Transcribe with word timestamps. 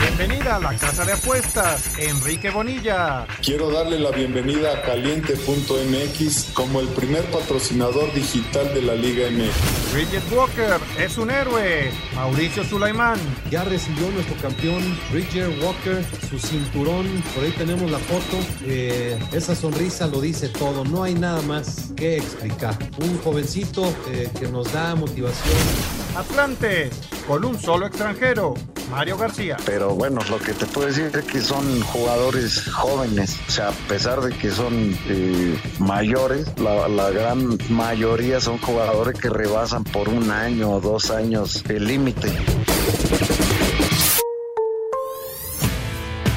Bienvenida 0.00 0.56
a 0.56 0.60
la 0.60 0.76
casa 0.76 1.04
de 1.04 1.12
apuestas, 1.12 1.98
Enrique 1.98 2.50
Bonilla. 2.50 3.26
Quiero 3.42 3.68
darle 3.68 3.98
la 3.98 4.12
bienvenida 4.12 4.72
a 4.72 4.82
caliente.mx 4.82 6.50
como 6.54 6.78
el 6.78 6.86
primer 6.88 7.24
patrocinador 7.32 8.12
digital 8.14 8.72
de 8.74 8.82
la 8.82 8.94
Liga 8.94 9.28
MX. 9.28 9.92
Bridget 9.92 10.32
Walker 10.32 10.78
es 11.00 11.18
un 11.18 11.32
héroe. 11.32 11.90
Mauricio 12.14 12.62
Sulaimán. 12.62 13.18
Ya 13.50 13.64
recibió 13.64 14.08
nuestro 14.12 14.36
campeón 14.36 14.82
Bridget 15.10 15.60
Walker 15.60 16.04
su 16.30 16.38
cinturón. 16.38 17.06
Por 17.34 17.42
ahí 17.42 17.52
tenemos 17.58 17.90
la 17.90 17.98
foto. 17.98 18.38
Eh, 18.66 19.18
esa 19.32 19.56
sonrisa 19.56 20.06
lo 20.06 20.20
dice 20.20 20.48
todo. 20.48 20.84
No 20.84 21.02
hay 21.02 21.14
nada 21.14 21.42
más 21.42 21.92
que 21.96 22.18
explicar. 22.18 22.78
Un 22.98 23.18
jovencito 23.18 23.92
eh, 24.12 24.30
que 24.38 24.46
nos 24.46 24.72
da 24.72 24.94
motivación. 24.94 25.98
Atlante, 26.16 26.90
con 27.26 27.44
un 27.44 27.58
solo 27.58 27.86
extranjero, 27.86 28.54
Mario 28.90 29.16
García. 29.16 29.56
Pero 29.64 29.87
bueno, 29.94 30.20
lo 30.28 30.38
que 30.38 30.52
te 30.52 30.66
puedo 30.66 30.88
decir 30.88 31.10
es 31.14 31.24
que 31.24 31.40
son 31.40 31.80
jugadores 31.82 32.70
jóvenes. 32.70 33.38
O 33.48 33.50
sea, 33.50 33.68
a 33.68 33.72
pesar 33.88 34.20
de 34.20 34.36
que 34.36 34.50
son 34.50 34.96
eh, 35.08 35.58
mayores, 35.78 36.46
la 36.58 37.10
gran 37.10 37.58
mayoría 37.70 38.40
son 38.40 38.58
jugadores 38.58 39.18
que 39.18 39.28
rebasan 39.28 39.84
por 39.84 40.08
un 40.08 40.30
año 40.30 40.70
o 40.70 40.80
dos 40.80 41.10
años 41.10 41.64
el 41.68 41.86
límite. 41.86 42.32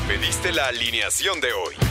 Pediste 0.08 0.52
la 0.52 0.68
alineación 0.68 1.40
de 1.42 1.54
hoy. 1.54 1.91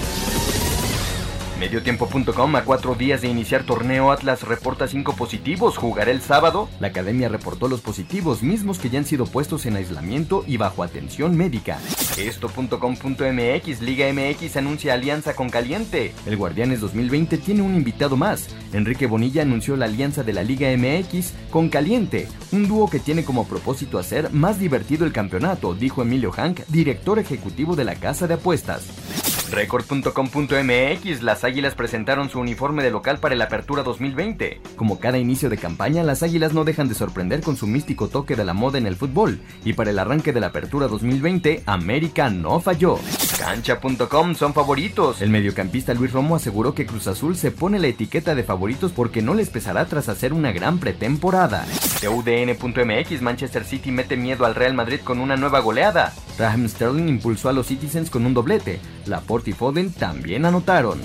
Mediotiempo.com 1.61 2.55
a 2.55 2.63
cuatro 2.63 2.95
días 2.95 3.21
de 3.21 3.27
iniciar 3.27 3.63
torneo 3.63 4.11
Atlas 4.11 4.41
reporta 4.41 4.87
cinco 4.87 5.15
positivos. 5.15 5.77
¿Jugará 5.77 6.09
el 6.09 6.19
sábado? 6.19 6.67
La 6.79 6.87
academia 6.87 7.29
reportó 7.29 7.67
los 7.67 7.81
positivos 7.81 8.41
mismos 8.41 8.79
que 8.79 8.89
ya 8.89 8.97
han 8.97 9.05
sido 9.05 9.27
puestos 9.27 9.67
en 9.67 9.75
aislamiento 9.75 10.43
y 10.47 10.57
bajo 10.57 10.81
atención 10.81 11.37
médica. 11.37 11.77
Esto.com.mx 12.17 13.81
Liga 13.81 14.11
MX 14.11 14.57
anuncia 14.57 14.95
alianza 14.95 15.35
con 15.35 15.51
Caliente. 15.51 16.15
El 16.25 16.35
Guardianes 16.35 16.81
2020 16.81 17.37
tiene 17.37 17.61
un 17.61 17.75
invitado 17.75 18.17
más. 18.17 18.47
Enrique 18.73 19.05
Bonilla 19.05 19.43
anunció 19.43 19.77
la 19.77 19.85
alianza 19.85 20.23
de 20.23 20.33
la 20.33 20.41
Liga 20.41 20.67
MX 20.75 21.31
con 21.51 21.69
Caliente, 21.69 22.27
un 22.53 22.67
dúo 22.67 22.89
que 22.89 22.99
tiene 22.99 23.23
como 23.23 23.47
propósito 23.47 23.99
hacer 23.99 24.33
más 24.33 24.57
divertido 24.57 25.05
el 25.05 25.13
campeonato, 25.13 25.75
dijo 25.75 26.01
Emilio 26.01 26.31
Hank, 26.31 26.61
director 26.69 27.19
ejecutivo 27.19 27.75
de 27.75 27.85
la 27.85 27.93
casa 27.93 28.25
de 28.25 28.33
apuestas. 28.33 29.40
Record.com.mx 29.51 31.21
Las 31.21 31.43
Águilas 31.43 31.75
presentaron 31.75 32.29
su 32.29 32.39
uniforme 32.39 32.83
de 32.83 32.91
local 32.91 33.19
para 33.19 33.35
el 33.35 33.41
Apertura 33.41 33.83
2020. 33.83 34.61
Como 34.75 34.99
cada 34.99 35.17
inicio 35.17 35.49
de 35.49 35.57
campaña, 35.57 36.03
las 36.03 36.23
Águilas 36.23 36.53
no 36.53 36.63
dejan 36.63 36.87
de 36.87 36.95
sorprender 36.95 37.41
con 37.41 37.57
su 37.57 37.67
místico 37.67 38.07
toque 38.07 38.35
de 38.35 38.45
la 38.45 38.53
moda 38.53 38.77
en 38.77 38.87
el 38.87 38.95
fútbol. 38.95 39.39
Y 39.65 39.73
para 39.73 39.91
el 39.91 39.99
arranque 39.99 40.33
de 40.33 40.39
la 40.39 40.47
Apertura 40.47 40.87
2020, 40.87 41.63
América 41.65 42.29
no 42.29 42.59
falló. 42.59 42.97
Cancha.com 43.39 44.35
son 44.35 44.53
favoritos. 44.53 45.21
El 45.21 45.29
mediocampista 45.29 45.93
Luis 45.93 46.13
Romo 46.13 46.35
aseguró 46.35 46.73
que 46.73 46.85
Cruz 46.85 47.07
Azul 47.07 47.35
se 47.35 47.51
pone 47.51 47.79
la 47.79 47.87
etiqueta 47.87 48.35
de 48.35 48.43
favoritos 48.43 48.91
porque 48.91 49.21
no 49.21 49.33
les 49.33 49.49
pesará 49.49 49.85
tras 49.85 50.09
hacer 50.09 50.31
una 50.31 50.51
gran 50.51 50.79
pretemporada. 50.79 51.65
TUDN.mx 52.01 53.21
Manchester 53.21 53.65
City 53.65 53.91
mete 53.91 54.15
miedo 54.15 54.45
al 54.45 54.55
Real 54.55 54.73
Madrid 54.73 54.99
con 55.03 55.19
una 55.19 55.35
nueva 55.37 55.59
goleada. 55.59 56.13
Raheem 56.37 56.67
Sterling 56.67 57.07
impulsó 57.07 57.49
a 57.49 57.53
los 57.53 57.67
Citizens 57.67 58.09
con 58.09 58.25
un 58.25 58.33
doblete. 58.33 58.79
Laporte 59.07 59.51
y 59.51 59.89
también 59.89 60.45
anotaron. 60.45 60.99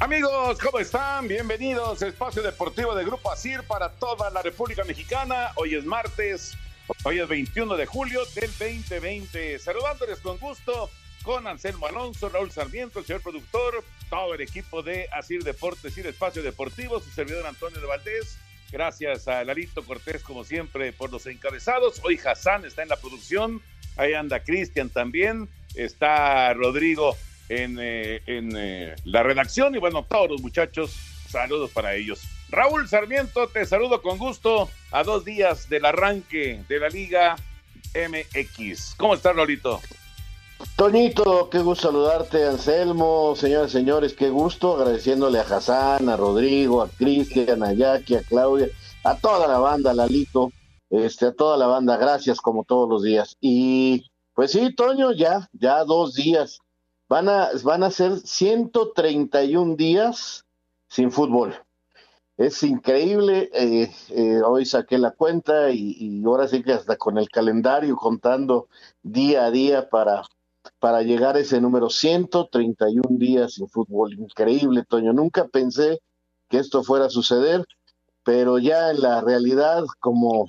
Amigos, 0.00 0.58
¿cómo 0.58 0.80
están? 0.80 1.28
Bienvenidos 1.28 2.02
a 2.02 2.08
Espacio 2.08 2.42
Deportivo 2.42 2.94
de 2.94 3.04
Grupo 3.04 3.30
ASIR 3.30 3.62
para 3.62 3.88
toda 3.88 4.30
la 4.30 4.42
República 4.42 4.82
Mexicana. 4.82 5.52
Hoy 5.54 5.76
es 5.76 5.84
martes, 5.84 6.56
hoy 7.04 7.20
es 7.20 7.28
21 7.28 7.76
de 7.76 7.86
julio 7.86 8.24
del 8.34 8.50
2020. 8.58 9.60
Saludándoles 9.60 10.18
con 10.18 10.38
gusto 10.38 10.90
con 11.22 11.46
Anselmo 11.46 11.86
Alonso, 11.86 12.28
Raúl 12.28 12.50
Sarmiento, 12.50 12.98
el 12.98 13.06
señor 13.06 13.22
productor, 13.22 13.84
todo 14.10 14.34
el 14.34 14.40
equipo 14.40 14.82
de 14.82 15.08
Asir 15.12 15.44
Deportes 15.44 15.96
y 15.96 16.00
el 16.00 16.06
Espacio 16.06 16.42
Deportivo, 16.42 17.00
su 17.00 17.10
servidor 17.10 17.46
Antonio 17.46 17.80
de 17.80 17.86
Valdés. 17.86 18.38
Gracias 18.72 19.28
a 19.28 19.44
Larito 19.44 19.84
Cortés, 19.84 20.22
como 20.22 20.44
siempre, 20.44 20.94
por 20.94 21.12
los 21.12 21.26
encabezados. 21.26 22.00
Hoy 22.02 22.18
Hassan 22.24 22.64
está 22.64 22.82
en 22.82 22.88
la 22.88 22.96
producción, 22.96 23.60
ahí 23.98 24.14
anda 24.14 24.42
Cristian 24.42 24.88
también, 24.88 25.46
está 25.74 26.54
Rodrigo 26.54 27.14
en, 27.50 27.76
eh, 27.78 28.22
en 28.24 28.56
eh, 28.56 28.94
la 29.04 29.22
redacción 29.22 29.74
y 29.74 29.78
bueno, 29.78 30.06
todos 30.08 30.30
los 30.30 30.40
muchachos, 30.40 30.96
saludos 31.28 31.70
para 31.70 31.94
ellos. 31.94 32.22
Raúl 32.48 32.88
Sarmiento, 32.88 33.46
te 33.48 33.66
saludo 33.66 34.00
con 34.00 34.16
gusto 34.16 34.70
a 34.90 35.02
dos 35.02 35.26
días 35.26 35.68
del 35.68 35.84
arranque 35.84 36.62
de 36.66 36.80
la 36.80 36.88
Liga 36.88 37.36
MX. 37.94 38.94
¿Cómo 38.96 39.14
estás, 39.14 39.36
Lolito? 39.36 39.82
Toñito, 40.76 41.50
qué 41.50 41.58
gusto 41.58 41.88
saludarte, 41.88 42.46
Anselmo, 42.46 43.34
señoras 43.36 43.70
y 43.70 43.78
señores, 43.78 44.14
qué 44.14 44.30
gusto, 44.30 44.76
agradeciéndole 44.76 45.40
a 45.40 45.42
Hassan, 45.42 46.08
a 46.08 46.16
Rodrigo, 46.16 46.82
a 46.82 46.88
Cristian, 46.88 47.62
a 47.64 47.72
Jackie, 47.72 48.14
a 48.14 48.22
Claudia, 48.22 48.68
a 49.04 49.16
toda 49.16 49.48
la 49.48 49.58
banda, 49.58 49.92
Lalito, 49.92 50.52
este, 50.88 51.26
a 51.26 51.32
toda 51.32 51.56
la 51.56 51.66
banda, 51.66 51.96
gracias 51.96 52.40
como 52.40 52.64
todos 52.64 52.88
los 52.88 53.02
días. 53.02 53.36
Y 53.40 54.10
pues 54.34 54.52
sí, 54.52 54.72
Toño, 54.74 55.12
ya, 55.12 55.48
ya 55.52 55.84
dos 55.84 56.14
días. 56.14 56.60
Van 57.08 57.28
a, 57.28 57.50
van 57.64 57.82
a 57.82 57.90
ser 57.90 58.18
131 58.20 59.76
días 59.76 60.44
sin 60.88 61.10
fútbol. 61.10 61.54
Es 62.36 62.62
increíble, 62.62 63.50
eh, 63.52 63.90
eh, 64.10 64.40
hoy 64.44 64.64
saqué 64.64 64.96
la 64.98 65.10
cuenta 65.10 65.70
y, 65.70 65.96
y 65.98 66.24
ahora 66.24 66.48
sí 66.48 66.62
que 66.62 66.72
hasta 66.72 66.96
con 66.96 67.18
el 67.18 67.28
calendario 67.28 67.96
contando 67.96 68.68
día 69.02 69.44
a 69.44 69.50
día 69.50 69.90
para 69.90 70.22
para 70.82 71.02
llegar 71.02 71.36
a 71.36 71.38
ese 71.38 71.60
número 71.60 71.90
131 71.90 73.16
días 73.16 73.54
sin 73.54 73.68
fútbol. 73.68 74.14
Increíble, 74.14 74.82
Toño. 74.82 75.12
Nunca 75.12 75.46
pensé 75.46 76.00
que 76.48 76.58
esto 76.58 76.82
fuera 76.82 77.04
a 77.04 77.08
suceder, 77.08 77.64
pero 78.24 78.58
ya 78.58 78.90
en 78.90 79.00
la 79.00 79.20
realidad, 79.20 79.84
como 80.00 80.48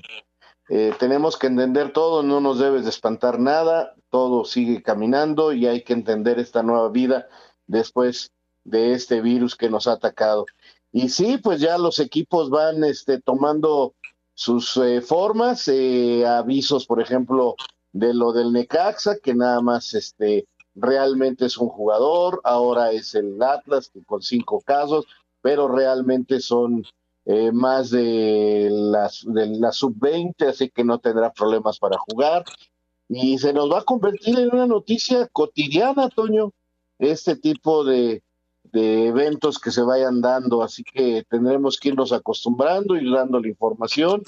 eh, 0.70 0.92
tenemos 0.98 1.38
que 1.38 1.46
entender 1.46 1.94
todo, 1.94 2.24
no 2.24 2.42
nos 2.42 2.58
debes 2.58 2.84
de 2.84 2.90
espantar 2.90 3.38
nada, 3.38 3.94
todo 4.10 4.44
sigue 4.44 4.82
caminando 4.82 5.54
y 5.54 5.68
hay 5.68 5.84
que 5.84 5.94
entender 5.94 6.40
esta 6.40 6.64
nueva 6.64 6.90
vida 6.90 7.28
después 7.68 8.32
de 8.64 8.94
este 8.94 9.22
virus 9.22 9.56
que 9.56 9.70
nos 9.70 9.86
ha 9.86 9.92
atacado. 9.92 10.48
Y 10.92 11.10
sí, 11.10 11.38
pues 11.38 11.62
ya 11.62 11.78
los 11.78 12.00
equipos 12.00 12.50
van 12.50 12.84
este, 12.84 13.22
tomando 13.22 13.94
sus 14.34 14.78
eh, 14.78 15.02
formas, 15.02 15.68
eh, 15.68 16.26
avisos, 16.26 16.88
por 16.88 17.00
ejemplo, 17.00 17.56
de 17.94 18.14
lo 18.14 18.34
del 18.34 18.52
Necaxa, 18.52 19.18
que 19.20 19.34
nada 19.34 19.62
más 19.62 19.94
este 19.94 20.48
realmente 20.76 21.46
es 21.46 21.58
un 21.58 21.70
jugador, 21.70 22.42
ahora 22.44 22.92
es 22.92 23.14
el 23.14 23.42
Atlas 23.42 23.90
que 23.94 24.04
con 24.04 24.22
cinco 24.22 24.62
casos, 24.62 25.06
pero 25.42 25.68
realmente 25.68 26.40
son 26.40 26.84
eh, 27.26 27.52
más 27.52 27.92
de, 27.92 28.70
las, 28.72 29.24
de 29.26 29.48
la 29.48 29.72
sub-20, 29.72 30.48
así 30.48 30.70
que 30.70 30.84
no 30.84 31.00
tendrá 31.00 31.32
problemas 31.32 31.78
para 31.80 31.98
jugar. 32.00 32.44
Y 33.08 33.38
se 33.38 33.54
nos 33.54 33.72
va 33.72 33.80
a 33.80 33.84
convertir 33.84 34.40
en 34.40 34.50
una 34.52 34.66
noticia 34.66 35.28
cotidiana, 35.28 36.10
Toño, 36.10 36.52
este 36.98 37.36
tipo 37.36 37.84
de, 37.84 38.24
de 38.64 39.08
eventos 39.08 39.60
que 39.60 39.72
se 39.72 39.84
vayan 39.84 40.22
dando, 40.22 40.64
así 40.64 40.84
que 40.84 41.24
tendremos 41.30 41.78
que 41.78 41.90
irnos 41.90 42.12
acostumbrando, 42.12 42.96
y 42.96 43.12
dando 43.12 43.40
la 43.40 43.48
información 43.48 44.24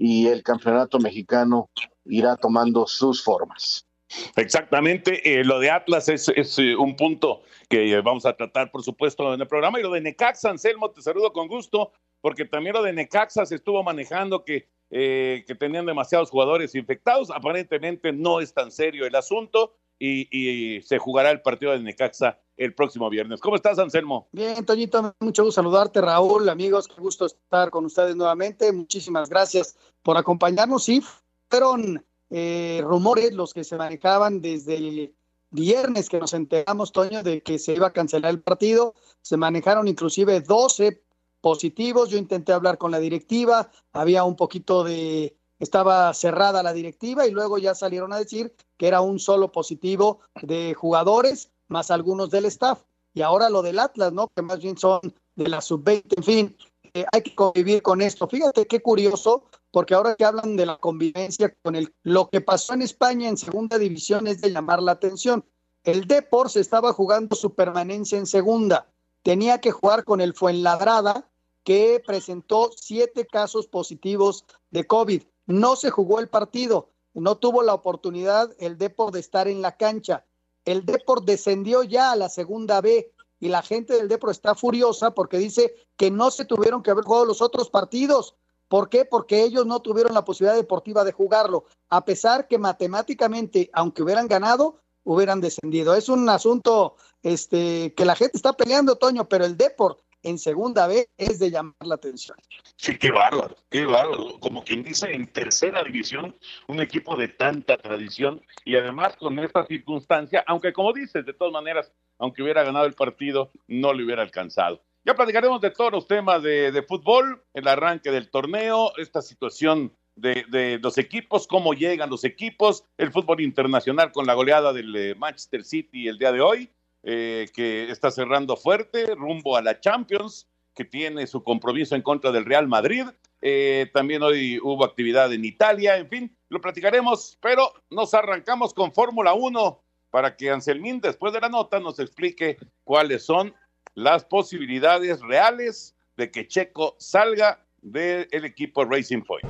y 0.00 0.28
el 0.28 0.42
campeonato 0.42 0.98
mexicano 0.98 1.68
irá 2.06 2.34
tomando 2.34 2.86
sus 2.86 3.22
formas. 3.22 3.86
Exactamente, 4.34 5.38
eh, 5.38 5.44
lo 5.44 5.60
de 5.60 5.70
Atlas 5.70 6.08
es, 6.08 6.28
es 6.34 6.58
eh, 6.58 6.74
un 6.74 6.96
punto 6.96 7.42
que 7.68 8.00
vamos 8.00 8.24
a 8.24 8.34
tratar, 8.34 8.70
por 8.70 8.82
supuesto, 8.82 9.32
en 9.34 9.42
el 9.42 9.46
programa. 9.46 9.78
Y 9.78 9.82
lo 9.82 9.90
de 9.90 10.00
Necaxa, 10.00 10.48
Anselmo, 10.48 10.90
te 10.90 11.02
saludo 11.02 11.34
con 11.34 11.48
gusto, 11.48 11.92
porque 12.22 12.46
también 12.46 12.74
lo 12.74 12.82
de 12.82 12.94
Necaxa 12.94 13.44
se 13.44 13.56
estuvo 13.56 13.82
manejando 13.82 14.42
que, 14.42 14.68
eh, 14.90 15.44
que 15.46 15.54
tenían 15.54 15.84
demasiados 15.84 16.30
jugadores 16.30 16.74
infectados. 16.74 17.30
Aparentemente 17.30 18.10
no 18.10 18.40
es 18.40 18.54
tan 18.54 18.72
serio 18.72 19.06
el 19.06 19.14
asunto 19.14 19.74
y, 20.00 20.28
y, 20.76 20.82
se 20.82 20.98
jugará 20.98 21.30
el 21.30 21.42
partido 21.42 21.72
de 21.72 21.80
Necaxa 21.80 22.38
el 22.56 22.74
próximo 22.74 23.08
viernes. 23.10 23.40
¿Cómo 23.40 23.56
estás, 23.56 23.78
Anselmo? 23.78 24.28
Bien, 24.32 24.64
Toñito, 24.64 25.14
mucho 25.20 25.44
gusto 25.44 25.60
saludarte, 25.60 26.00
Raúl, 26.00 26.48
amigos, 26.48 26.88
qué 26.88 27.00
gusto 27.00 27.26
estar 27.26 27.70
con 27.70 27.84
ustedes 27.84 28.16
nuevamente. 28.16 28.72
Muchísimas 28.72 29.28
gracias 29.28 29.76
por 30.02 30.16
acompañarnos. 30.16 30.84
Sí, 30.84 31.02
fueron 31.48 32.04
eh, 32.30 32.80
rumores 32.82 33.32
los 33.34 33.52
que 33.52 33.62
se 33.62 33.76
manejaban 33.76 34.40
desde 34.40 34.76
el 34.76 35.14
viernes 35.50 36.08
que 36.08 36.18
nos 36.18 36.32
enteramos, 36.32 36.92
Toño, 36.92 37.22
de 37.22 37.42
que 37.42 37.58
se 37.58 37.74
iba 37.74 37.88
a 37.88 37.92
cancelar 37.92 38.30
el 38.30 38.40
partido. 38.40 38.94
Se 39.20 39.36
manejaron 39.36 39.86
inclusive 39.86 40.40
12 40.40 41.02
positivos. 41.40 42.08
Yo 42.08 42.18
intenté 42.18 42.52
hablar 42.52 42.78
con 42.78 42.90
la 42.90 43.00
directiva, 43.00 43.70
había 43.92 44.24
un 44.24 44.36
poquito 44.36 44.84
de, 44.84 45.36
estaba 45.60 46.12
cerrada 46.14 46.62
la 46.62 46.72
directiva 46.72 47.26
y 47.26 47.30
luego 47.30 47.58
ya 47.58 47.74
salieron 47.74 48.12
a 48.12 48.18
decir 48.18 48.54
que 48.76 48.88
era 48.88 49.00
un 49.02 49.18
solo 49.18 49.52
positivo 49.52 50.20
de 50.42 50.74
jugadores 50.74 51.50
más 51.68 51.90
algunos 51.90 52.30
del 52.30 52.46
staff. 52.46 52.82
Y 53.14 53.22
ahora 53.22 53.50
lo 53.50 53.62
del 53.62 53.78
Atlas, 53.78 54.12
¿no? 54.12 54.28
Que 54.34 54.42
más 54.42 54.60
bien 54.60 54.76
son 54.76 55.00
de 55.36 55.48
la 55.48 55.60
sub-20, 55.60 56.04
en 56.16 56.22
fin, 56.22 56.56
eh, 56.94 57.04
hay 57.12 57.22
que 57.22 57.34
convivir 57.34 57.82
con 57.82 58.02
esto. 58.02 58.26
Fíjate 58.26 58.66
qué 58.66 58.80
curioso, 58.80 59.44
porque 59.70 59.94
ahora 59.94 60.16
que 60.16 60.24
hablan 60.24 60.56
de 60.56 60.66
la 60.66 60.78
convivencia 60.78 61.54
con 61.62 61.76
el, 61.76 61.94
lo 62.02 62.28
que 62.28 62.40
pasó 62.40 62.74
en 62.74 62.82
España 62.82 63.28
en 63.28 63.36
segunda 63.36 63.78
división 63.78 64.26
es 64.26 64.40
de 64.40 64.50
llamar 64.50 64.82
la 64.82 64.92
atención. 64.92 65.44
El 65.84 66.06
Depor 66.06 66.50
se 66.50 66.60
estaba 66.60 66.92
jugando 66.92 67.36
su 67.36 67.54
permanencia 67.54 68.18
en 68.18 68.26
segunda. 68.26 68.86
Tenía 69.22 69.60
que 69.60 69.70
jugar 69.70 70.04
con 70.04 70.20
el 70.20 70.34
Fuenladrada, 70.34 71.28
que 71.64 72.02
presentó 72.04 72.70
siete 72.76 73.26
casos 73.26 73.66
positivos 73.66 74.44
de 74.70 74.86
COVID. 74.86 75.22
No 75.50 75.76
se 75.76 75.90
jugó 75.90 76.20
el 76.20 76.28
partido, 76.28 76.88
no 77.14 77.36
tuvo 77.36 77.62
la 77.62 77.74
oportunidad 77.74 78.54
el 78.58 78.78
Depor 78.78 79.12
de 79.12 79.20
estar 79.20 79.48
en 79.48 79.62
la 79.62 79.76
cancha. 79.76 80.24
El 80.64 80.84
Depor 80.86 81.24
descendió 81.24 81.82
ya 81.82 82.12
a 82.12 82.16
la 82.16 82.28
segunda 82.28 82.80
B 82.80 83.12
y 83.38 83.48
la 83.48 83.62
gente 83.62 83.94
del 83.94 84.08
Depor 84.08 84.30
está 84.30 84.54
furiosa 84.54 85.12
porque 85.12 85.38
dice 85.38 85.74
que 85.96 86.10
no 86.10 86.30
se 86.30 86.44
tuvieron 86.44 86.82
que 86.82 86.90
haber 86.90 87.04
jugado 87.04 87.24
los 87.24 87.42
otros 87.42 87.68
partidos 87.70 88.34
¿Por 88.70 88.88
qué? 88.88 89.04
Porque 89.04 89.42
ellos 89.42 89.66
no 89.66 89.80
tuvieron 89.80 90.14
la 90.14 90.24
posibilidad 90.24 90.54
deportiva 90.54 91.02
de 91.02 91.10
jugarlo, 91.10 91.64
a 91.88 92.04
pesar 92.04 92.46
que 92.46 92.56
matemáticamente, 92.56 93.68
aunque 93.72 94.04
hubieran 94.04 94.28
ganado, 94.28 94.76
hubieran 95.02 95.40
descendido. 95.40 95.92
Es 95.96 96.08
un 96.08 96.28
asunto 96.28 96.94
este, 97.24 97.92
que 97.94 98.04
la 98.04 98.14
gente 98.14 98.36
está 98.36 98.52
peleando, 98.52 98.94
Toño, 98.94 99.28
pero 99.28 99.44
el 99.44 99.56
Deport 99.56 99.98
en 100.22 100.38
segunda 100.38 100.86
vez 100.86 101.08
es 101.16 101.38
de 101.38 101.50
llamar 101.50 101.74
la 101.84 101.94
atención. 101.94 102.36
Sí, 102.76 102.98
qué 102.98 103.10
bárbaro, 103.10 103.56
qué 103.70 103.84
bárbaro. 103.84 104.38
Como 104.40 104.64
quien 104.64 104.82
dice, 104.82 105.12
en 105.12 105.26
tercera 105.26 105.82
división, 105.82 106.36
un 106.68 106.80
equipo 106.80 107.16
de 107.16 107.28
tanta 107.28 107.76
tradición 107.76 108.42
y 108.64 108.76
además 108.76 109.16
con 109.16 109.38
esta 109.38 109.66
circunstancia, 109.66 110.44
aunque 110.46 110.72
como 110.72 110.92
dices, 110.92 111.24
de 111.24 111.32
todas 111.32 111.52
maneras, 111.52 111.92
aunque 112.18 112.42
hubiera 112.42 112.62
ganado 112.62 112.86
el 112.86 112.94
partido, 112.94 113.50
no 113.66 113.92
le 113.92 114.04
hubiera 114.04 114.22
alcanzado. 114.22 114.82
Ya 115.04 115.14
platicaremos 115.14 115.60
de 115.60 115.70
todos 115.70 115.92
los 115.92 116.06
temas 116.06 116.42
de, 116.42 116.84
fútbol, 116.86 117.42
el 117.54 117.66
arranque 117.66 118.10
del 118.10 118.30
torneo, 118.30 118.92
esta 118.98 119.22
situación 119.22 119.96
de, 120.14 120.78
los 120.82 120.98
equipos, 120.98 121.46
cómo 121.46 121.72
llegan 121.72 122.10
los 122.10 122.24
equipos, 122.24 122.84
el 122.98 123.10
fútbol 123.10 123.40
internacional 123.40 124.12
con 124.12 124.26
la 124.26 124.34
goleada 124.34 124.74
del 124.74 124.94
eh, 124.94 125.14
Manchester 125.14 125.64
City 125.64 126.08
el 126.08 126.18
día 126.18 126.32
de 126.32 126.42
hoy, 126.42 126.70
eh, 127.02 127.46
que 127.54 127.90
está 127.90 128.10
cerrando 128.10 128.56
fuerte 128.56 129.14
rumbo 129.14 129.56
a 129.56 129.62
la 129.62 129.80
Champions, 129.80 130.48
que 130.74 130.84
tiene 130.84 131.26
su 131.26 131.42
compromiso 131.42 131.94
en 131.94 132.02
contra 132.02 132.30
del 132.30 132.44
Real 132.44 132.68
Madrid. 132.68 133.04
Eh, 133.42 133.90
también 133.94 134.22
hoy 134.22 134.58
hubo 134.62 134.84
actividad 134.84 135.32
en 135.32 135.44
Italia, 135.44 135.96
en 135.96 136.08
fin, 136.08 136.36
lo 136.48 136.60
platicaremos, 136.60 137.38
pero 137.40 137.72
nos 137.88 138.12
arrancamos 138.12 138.74
con 138.74 138.92
Fórmula 138.92 139.32
1 139.32 139.80
para 140.10 140.36
que 140.36 140.50
Anselmín, 140.50 141.00
después 141.00 141.32
de 141.32 141.40
la 141.40 141.48
nota, 141.48 141.80
nos 141.80 141.98
explique 141.98 142.58
cuáles 142.84 143.24
son 143.24 143.54
las 143.94 144.24
posibilidades 144.24 145.20
reales 145.20 145.96
de 146.16 146.30
que 146.30 146.46
Checo 146.46 146.96
salga 146.98 147.64
del 147.80 148.44
equipo 148.44 148.84
Racing 148.84 149.22
Point. 149.22 149.46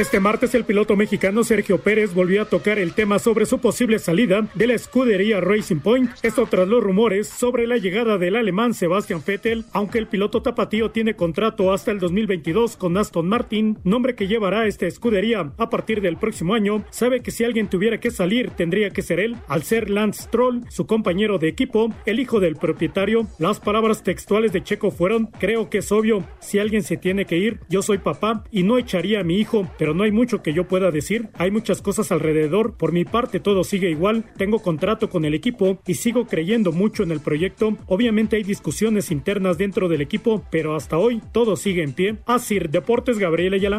Este 0.00 0.18
martes 0.18 0.54
el 0.54 0.64
piloto 0.64 0.96
mexicano 0.96 1.44
Sergio 1.44 1.76
Pérez 1.76 2.14
volvió 2.14 2.40
a 2.40 2.46
tocar 2.46 2.78
el 2.78 2.94
tema 2.94 3.18
sobre 3.18 3.44
su 3.44 3.58
posible 3.58 3.98
salida 3.98 4.48
de 4.54 4.66
la 4.66 4.72
escudería 4.72 5.42
Racing 5.42 5.80
Point, 5.80 6.10
esto 6.22 6.46
tras 6.46 6.66
los 6.66 6.82
rumores 6.82 7.28
sobre 7.28 7.66
la 7.66 7.76
llegada 7.76 8.16
del 8.16 8.36
alemán 8.36 8.72
Sebastian 8.72 9.22
Vettel, 9.26 9.66
aunque 9.74 9.98
el 9.98 10.06
piloto 10.06 10.40
tapatío 10.40 10.90
tiene 10.90 11.16
contrato 11.16 11.70
hasta 11.70 11.90
el 11.90 11.98
2022 11.98 12.78
con 12.78 12.96
Aston 12.96 13.28
Martin, 13.28 13.78
nombre 13.84 14.14
que 14.14 14.26
llevará 14.26 14.66
esta 14.66 14.86
escudería 14.86 15.52
a 15.58 15.68
partir 15.68 16.00
del 16.00 16.16
próximo 16.16 16.54
año, 16.54 16.82
sabe 16.88 17.20
que 17.20 17.30
si 17.30 17.44
alguien 17.44 17.68
tuviera 17.68 18.00
que 18.00 18.10
salir 18.10 18.52
tendría 18.52 18.88
que 18.88 19.02
ser 19.02 19.20
él, 19.20 19.36
al 19.48 19.64
ser 19.64 19.90
Lance 19.90 20.22
Stroll, 20.22 20.62
su 20.70 20.86
compañero 20.86 21.36
de 21.36 21.48
equipo, 21.48 21.92
el 22.06 22.20
hijo 22.20 22.40
del 22.40 22.56
propietario. 22.56 23.26
Las 23.38 23.60
palabras 23.60 24.02
textuales 24.02 24.54
de 24.54 24.62
Checo 24.62 24.92
fueron, 24.92 25.26
creo 25.26 25.68
que 25.68 25.78
es 25.78 25.92
obvio, 25.92 26.24
si 26.40 26.58
alguien 26.58 26.84
se 26.84 26.96
tiene 26.96 27.26
que 27.26 27.36
ir, 27.36 27.60
yo 27.68 27.82
soy 27.82 27.98
papá 27.98 28.44
y 28.50 28.62
no 28.62 28.78
echaría 28.78 29.20
a 29.20 29.24
mi 29.24 29.36
hijo, 29.38 29.70
pero 29.76 29.89
no 29.94 30.04
hay 30.04 30.12
mucho 30.12 30.42
que 30.42 30.52
yo 30.52 30.66
pueda 30.66 30.90
decir. 30.90 31.28
Hay 31.34 31.50
muchas 31.50 31.82
cosas 31.82 32.12
alrededor. 32.12 32.76
Por 32.76 32.92
mi 32.92 33.04
parte 33.04 33.40
todo 33.40 33.64
sigue 33.64 33.90
igual. 33.90 34.24
Tengo 34.36 34.60
contrato 34.60 35.10
con 35.10 35.24
el 35.24 35.34
equipo 35.34 35.78
y 35.86 35.94
sigo 35.94 36.26
creyendo 36.26 36.72
mucho 36.72 37.02
en 37.02 37.12
el 37.12 37.20
proyecto. 37.20 37.76
Obviamente 37.86 38.36
hay 38.36 38.42
discusiones 38.42 39.10
internas 39.10 39.58
dentro 39.58 39.88
del 39.88 40.00
equipo, 40.00 40.44
pero 40.50 40.76
hasta 40.76 40.98
hoy 40.98 41.22
todo 41.32 41.56
sigue 41.56 41.82
en 41.82 41.92
pie. 41.92 42.16
Asir 42.26 42.70
Deportes 42.70 43.18
Gabriel 43.18 43.54
Ayala. 43.54 43.78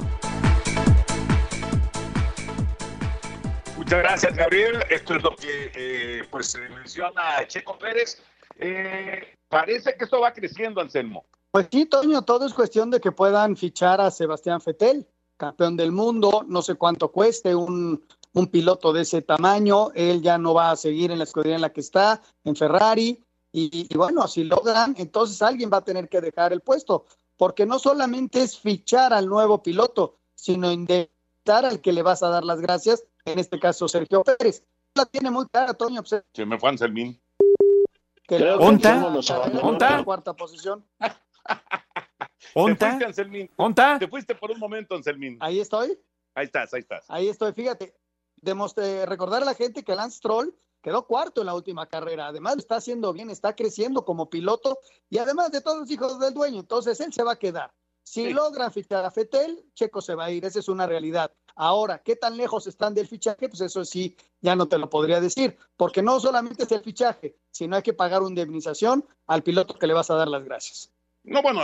Muchas 3.78 4.00
gracias, 4.00 4.36
Gabriel. 4.36 4.84
Esto 4.90 5.16
es 5.16 5.24
lo 5.24 5.36
que 5.36 5.72
eh, 5.76 6.24
pues 6.30 6.58
menciona 6.74 7.46
Checo 7.48 7.78
Pérez. 7.78 8.22
Eh, 8.58 9.36
parece 9.50 9.96
que 9.98 10.06
esto 10.06 10.22
va 10.22 10.32
creciendo, 10.32 10.80
Anselmo. 10.80 11.26
Pues 11.52 11.68
sí, 11.70 11.86
Toño, 11.86 12.22
todo 12.22 12.46
es 12.46 12.54
cuestión 12.54 12.90
de 12.92 13.02
que 13.02 13.12
puedan 13.12 13.58
fichar 13.58 14.00
a 14.00 14.10
Sebastián 14.10 14.62
Fetel 14.62 15.06
campeón 15.42 15.76
del 15.76 15.92
mundo, 15.92 16.46
no 16.48 16.62
sé 16.62 16.76
cuánto 16.76 17.12
cueste 17.12 17.56
un, 17.56 18.06
un 18.34 18.48
piloto 18.48 18.94
de 18.94 19.02
ese 19.02 19.24
tamaño, 19.24 19.90
él 19.96 20.22
ya 20.22 20.38
no 20.38 20.54
va 20.54 20.70
a 20.70 20.76
seguir 20.76 21.10
en 21.10 21.18
la 21.18 21.24
escudería 21.24 21.56
en 21.56 21.62
la 21.62 21.74
que 21.74 21.82
está, 21.82 22.22
en 22.44 22.56
Ferrari, 22.56 23.24
y, 23.52 23.88
bueno, 23.98 24.28
si 24.28 24.44
logran, 24.44 24.94
entonces 24.98 25.42
alguien 25.42 25.72
va 25.74 25.78
a 25.78 25.84
tener 25.84 26.08
que 26.10 26.22
dejar 26.22 26.54
el 26.54 26.62
puesto, 26.62 27.06
porque 27.38 27.66
no 27.66 27.80
solamente 27.80 28.44
es 28.44 28.58
fichar 28.58 29.14
al 29.14 29.26
nuevo 29.26 29.64
piloto, 29.64 30.20
sino 30.36 30.72
invitar 30.72 31.66
al 31.66 31.82
que 31.82 31.92
le 31.92 32.04
vas 32.04 32.22
a 32.22 32.30
dar 32.30 32.44
las 32.44 32.62
gracias, 32.62 33.04
en 33.26 33.40
este 33.40 33.60
caso 33.60 33.88
Sergio 33.88 34.24
Pérez. 34.24 34.64
La 34.94 35.06
tiene 35.06 35.32
muy 35.32 35.48
clara, 35.48 35.74
Toño. 35.74 36.04
Se 36.06 36.46
me 36.46 36.60
fue 36.60 36.70
Anselmín. 36.70 37.20
¿Onta? 38.60 40.04
Cuarta 40.04 40.34
posición. 40.34 40.86
¿Onta? 42.54 42.98
Te 42.98 43.14
fuiste, 43.14 43.52
¿Onta? 43.56 44.00
Te 44.00 44.08
fuiste 44.08 44.36
por 44.36 44.52
un 44.52 44.60
momento, 44.60 44.96
Anselmín. 44.96 45.38
Ahí 45.40 45.60
estoy. 45.60 45.98
Ahí 46.36 46.46
estás, 46.46 46.74
ahí 46.74 46.82
estás. 46.82 47.06
Ahí 47.10 47.28
estoy, 47.30 47.54
fíjate. 47.54 47.94
Demostré, 48.42 49.06
recordar 49.06 49.44
a 49.44 49.46
la 49.46 49.54
gente 49.54 49.84
que 49.84 49.96
Lance 49.96 50.20
Troll 50.22 50.54
quedó 50.82 51.06
cuarto 51.06 51.42
en 51.42 51.48
la 51.48 51.54
última 51.54 51.88
carrera. 51.88 52.28
Además, 52.28 52.58
está 52.58 52.78
haciendo 52.78 53.14
bien, 53.14 53.30
está 53.30 53.56
creciendo 53.56 54.04
como 54.04 54.30
piloto 54.30 54.80
y 55.10 55.20
además 55.20 55.52
de 55.52 55.62
todos 55.62 55.80
los 55.80 55.92
hijos 55.92 56.20
del 56.20 56.34
dueño. 56.34 56.60
Entonces, 56.60 57.00
él 57.02 57.14
se 57.14 57.24
va 57.24 57.34
a 57.34 57.40
quedar. 57.40 57.72
Si 58.04 58.34
logra 58.34 58.72
fichar 58.72 59.06
a 59.06 59.12
Fetel, 59.12 59.64
Checo 59.76 60.02
se 60.02 60.16
va 60.16 60.26
a 60.26 60.32
ir. 60.32 60.44
Esa 60.44 60.60
es 60.60 60.68
una 60.68 60.88
realidad. 60.88 61.32
Ahora, 61.56 62.00
¿qué 62.00 62.16
tan 62.16 62.36
lejos 62.36 62.66
están 62.66 62.94
del 62.94 63.08
fichaje? 63.08 63.48
Pues 63.48 63.62
eso 63.62 63.86
sí, 63.86 64.16
ya 64.40 64.56
no 64.56 64.68
te 64.68 64.78
lo 64.78 64.90
podría 64.90 65.22
decir, 65.22 65.58
porque 65.78 66.02
no 66.02 66.20
solamente 66.20 66.64
es 66.64 66.72
el 66.72 66.82
fichaje, 66.82 67.36
sino 67.52 67.76
hay 67.76 67.84
que 67.84 67.94
pagar 67.94 68.22
una 68.22 68.30
indemnización 68.30 69.06
al 69.28 69.44
piloto 69.44 69.78
que 69.78 69.88
le 69.88 69.94
vas 69.94 70.10
a 70.10 70.16
dar 70.16 70.28
las 70.28 70.44
gracias. 70.44 70.92
No, 71.24 71.42
bueno, 71.42 71.64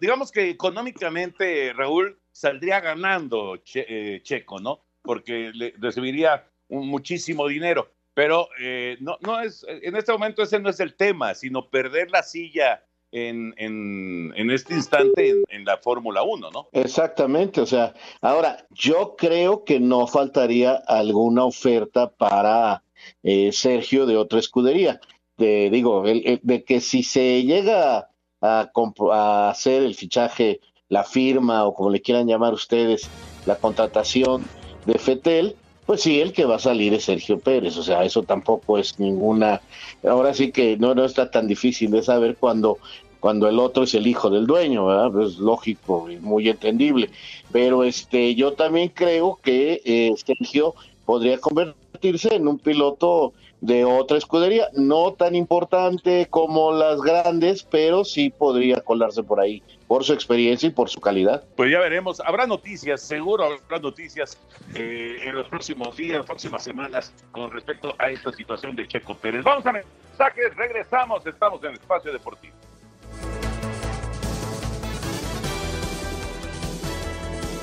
digamos 0.00 0.30
que 0.30 0.50
económicamente 0.50 1.72
Raúl 1.72 2.18
saldría 2.30 2.80
ganando 2.80 3.58
eh, 3.74 4.20
Checo, 4.22 4.60
¿no? 4.60 4.80
Porque 5.02 5.50
le 5.54 5.74
recibiría 5.78 6.46
un, 6.68 6.88
muchísimo 6.88 7.48
dinero. 7.48 7.90
Pero 8.12 8.48
eh, 8.60 8.96
no, 9.00 9.16
no 9.20 9.40
es, 9.40 9.64
en 9.68 9.96
este 9.96 10.12
momento 10.12 10.42
ese 10.42 10.60
no 10.60 10.70
es 10.70 10.78
el 10.78 10.94
tema, 10.94 11.34
sino 11.34 11.68
perder 11.68 12.10
la 12.10 12.22
silla 12.22 12.84
en, 13.10 13.54
en, 13.56 14.32
en 14.36 14.50
este 14.50 14.74
instante 14.74 15.42
en, 15.48 15.64
la 15.64 15.78
Fórmula 15.78 16.22
1, 16.22 16.50
¿no? 16.50 16.68
Exactamente, 16.72 17.60
o 17.60 17.66
sea, 17.66 17.94
ahora 18.20 18.66
yo 18.70 19.14
creo 19.16 19.64
que 19.64 19.80
no 19.80 20.06
faltaría 20.06 20.74
alguna 20.86 21.44
oferta 21.44 22.10
para 22.10 22.82
eh, 23.22 23.52
Sergio 23.52 24.06
de 24.06 24.16
otra 24.16 24.38
escudería. 24.38 25.00
De, 25.36 25.70
digo, 25.70 26.04
de 26.04 26.64
que 26.64 26.80
si 26.80 27.02
se 27.02 27.42
llega 27.42 28.08
a, 28.44 28.70
a 29.12 29.50
hacer 29.50 29.82
el 29.82 29.94
fichaje, 29.94 30.60
la 30.88 31.04
firma 31.04 31.64
o 31.64 31.74
como 31.74 31.90
le 31.90 32.02
quieran 32.02 32.26
llamar 32.26 32.52
ustedes, 32.52 33.08
la 33.46 33.56
contratación 33.56 34.44
de 34.86 34.98
Fetel, 34.98 35.56
pues 35.86 36.02
sí, 36.02 36.20
el 36.20 36.32
que 36.32 36.44
va 36.44 36.56
a 36.56 36.58
salir 36.58 36.94
es 36.94 37.04
Sergio 37.04 37.38
Pérez, 37.38 37.76
o 37.76 37.82
sea, 37.82 38.04
eso 38.04 38.22
tampoco 38.22 38.78
es 38.78 38.98
ninguna, 38.98 39.60
ahora 40.06 40.32
sí 40.34 40.50
que 40.50 40.76
no, 40.76 40.94
no 40.94 41.04
está 41.04 41.30
tan 41.30 41.46
difícil 41.46 41.90
de 41.90 42.02
saber 42.02 42.36
cuando, 42.36 42.78
cuando 43.20 43.48
el 43.48 43.58
otro 43.58 43.84
es 43.84 43.94
el 43.94 44.06
hijo 44.06 44.30
del 44.30 44.46
dueño, 44.46 44.86
¿verdad? 44.86 45.10
Pues 45.12 45.34
Es 45.34 45.38
lógico 45.38 46.10
y 46.10 46.16
muy 46.18 46.48
entendible, 46.48 47.10
pero 47.52 47.84
este, 47.84 48.34
yo 48.34 48.52
también 48.52 48.90
creo 48.90 49.38
que 49.42 49.82
eh, 49.84 50.14
Sergio 50.24 50.74
podría 51.04 51.38
convertirse 51.38 52.34
en 52.34 52.48
un 52.48 52.58
piloto 52.58 53.32
de 53.64 53.86
otra 53.86 54.18
escudería, 54.18 54.68
no 54.74 55.14
tan 55.14 55.34
importante 55.34 56.26
como 56.28 56.70
las 56.72 57.00
grandes, 57.00 57.62
pero 57.62 58.04
sí 58.04 58.28
podría 58.28 58.82
colarse 58.82 59.22
por 59.22 59.40
ahí, 59.40 59.62
por 59.88 60.04
su 60.04 60.12
experiencia 60.12 60.66
y 60.66 60.70
por 60.70 60.90
su 60.90 61.00
calidad. 61.00 61.42
Pues 61.56 61.72
ya 61.72 61.78
veremos, 61.78 62.20
habrá 62.20 62.46
noticias, 62.46 63.00
seguro 63.00 63.44
habrá 63.44 63.78
noticias 63.78 64.38
eh, 64.74 65.16
en 65.22 65.34
los 65.34 65.48
próximos 65.48 65.96
días, 65.96 66.26
próximas 66.26 66.62
semanas 66.62 67.14
con 67.32 67.50
respecto 67.50 67.94
a 67.98 68.10
esta 68.10 68.32
situación 68.32 68.76
de 68.76 68.86
Checo 68.86 69.14
Pérez. 69.14 69.42
Vamos 69.42 69.64
a 69.64 69.72
mensajes, 69.72 70.54
regresamos, 70.56 71.26
estamos 71.26 71.62
en 71.62 71.70
el 71.70 71.76
espacio 71.76 72.12
deportivo. 72.12 72.54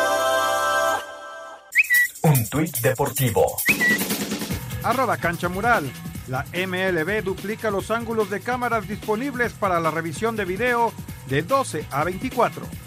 Un 2.24 2.50
tuit 2.50 2.76
deportivo. 2.80 3.58
Arroba 4.82 5.18
Cancha 5.18 5.50
Mural. 5.50 5.92
La 6.28 6.48
MLB 6.52 7.22
duplica 7.24 7.70
los 7.70 7.92
ángulos 7.92 8.32
de 8.32 8.42
cámaras 8.42 8.88
disponibles 8.88 9.54
para 9.54 9.80
la 9.80 9.92
revisión 9.92 10.36
de 10.36 10.46
video 10.46 10.92
de 11.28 11.44
12 11.44 11.86
a 11.92 12.04
24. 12.04 12.87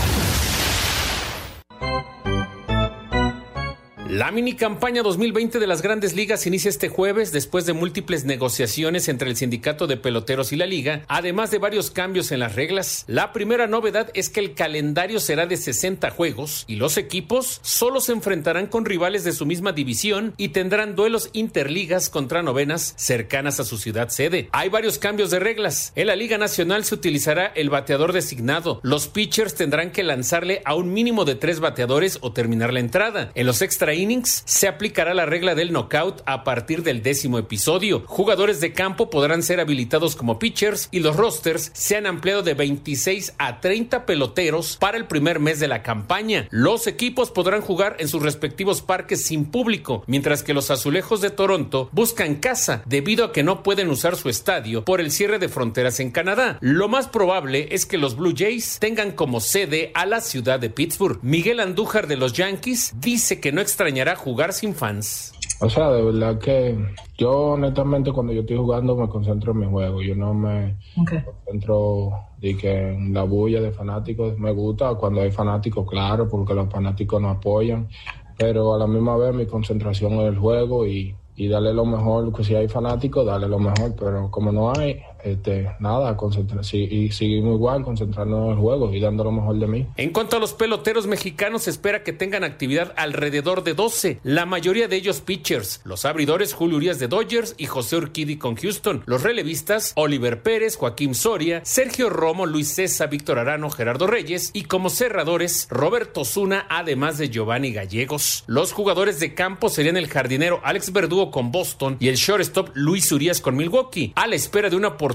La 4.11 4.29
mini 4.29 4.55
campaña 4.55 5.03
2020 5.03 5.57
de 5.57 5.67
las 5.67 5.81
grandes 5.81 6.13
ligas 6.13 6.45
inicia 6.45 6.67
este 6.67 6.89
jueves 6.89 7.31
después 7.31 7.65
de 7.65 7.71
múltiples 7.71 8.25
negociaciones 8.25 9.07
entre 9.07 9.29
el 9.29 9.37
sindicato 9.37 9.87
de 9.87 9.95
peloteros 9.95 10.51
y 10.51 10.57
la 10.57 10.65
liga, 10.65 11.05
además 11.07 11.49
de 11.49 11.59
varios 11.59 11.91
cambios 11.91 12.33
en 12.33 12.41
las 12.41 12.55
reglas. 12.55 13.05
La 13.07 13.31
primera 13.31 13.67
novedad 13.67 14.11
es 14.13 14.27
que 14.27 14.41
el 14.41 14.53
calendario 14.53 15.21
será 15.21 15.45
de 15.45 15.55
60 15.55 16.09
juegos 16.09 16.65
y 16.67 16.75
los 16.75 16.97
equipos 16.97 17.61
solo 17.63 18.01
se 18.01 18.11
enfrentarán 18.11 18.67
con 18.67 18.83
rivales 18.83 19.23
de 19.23 19.31
su 19.31 19.45
misma 19.45 19.71
división 19.71 20.33
y 20.35 20.49
tendrán 20.49 20.97
duelos 20.97 21.29
interligas 21.31 22.09
contra 22.09 22.43
novenas 22.43 22.93
cercanas 22.97 23.61
a 23.61 23.63
su 23.63 23.77
ciudad 23.77 24.09
sede. 24.09 24.49
Hay 24.51 24.67
varios 24.67 24.99
cambios 24.99 25.31
de 25.31 25.39
reglas. 25.39 25.93
En 25.95 26.07
la 26.07 26.17
Liga 26.17 26.37
Nacional 26.37 26.83
se 26.83 26.95
utilizará 26.95 27.45
el 27.45 27.69
bateador 27.69 28.11
designado. 28.11 28.81
Los 28.83 29.07
pitchers 29.07 29.55
tendrán 29.55 29.91
que 29.91 30.03
lanzarle 30.03 30.61
a 30.65 30.75
un 30.75 30.91
mínimo 30.91 31.23
de 31.23 31.35
tres 31.35 31.61
bateadores 31.61 32.17
o 32.19 32.33
terminar 32.33 32.73
la 32.73 32.81
entrada. 32.81 33.31
En 33.35 33.47
los 33.47 33.61
extra 33.61 34.00
se 34.45 34.67
aplicará 34.67 35.13
la 35.13 35.27
regla 35.27 35.53
del 35.53 35.71
knockout 35.71 36.23
a 36.25 36.43
partir 36.43 36.81
del 36.81 37.03
décimo 37.03 37.37
episodio. 37.37 38.03
Jugadores 38.07 38.59
de 38.59 38.73
campo 38.73 39.11
podrán 39.11 39.43
ser 39.43 39.59
habilitados 39.59 40.15
como 40.15 40.39
pitchers 40.39 40.89
y 40.91 41.01
los 41.01 41.15
rosters 41.15 41.69
se 41.73 41.97
han 41.97 42.07
ampliado 42.07 42.41
de 42.41 42.55
26 42.55 43.35
a 43.37 43.59
30 43.59 44.07
peloteros 44.07 44.77
para 44.77 44.97
el 44.97 45.05
primer 45.05 45.39
mes 45.39 45.59
de 45.59 45.67
la 45.67 45.83
campaña. 45.83 46.47
Los 46.49 46.87
equipos 46.87 47.29
podrán 47.29 47.61
jugar 47.61 47.95
en 47.99 48.07
sus 48.07 48.23
respectivos 48.23 48.81
parques 48.81 49.23
sin 49.23 49.45
público, 49.45 50.03
mientras 50.07 50.41
que 50.41 50.55
los 50.55 50.71
azulejos 50.71 51.21
de 51.21 51.29
Toronto 51.29 51.89
buscan 51.91 52.35
casa 52.35 52.81
debido 52.87 53.25
a 53.25 53.31
que 53.31 53.43
no 53.43 53.61
pueden 53.61 53.89
usar 53.89 54.15
su 54.15 54.29
estadio 54.29 54.83
por 54.83 54.99
el 54.99 55.11
cierre 55.11 55.37
de 55.37 55.47
fronteras 55.47 55.99
en 55.99 56.09
Canadá. 56.09 56.57
Lo 56.61 56.87
más 56.87 57.07
probable 57.07 57.67
es 57.71 57.85
que 57.85 57.99
los 57.99 58.15
Blue 58.15 58.33
Jays 58.35 58.79
tengan 58.79 59.11
como 59.11 59.41
sede 59.41 59.91
a 59.93 60.07
la 60.07 60.21
ciudad 60.21 60.59
de 60.59 60.71
Pittsburgh. 60.71 61.19
Miguel 61.21 61.59
Andújar 61.59 62.07
de 62.07 62.17
los 62.17 62.33
Yankees 62.33 62.93
dice 62.95 63.39
que 63.39 63.51
no 63.51 63.61
extrañará 63.91 64.15
jugar 64.15 64.53
sin 64.53 64.73
fans. 64.73 65.33
O 65.59 65.69
sea, 65.69 65.91
de 65.91 66.01
verdad 66.01 66.39
que 66.39 66.77
yo 67.17 67.51
honestamente 67.51 68.13
cuando 68.13 68.31
yo 68.31 68.41
estoy 68.41 68.55
jugando 68.55 68.95
me 68.95 69.09
concentro 69.09 69.51
en 69.51 69.59
mi 69.59 69.67
juego. 69.67 70.01
Yo 70.01 70.15
no 70.15 70.33
me 70.33 70.77
concentro 70.95 72.11
de 72.39 72.55
que 72.55 72.93
en 72.93 73.13
la 73.13 73.23
bulla 73.23 73.59
de 73.59 73.71
fanáticos. 73.71 74.39
Me 74.39 74.51
gusta 74.51 74.95
cuando 74.95 75.21
hay 75.21 75.31
fanáticos, 75.31 75.85
claro, 75.89 76.29
porque 76.29 76.53
los 76.53 76.69
fanáticos 76.69 77.21
nos 77.21 77.35
apoyan. 77.35 77.89
Pero 78.37 78.73
a 78.73 78.77
la 78.77 78.87
misma 78.87 79.17
vez 79.17 79.35
mi 79.35 79.45
concentración 79.45 80.13
en 80.13 80.21
el 80.21 80.37
juego 80.37 80.87
y, 80.87 81.13
y 81.35 81.47
darle 81.49 81.73
lo 81.73 81.85
mejor. 81.85 82.33
Que 82.33 82.45
si 82.45 82.55
hay 82.55 82.69
fanáticos, 82.69 83.25
darle 83.25 83.49
lo 83.49 83.59
mejor. 83.59 83.93
Pero 83.99 84.31
como 84.31 84.53
no 84.53 84.71
hay, 84.71 85.01
este, 85.23 85.71
nada, 85.79 86.15
concentra 86.17 86.63
sí, 86.63 86.87
y 86.89 87.11
seguimos 87.11 87.55
igual, 87.55 87.83
concentrarnos 87.83 88.45
en 88.45 88.51
el 88.51 88.57
juego 88.57 88.93
y 88.93 88.99
dando 88.99 89.23
lo 89.23 89.31
mejor 89.31 89.57
de 89.57 89.67
mí. 89.67 89.87
En 89.97 90.11
cuanto 90.11 90.37
a 90.37 90.39
los 90.39 90.53
peloteros 90.53 91.07
mexicanos, 91.07 91.63
se 91.63 91.69
espera 91.69 92.03
que 92.03 92.13
tengan 92.13 92.43
actividad 92.43 92.93
alrededor 92.97 93.63
de 93.63 93.73
12, 93.73 94.19
la 94.23 94.45
mayoría 94.45 94.87
de 94.87 94.95
ellos 94.95 95.21
pitchers. 95.21 95.81
Los 95.83 96.05
abridores 96.05 96.53
Julio 96.53 96.77
Urias 96.77 96.99
de 96.99 97.07
Dodgers 97.07 97.55
y 97.57 97.65
José 97.65 97.97
Urquidi 97.97 98.37
con 98.37 98.55
Houston. 98.55 99.03
Los 99.05 99.23
relevistas 99.23 99.93
Oliver 99.95 100.41
Pérez, 100.41 100.75
Joaquín 100.75 101.15
Soria, 101.15 101.61
Sergio 101.63 102.09
Romo, 102.09 102.45
Luis 102.45 102.73
César, 102.73 103.09
Víctor 103.09 103.39
Arano, 103.39 103.69
Gerardo 103.69 104.07
Reyes 104.07 104.51
y 104.53 104.63
como 104.63 104.89
cerradores 104.89 105.67
Roberto 105.69 106.25
Zuna, 106.25 106.65
además 106.69 107.17
de 107.17 107.29
Giovanni 107.29 107.71
Gallegos. 107.71 108.43
Los 108.47 108.73
jugadores 108.73 109.19
de 109.19 109.33
campo 109.33 109.69
serían 109.69 109.97
el 109.97 110.07
jardinero 110.07 110.61
Alex 110.63 110.91
Verdugo 110.91 111.31
con 111.31 111.51
Boston 111.51 111.97
y 111.99 112.07
el 112.07 112.15
shortstop 112.15 112.69
Luis 112.73 113.11
Urias 113.11 113.41
con 113.41 113.55
Milwaukee. 113.55 114.13
A 114.15 114.27
la 114.27 114.35
espera 114.35 114.69
de 114.69 114.75
una 114.75 114.89
oportunidad 114.89 115.10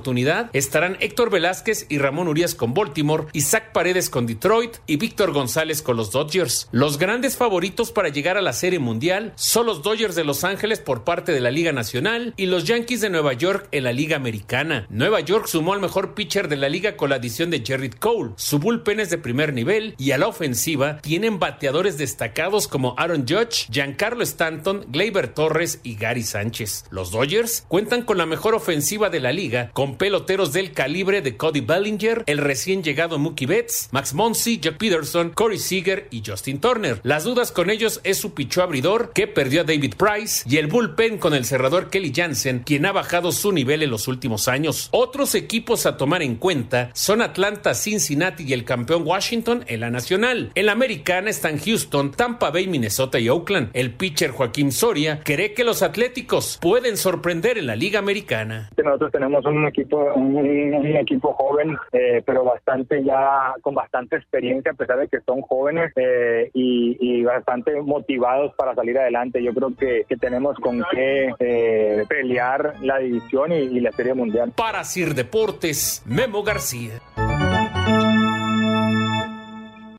estarán 0.53 0.97
Héctor 1.01 1.31
Velázquez 1.31 1.87
y 1.89 1.99
Ramón 1.99 2.29
Urias 2.29 2.55
con 2.55 2.75
Baltimore, 2.75 3.27
Isaac 3.33 3.73
Paredes 3.73 4.11
con 4.11 4.27
Detroit 4.27 4.77
y 4.87 4.97
Víctor 4.97 5.33
González 5.33 5.83
con 5.83 5.97
los 5.97 6.11
Dodgers. 6.11 6.69
Los 6.73 6.99
grandes 6.99 7.37
favoritos 7.37 7.93
para 7.93 8.09
llegar 8.09 8.37
a 8.37 8.43
la 8.43 8.53
Serie 8.53 8.79
Mundial 8.79 9.33
son 9.37 9.67
los 9.67 9.83
Dodgers 9.83 10.15
de 10.15 10.25
Los 10.25 10.45
Ángeles 10.45 10.81
por 10.81 11.05
parte 11.05 11.33
de 11.33 11.41
la 11.41 11.51
Liga 11.51 11.73
Nacional 11.73 12.35
y 12.37 12.47
los 12.47 12.65
Yankees 12.65 13.01
de 13.01 13.11
Nueva 13.11 13.33
York 13.33 13.69
en 13.73 13.85
la 13.85 13.93
Liga 13.93 14.17
Americana. 14.17 14.87
Nueva 14.91 15.21
York 15.21 15.47
sumó 15.47 15.73
al 15.73 15.81
mejor 15.81 16.15
pitcher 16.15 16.49
de 16.49 16.57
la 16.57 16.69
liga 16.69 16.97
con 16.97 17.11
la 17.11 17.17
adición 17.17 17.51
de 17.51 17.63
Jared 17.67 17.95
Cole. 17.95 18.33
Su 18.37 18.59
bullpen 18.59 19.01
es 19.01 19.11
de 19.11 19.19
primer 19.19 19.53
nivel 19.53 19.95
y 19.99 20.13
a 20.13 20.19
la 20.19 20.29
ofensiva 20.29 20.99
tienen 21.01 21.39
bateadores 21.39 21.99
destacados 21.99 22.69
como 22.69 22.95
Aaron 22.99 23.27
Judge, 23.29 23.67
Giancarlo 23.71 24.23
Stanton, 24.23 24.85
Gleyber 24.89 25.29
Torres 25.29 25.81
y 25.83 25.97
Gary 25.97 26.23
Sánchez. 26.23 26.85
Los 26.91 27.11
Dodgers 27.11 27.65
cuentan 27.69 28.03
con 28.03 28.19
la 28.19 28.27
mejor 28.27 28.55
ofensiva 28.55 29.11
de 29.11 29.21
la 29.21 29.33
liga 29.33 29.71
con 29.73 29.86
peloteros 29.95 30.53
del 30.53 30.73
calibre 30.73 31.23
de 31.23 31.37
Cody 31.37 31.61
Bellinger, 31.61 32.25
el 32.27 32.39
recién 32.39 32.83
llegado 32.83 33.21
Mookie 33.21 33.47
Betts, 33.47 33.89
Max 33.93 34.13
Monsi, 34.13 34.59
Jack 34.59 34.79
Peterson, 34.79 35.31
Corey 35.31 35.59
Seager 35.59 36.09
y 36.11 36.25
Justin 36.27 36.61
Turner. 36.61 37.01
Las 37.05 37.23
dudas 37.23 37.53
con 37.53 37.71
ellos 37.71 38.01
es 38.03 38.19
su 38.19 38.35
pichó 38.35 38.63
abridor 38.63 39.13
que 39.15 39.29
perdió 39.29 39.61
a 39.61 39.65
David 39.65 39.95
Price 39.97 40.43
y 40.49 40.57
el 40.57 40.67
bullpen 40.67 41.19
con 41.19 41.35
el 41.35 41.45
cerrador 41.45 41.89
Kelly 41.91 42.13
Jansen, 42.15 42.65
quien 42.65 42.87
ha 42.87 42.93
bajado 42.93 43.31
su 43.31 43.53
nivel 43.53 43.85
en 43.85 43.91
los 43.91 44.09
últimos 44.09 44.49
años. 44.49 44.89
Otros 44.91 45.35
equipos 45.35 45.87
a 45.87 45.97
tomar 45.97 46.23
en 46.23 46.37
cuenta 46.37 46.91
son 46.95 47.23
Atlanta, 47.23 47.75
Cincinnati 47.75 48.45
y 48.45 48.53
el 48.53 48.65
campeón 48.65 49.03
Washington 49.07 49.65
en 49.69 49.81
la 49.81 49.91
nacional. 49.91 50.51
En 50.55 50.67
la 50.67 50.73
americana 50.73 51.31
están 51.31 51.59
Houston, 51.59 52.11
Tampa 52.11 52.51
Bay, 52.51 52.67
Minnesota 52.67 53.19
y 53.19 53.29
Oakland. 53.29 53.71
El 53.73 53.93
pitcher 53.93 54.31
Joaquín 54.31 54.73
Soria 54.73 55.21
cree 55.23 55.55
que 55.55 55.65
los 55.65 55.83
atléticos 55.83 56.59
pueden 56.61 56.97
sorprender 56.97 57.59
en 57.59 57.67
la 57.67 57.77
liga 57.77 57.99
americana. 57.99 58.71
Nosotros 58.83 59.13
tenemos 59.13 59.45
un 59.45 59.67
equipo, 59.77 60.13
un, 60.15 60.97
equipo 60.97 61.35
joven, 61.35 61.77
eh, 61.93 62.23
pero 62.25 62.45
bastante 62.45 63.05
ya 63.05 63.55
con 63.61 63.75
bastante 63.75 64.17
experiencia, 64.17 64.73
a 64.73 64.75
pesar 64.75 64.99
de 64.99 65.09
que 65.09 65.21
son 65.21 65.43
jóvenes 65.43 65.93
eh, 65.97 66.51
y, 66.55 67.23
bastante 67.27 67.81
motivados 67.83 68.55
para 68.55 68.75
salir 68.75 68.97
adelante. 68.99 69.43
Yo 69.43 69.53
creo 69.53 69.75
que, 69.77 70.05
que 70.09 70.17
tenemos 70.17 70.57
con 70.59 70.83
qué 70.93 71.33
eh, 71.41 72.05
pelear 72.09 72.75
la 72.83 72.99
división 72.99 73.53
y, 73.53 73.57
y 73.57 73.81
la 73.81 73.91
Serie 73.93 74.15
Mundial. 74.15 74.53
Para 74.57 74.85
Sir 74.85 75.15
Deportes, 75.15 76.03
Memo 76.07 76.43
García. 76.45 77.01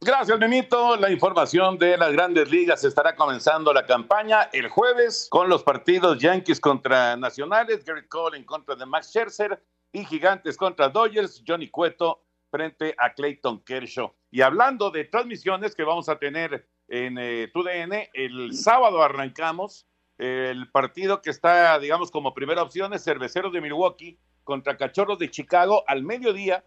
Gracias, 0.08 0.40
Benito. 0.40 0.96
La 0.96 1.12
información 1.12 1.78
de 1.78 1.98
las 1.98 2.14
grandes 2.14 2.50
ligas 2.50 2.82
estará 2.86 3.14
comenzando 3.14 3.74
la 3.74 3.86
campaña 3.86 4.44
el 4.54 4.70
jueves 4.70 5.28
con 5.30 5.50
los 5.50 5.64
partidos 5.64 6.18
Yankees 6.20 6.62
contra 6.62 7.18
Nacionales, 7.18 7.84
Gary 7.84 8.08
Cole 8.08 8.38
en 8.38 8.46
contra 8.46 8.78
de 8.78 8.86
Max 8.86 9.08
Scherzer 9.10 9.62
y 9.92 10.06
Gigantes 10.06 10.56
contra 10.56 10.88
Dodgers, 10.88 11.44
Johnny 11.46 11.70
Cueto 11.70 12.24
frente 12.50 12.96
a 12.98 13.14
Clayton 13.14 13.60
Kershaw. 13.66 14.14
Y 14.32 14.40
hablando 14.40 14.92
de 14.92 15.04
transmisiones 15.04 15.76
que 15.76 15.84
vamos 15.84 16.08
a 16.08 16.18
tener 16.18 16.66
en 16.88 17.18
eh, 17.18 17.52
TUDN, 17.54 18.08
el 18.14 18.54
sábado 18.54 19.04
arrancamos 19.04 19.88
el 20.18 20.72
partido 20.72 21.22
que 21.22 21.32
está, 21.32 21.78
digamos, 21.80 22.12
como 22.12 22.34
primera 22.34 22.64
opción 22.64 22.94
es 22.94 23.04
Cerveceros 23.04 23.52
de 23.52 23.60
Milwaukee 23.60 24.18
contra 24.46 24.78
Cachorros 24.78 25.20
de 25.20 25.30
Chicago 25.30 25.84
al 25.86 26.04
mediodía 26.04 26.64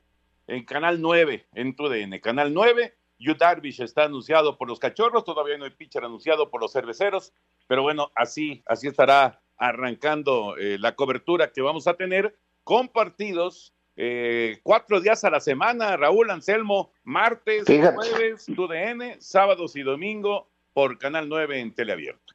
en 0.47 0.67
Canal 0.67 1.01
9, 1.01 1.49
en 1.55 1.75
TUDN. 1.75 2.19
Canal 2.21 2.53
9 2.53 3.00
Yu 3.21 3.35
Darvish 3.35 3.83
está 3.83 4.05
anunciado 4.05 4.57
por 4.57 4.67
los 4.67 4.81
cachorros, 4.81 5.25
todavía 5.25 5.59
no 5.59 5.67
hay 5.67 5.71
pitcher 5.71 6.05
anunciado 6.05 6.51
por 6.51 6.61
los 6.61 6.73
cerveceros, 6.73 7.33
pero 7.69 7.83
bueno, 7.83 8.11
así, 8.17 8.63
así 8.67 8.89
estará 8.89 9.43
arrancando 9.59 10.57
eh, 10.57 10.79
la 10.79 10.97
cobertura 10.97 11.53
que 11.53 11.61
vamos 11.61 11.87
a 11.87 11.95
tener 11.95 12.35
con 12.65 12.89
partidos 12.89 13.75
eh, 13.97 14.59
cuatro 14.63 15.01
días 15.01 15.23
a 15.25 15.31
la 15.31 15.41
semana, 15.41 15.99
Raúl 15.99 16.31
Anselmo, 16.31 16.93
martes, 17.05 17.65
jueves, 17.67 18.47
TUDN, 18.47 19.21
sábados 19.21 19.77
y 19.77 19.83
domingo 19.83 20.49
por 20.73 20.97
Canal 20.97 21.29
9 21.29 21.61
en 21.61 21.75
Teleabierto. 21.75 22.35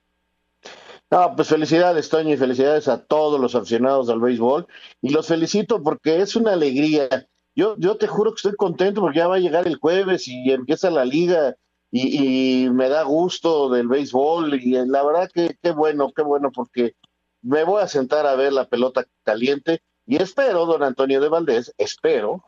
No, 1.09 1.35
pues 1.35 1.47
felicidades, 1.47 2.09
Toño, 2.09 2.33
y 2.33 2.37
felicidades 2.37 2.87
a 2.87 3.03
todos 3.03 3.39
los 3.39 3.55
aficionados 3.55 4.09
al 4.09 4.19
béisbol. 4.19 4.67
Y 5.01 5.09
los 5.09 5.27
felicito 5.27 5.81
porque 5.81 6.21
es 6.21 6.35
una 6.35 6.53
alegría 6.53 7.07
yo, 7.55 7.75
yo 7.77 7.97
te 7.97 8.07
juro 8.07 8.31
que 8.31 8.37
estoy 8.37 8.55
contento 8.55 9.01
porque 9.01 9.19
ya 9.19 9.27
va 9.27 9.35
a 9.35 9.39
llegar 9.39 9.67
el 9.67 9.77
jueves 9.77 10.27
y 10.27 10.51
empieza 10.51 10.89
la 10.89 11.05
liga 11.05 11.55
y, 11.91 12.67
me 12.71 12.89
da 12.89 13.03
gusto 13.03 13.69
del 13.69 13.87
béisbol 13.87 14.55
y 14.55 14.71
la 14.85 15.03
verdad 15.03 15.29
que 15.33 15.57
qué 15.61 15.71
bueno, 15.71 16.11
qué 16.13 16.23
bueno 16.23 16.51
porque 16.51 16.95
me 17.41 17.63
voy 17.63 17.81
a 17.81 17.87
sentar 17.87 18.25
a 18.25 18.35
ver 18.35 18.51
la 18.51 18.67
pelota 18.67 19.05
caliente 19.23 19.81
y 20.05 20.21
espero, 20.21 20.65
don 20.65 20.83
Antonio 20.83 21.21
de 21.21 21.29
Valdés, 21.29 21.73
espero 21.77 22.43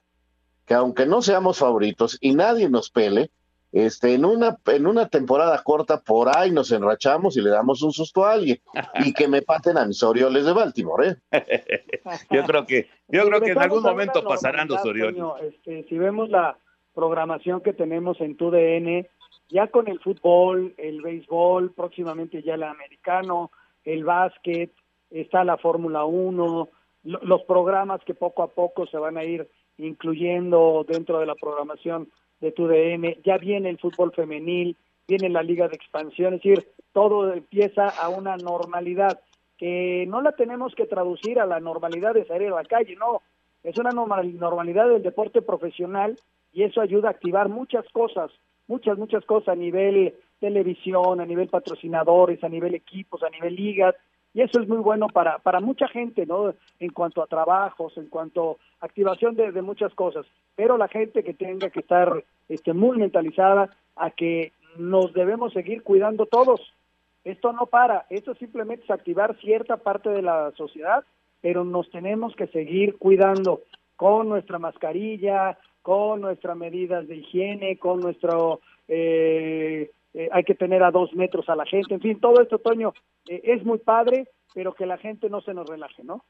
que 0.66 0.74
aunque 0.74 1.06
no 1.06 1.22
seamos 1.22 1.60
favoritos 1.60 2.18
y 2.20 2.36
nadie 2.36 2.70
nos 2.70 2.90
pele, 2.90 3.32
este, 3.72 4.14
en 4.14 4.26
una, 4.26 4.58
en 4.68 4.88
una 4.88 5.10
temporada 5.10 5.62
corta 5.64 6.02
por 6.02 6.36
ahí 6.36 6.52
nos 6.52 6.72
enrachamos 6.72 7.36
y 7.38 7.42
le 7.42 7.50
damos 7.50 7.82
un 7.84 7.92
susto 7.92 8.26
a 8.26 8.34
alguien 8.34 8.60
y 9.06 9.14
que 9.14 9.28
me 9.28 9.42
paten 9.42 9.78
a 9.78 9.86
mis 9.86 10.02
Orioles 10.04 10.46
de 10.46 10.54
Baltimore. 10.54 11.18
¿eh? 11.32 11.84
yo 12.32 12.44
creo 12.44 12.66
que, 12.66 12.90
yo 13.08 13.26
creo 13.26 13.42
que 13.42 13.52
en 13.52 13.60
algún 13.60 13.84
momento 13.84 14.24
pasarán 14.24 14.68
los 14.68 14.84
Orioles. 14.86 15.22
Este, 15.42 15.86
si 15.90 15.98
vemos 15.98 16.30
la 16.30 16.58
programación 16.94 17.62
que 17.62 17.74
tenemos 17.74 18.20
en 18.22 18.38
TUDN, 18.38 19.08
ya 19.50 19.68
con 19.68 19.88
el 19.88 20.00
fútbol, 20.00 20.74
el 20.78 21.02
béisbol, 21.02 21.72
próximamente 21.74 22.42
ya 22.42 22.56
el 22.56 22.64
americano, 22.64 23.52
el 23.84 24.04
básquet, 24.04 24.72
está 25.10 25.44
la 25.44 25.58
Fórmula 25.58 26.06
1, 26.06 26.70
los 27.04 27.44
programas 27.44 28.02
que 28.04 28.14
poco 28.14 28.44
a 28.44 28.48
poco 28.48 28.88
se 28.88 28.98
van 28.98 29.18
a 29.18 29.24
ir 29.24 29.48
incluyendo 29.78 30.86
dentro 30.88 31.20
de 31.20 31.26
la 31.26 31.36
programación 31.36 32.10
de 32.40 32.52
tu 32.52 32.68
DM, 32.68 33.22
ya 33.24 33.38
viene 33.38 33.70
el 33.70 33.80
fútbol 33.80 34.12
femenil, 34.14 34.76
viene 35.08 35.30
la 35.30 35.44
liga 35.44 35.68
de 35.68 35.76
expansión, 35.76 36.36
es 36.36 36.44
decir, 36.44 36.68
todo 36.94 37.34
empieza 37.34 37.88
a 37.88 38.10
una 38.10 38.38
normalidad 38.38 39.20
que 39.58 40.06
no 40.08 40.22
la 40.22 40.34
tenemos 40.34 40.76
que 40.76 40.86
traducir 40.86 41.40
a 41.40 41.46
la 41.46 41.60
normalidad 41.60 42.14
de 42.14 42.26
salir 42.26 42.50
a 42.50 42.56
la 42.56 42.64
calle, 42.64 42.96
no, 42.96 43.22
es 43.64 43.78
una 43.78 43.92
normalidad 43.92 44.88
del 44.88 45.02
deporte 45.02 45.42
profesional 45.42 46.16
y 46.54 46.64
eso 46.64 46.82
ayuda 46.82 47.10
a 47.10 47.12
activar 47.12 47.50
muchas 47.50 47.86
cosas, 47.90 48.32
muchas, 48.68 48.98
muchas 48.98 49.26
cosas 49.26 49.50
a 49.50 49.56
nivel 49.56 50.14
televisión, 50.40 51.20
a 51.20 51.26
nivel 51.26 51.48
patrocinadores, 51.48 52.44
a 52.44 52.50
nivel 52.50 52.76
equipos, 52.76 53.24
a 53.24 53.30
nivel 53.30 53.56
ligas, 53.56 53.96
y 54.38 54.44
eso 54.44 54.62
es 54.62 54.68
muy 54.68 54.78
bueno 54.78 55.08
para, 55.08 55.40
para 55.40 55.60
mucha 55.60 55.88
gente, 55.88 56.28
¿no? 56.28 56.54
En 56.80 56.92
cuanto 56.92 57.24
a 57.24 57.26
trabajos, 57.26 57.98
en 57.98 58.06
cuanto 58.06 58.60
a 58.80 58.86
activación 58.86 59.36
de, 59.36 59.64
muchas 59.64 59.92
cosas, 59.96 60.28
pero 60.56 60.78
la 60.78 60.88
gente 60.88 61.24
que 61.24 61.34
tenga 61.34 61.72
que 61.72 61.80
estar 61.80 62.24
este, 62.48 62.74
muy 62.74 63.00
mentalizada 63.00 63.76
a 63.96 64.12
que 64.12 64.52
nos 64.78 65.12
debemos 65.14 65.54
seguir 65.54 65.82
cuidando 65.82 66.28
todos. 66.28 66.62
Esto 67.24 67.52
no 67.52 67.66
para, 67.66 68.06
esto 68.12 68.36
simplemente 68.36 68.84
es 68.84 68.92
activar 68.92 69.36
cierta 69.40 69.78
parte 69.78 70.12
de 70.12 70.22
la 70.22 70.52
sociedad, 70.52 71.04
pero 71.42 71.66
nos 71.66 71.90
tenemos 71.90 72.36
que 72.36 72.46
seguir 72.46 72.96
cuidando 73.00 73.62
con 73.96 74.30
nuestra 74.30 74.60
mascarilla, 74.60 75.58
con 75.82 76.22
nuestras 76.22 76.56
medidas 76.56 77.08
de 77.08 77.16
higiene, 77.16 77.80
con 77.80 78.02
nuestro 78.02 78.60
eh, 78.88 79.90
eh, 80.18 80.30
hay 80.32 80.44
que 80.44 80.56
tener 80.56 80.82
a 80.82 80.90
dos 80.90 81.14
metros 81.14 81.48
a 81.48 81.56
la 81.56 81.64
gente, 81.64 81.94
en 81.94 82.02
fin, 82.02 82.20
todo 82.20 82.42
esto, 82.42 82.58
Toño, 82.58 82.92
eh, 83.30 83.40
es 83.44 83.64
muy 83.64 83.78
padre, 83.78 84.28
pero 84.56 84.74
que 84.74 84.88
la 84.88 84.98
gente 84.98 85.30
no 85.30 85.42
se 85.42 85.54
nos 85.54 85.70
relaje, 85.70 86.04
¿no? 86.04 86.26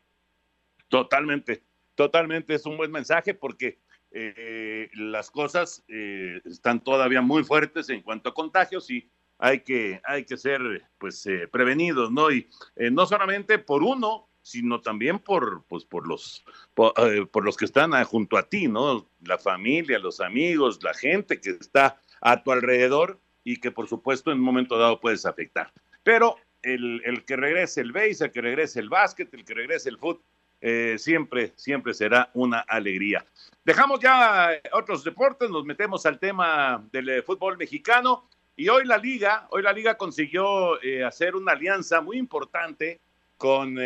Totalmente, 0.90 1.64
totalmente, 1.96 2.54
es 2.54 2.66
un 2.66 2.76
buen 2.76 2.92
mensaje 2.92 3.34
porque 3.34 3.80
eh, 4.12 4.90
las 4.94 5.32
cosas 5.32 5.86
están 5.88 6.84
todavía 6.84 7.22
muy 7.22 7.46
fuertes 7.46 7.90
en 7.90 8.02
cuanto 8.02 8.28
a 8.28 8.34
contagios 8.34 8.92
y 8.92 9.10
hay 9.38 9.62
que, 9.62 10.02
hay 10.04 10.26
que 10.26 10.36
ser 10.36 10.60
pues 10.98 11.26
prevenidos, 11.50 12.12
¿no? 12.12 12.30
Y 12.30 12.50
no 12.92 13.06
solamente 13.06 13.58
por 13.58 13.84
uno, 13.84 14.28
sino 14.42 14.82
también 14.82 15.20
por, 15.20 15.64
pues, 15.70 15.86
por, 15.86 16.06
los, 16.08 16.44
por, 16.74 16.94
por 17.30 17.46
los 17.46 17.56
que 17.56 17.64
están 17.64 17.92
junto 18.04 18.38
a 18.38 18.44
ti, 18.44 18.68
¿no? 18.68 19.08
La 19.26 19.38
familia, 19.38 19.98
los 19.98 20.20
amigos, 20.20 20.84
la 20.84 20.94
gente 20.94 21.40
que 21.40 21.52
está 21.52 22.02
a 22.20 22.44
tu 22.44 22.52
alrededor 22.52 23.22
y 23.48 23.62
que 23.62 23.72
por 23.72 23.88
supuesto 23.88 24.30
en 24.30 24.40
un 24.40 24.44
momento 24.44 24.78
dado 24.78 25.00
puedes 25.00 25.26
afectar. 25.26 25.72
Pero 26.04 26.36
el, 26.62 27.02
el 27.06 27.24
que 27.24 27.38
regrese 27.38 27.80
el 27.80 27.94
base, 27.94 28.26
el 28.26 28.32
que 28.32 28.42
regrese 28.42 28.82
el 28.82 28.90
básquet, 28.90 29.34
el 29.34 29.46
que 29.46 29.54
regrese 29.54 29.88
el 29.88 29.98
fútbol, 29.98 30.22
eh, 30.60 30.96
siempre, 30.98 31.54
siempre 31.56 31.94
será 31.94 32.30
una 32.34 32.60
alegría. 32.60 33.24
Dejamos 33.64 34.02
ya 34.02 34.50
otros 34.74 35.06
deportes, 35.06 35.50
nos 35.50 35.64
metemos 35.64 36.06
al 36.06 36.20
tema 36.20 36.86
del 36.92 37.08
eh, 37.08 37.22
fútbol 37.22 37.58
mexicano 37.58 38.28
y 38.58 38.68
hoy 38.68 38.86
la 38.86 38.98
liga, 38.98 39.48
hoy 39.52 39.62
la 39.62 39.72
liga 39.72 39.96
consiguió 39.96 40.82
eh, 40.84 41.06
hacer 41.06 41.34
una 41.38 41.54
alianza 41.54 42.02
muy 42.02 42.18
importante 42.18 43.00
con, 43.38 43.78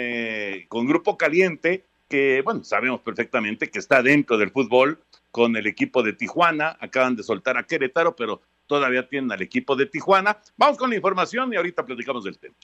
con 0.70 0.88
Grupo 0.88 1.18
Caliente, 1.18 1.84
que 2.08 2.42
bueno, 2.42 2.64
sabemos 2.64 3.02
perfectamente 3.02 3.70
que 3.70 3.80
está 3.80 4.02
dentro 4.02 4.38
del 4.38 4.50
fútbol 4.50 4.98
con 5.30 5.56
el 5.56 5.68
equipo 5.68 6.02
de 6.02 6.14
Tijuana, 6.14 6.78
acaban 6.80 7.16
de 7.16 7.24
soltar 7.24 7.58
a 7.58 7.64
Querétaro, 7.64 8.16
pero 8.16 8.42
todavía 8.72 9.06
tienen 9.06 9.30
al 9.34 9.42
equipo 9.42 9.76
de 9.76 9.86
Tijuana. 9.86 10.38
Vamos 10.56 10.78
con 10.78 10.90
la 10.90 10.96
información 10.96 11.52
y 11.52 11.58
ahorita 11.58 11.86
platicamos 11.86 12.24
del 12.24 12.40
tema. 12.40 12.56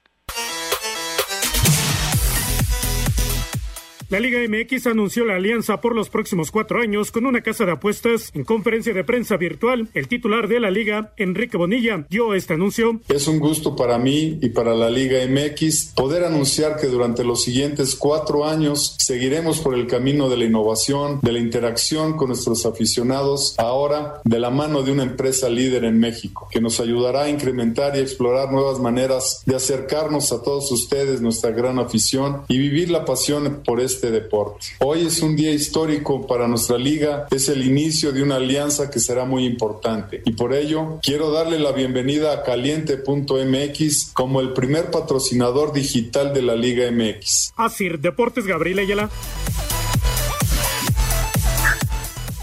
La 4.09 4.21
Liga 4.21 4.39
MX 4.39 4.87
anunció 4.87 5.25
la 5.25 5.35
alianza 5.35 5.81
por 5.81 5.93
los 5.93 6.07
próximos 6.07 6.49
cuatro 6.49 6.79
años 6.79 7.11
con 7.11 7.25
una 7.25 7.41
casa 7.41 7.65
de 7.65 7.73
apuestas. 7.73 8.31
En 8.33 8.45
conferencia 8.45 8.93
de 8.93 9.03
prensa 9.03 9.35
virtual, 9.35 9.89
el 9.93 10.07
titular 10.07 10.47
de 10.47 10.61
la 10.61 10.71
liga, 10.71 11.11
Enrique 11.17 11.57
Bonilla, 11.57 12.05
dio 12.09 12.33
este 12.33 12.53
anuncio. 12.53 13.01
Es 13.09 13.27
un 13.27 13.37
gusto 13.37 13.75
para 13.75 13.97
mí 13.97 14.39
y 14.41 14.47
para 14.47 14.73
la 14.75 14.89
Liga 14.89 15.19
MX 15.27 15.91
poder 15.93 16.23
anunciar 16.23 16.77
que 16.79 16.87
durante 16.87 17.25
los 17.25 17.43
siguientes 17.43 17.97
cuatro 17.97 18.47
años 18.47 18.95
seguiremos 18.97 19.59
por 19.59 19.73
el 19.73 19.87
camino 19.87 20.29
de 20.29 20.37
la 20.37 20.45
innovación, 20.45 21.19
de 21.21 21.33
la 21.33 21.39
interacción 21.39 22.15
con 22.15 22.29
nuestros 22.29 22.65
aficionados, 22.65 23.55
ahora 23.57 24.21
de 24.23 24.39
la 24.39 24.51
mano 24.51 24.83
de 24.83 24.93
una 24.93 25.03
empresa 25.03 25.49
líder 25.49 25.83
en 25.83 25.99
México, 25.99 26.47
que 26.49 26.61
nos 26.61 26.79
ayudará 26.79 27.23
a 27.23 27.29
incrementar 27.29 27.97
y 27.97 27.99
explorar 27.99 28.53
nuevas 28.53 28.79
maneras 28.79 29.43
de 29.45 29.57
acercarnos 29.57 30.31
a 30.31 30.41
todos 30.41 30.71
ustedes, 30.71 31.19
nuestra 31.19 31.51
gran 31.51 31.77
afición, 31.77 32.43
y 32.47 32.57
vivir 32.57 32.89
la 32.89 33.03
pasión 33.03 33.63
por 33.65 33.81
este 33.81 33.96
este 33.97 34.11
deporte. 34.11 34.67
Hoy 34.79 35.07
es 35.07 35.21
un 35.23 35.35
día 35.35 35.51
histórico 35.51 36.27
para 36.27 36.47
nuestra 36.47 36.77
liga, 36.77 37.25
es 37.31 37.49
el 37.49 37.65
inicio 37.65 38.11
de 38.11 38.21
una 38.21 38.35
alianza 38.35 38.91
que 38.91 38.99
será 38.99 39.25
muy 39.25 39.43
importante 39.45 40.21
y 40.23 40.33
por 40.33 40.53
ello 40.53 40.99
quiero 41.01 41.31
darle 41.31 41.57
la 41.57 41.71
bienvenida 41.71 42.31
a 42.31 42.43
caliente.mx 42.43 44.11
como 44.13 44.39
el 44.39 44.53
primer 44.53 44.91
patrocinador 44.91 45.73
digital 45.73 46.31
de 46.31 46.43
la 46.43 46.55
Liga 46.55 46.91
MX. 46.91 47.53
Así, 47.55 47.89
Deportes 47.89 48.45
Gabriel 48.45 48.79
Ayala. 48.79 49.09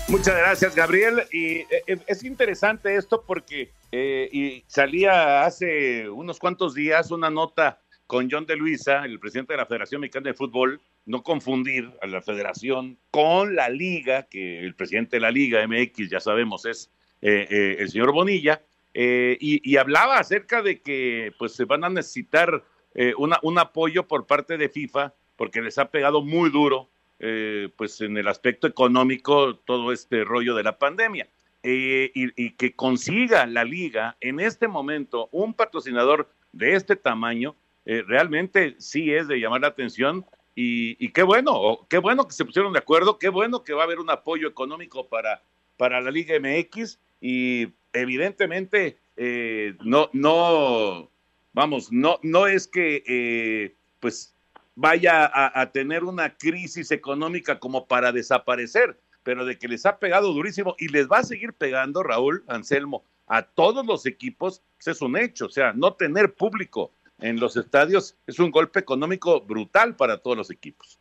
Muchas 0.08 0.36
gracias, 0.36 0.74
Gabriel. 0.74 1.22
Y 1.32 1.46
eh, 1.46 1.66
eh, 1.86 1.98
es 2.06 2.24
interesante 2.24 2.96
esto 2.96 3.22
porque 3.26 3.70
eh, 3.92 4.28
y 4.32 4.64
salía 4.66 5.44
hace 5.44 6.08
unos 6.08 6.38
cuantos 6.38 6.74
días 6.74 7.10
una 7.10 7.30
nota 7.30 7.80
con 8.14 8.30
John 8.30 8.46
de 8.46 8.54
Luisa, 8.54 9.04
el 9.04 9.18
presidente 9.18 9.54
de 9.54 9.56
la 9.56 9.66
Federación 9.66 10.00
Mexicana 10.00 10.28
de 10.28 10.34
Fútbol, 10.34 10.80
no 11.04 11.24
confundir 11.24 11.90
a 12.00 12.06
la 12.06 12.22
federación 12.22 12.96
con 13.10 13.56
la 13.56 13.68
liga, 13.68 14.22
que 14.22 14.60
el 14.60 14.76
presidente 14.76 15.16
de 15.16 15.20
la 15.20 15.32
liga 15.32 15.66
MX, 15.66 16.10
ya 16.10 16.20
sabemos, 16.20 16.64
es 16.64 16.92
eh, 17.22 17.48
eh, 17.50 17.76
el 17.80 17.90
señor 17.90 18.12
Bonilla, 18.12 18.62
eh, 18.94 19.36
y, 19.40 19.76
hablaba 19.78 20.20
acerca 20.20 20.62
de 20.62 20.80
que 20.80 21.32
pues 21.40 21.54
se 21.54 21.64
van 21.64 21.82
a 21.82 21.88
necesitar 21.88 22.62
un 23.18 23.58
apoyo 23.58 24.06
por 24.06 24.28
parte 24.28 24.58
de 24.58 24.68
FIFA, 24.68 25.12
porque 25.34 25.60
les 25.60 25.76
ha 25.78 25.90
pegado 25.90 26.22
muy 26.22 26.50
duro, 26.50 26.90
pues 27.76 28.00
en 28.00 28.16
el 28.16 28.28
aspecto 28.28 28.68
económico, 28.68 29.56
todo 29.56 29.90
este 29.90 30.22
rollo 30.22 30.54
de 30.54 30.62
la 30.62 30.78
pandemia. 30.78 31.26
eh, 31.64 32.12
y, 32.14 32.50
que 32.50 32.76
consiga 32.76 33.46
la 33.46 33.64
liga 33.64 34.16
en 34.20 34.38
este 34.38 34.68
momento 34.68 35.28
un 35.32 35.54
patrocinador 35.54 36.28
de 36.52 36.74
este 36.74 36.94
tamaño, 36.94 37.56
eh, 37.86 38.02
realmente 38.06 38.76
sí 38.78 39.12
es 39.12 39.28
de 39.28 39.38
llamar 39.38 39.62
la 39.62 39.68
atención 39.68 40.24
y, 40.56 41.08
qué 41.08 41.24
bueno, 41.24 41.84
qué 41.88 41.98
bueno 41.98 42.28
que 42.28 42.34
se 42.34 42.44
pusieron 42.44 42.72
de 42.72 42.78
acuerdo, 42.78 43.18
qué 43.18 43.28
bueno 43.28 43.64
que 43.64 43.74
va 43.74 43.82
a 43.82 43.84
haber 43.86 43.98
un 43.98 44.10
apoyo 44.10 44.46
económico 44.46 45.08
para, 45.08 45.42
para 45.76 46.00
la 46.00 46.12
Liga 46.12 46.36
MX 46.38 46.98
y 47.20 47.68
evidentemente 47.92 48.98
eh, 49.16 49.74
no, 49.82 50.10
no, 50.12 51.10
vamos, 51.52 51.90
no, 51.90 52.20
no 52.22 52.46
es 52.46 52.68
que 52.68 53.74
pues 53.98 54.34
vaya 54.74 55.30
a, 55.32 55.70
tener 55.70 56.04
una 56.04 56.36
crisis 56.36 56.90
económica 56.90 57.58
como 57.58 57.86
para 57.86 58.12
desaparecer, 58.12 58.98
pero 59.22 59.44
de 59.44 59.58
que 59.58 59.68
les 59.68 59.86
ha 59.86 59.98
pegado 59.98 60.32
durísimo 60.32 60.74
y 60.78 60.88
les 60.88 61.08
va 61.08 61.18
a 61.18 61.24
seguir 61.24 61.52
pegando, 61.52 62.02
Raúl 62.02 62.44
Anselmo, 62.48 63.04
a 63.26 63.42
todos 63.42 63.86
los 63.86 64.04
equipos, 64.06 64.62
pues 64.76 64.96
es 64.96 65.02
un 65.02 65.16
hecho. 65.16 65.46
O 65.46 65.50
sea, 65.50 65.72
no 65.72 65.94
tener 65.94 66.34
público 66.34 66.92
en 67.24 67.40
los 67.40 67.56
estadios 67.56 68.16
es 68.26 68.38
un 68.38 68.50
golpe 68.50 68.80
económico 68.80 69.40
brutal 69.40 69.96
para 69.96 70.18
todos 70.18 70.36
los 70.36 70.50
equipos. 70.50 70.98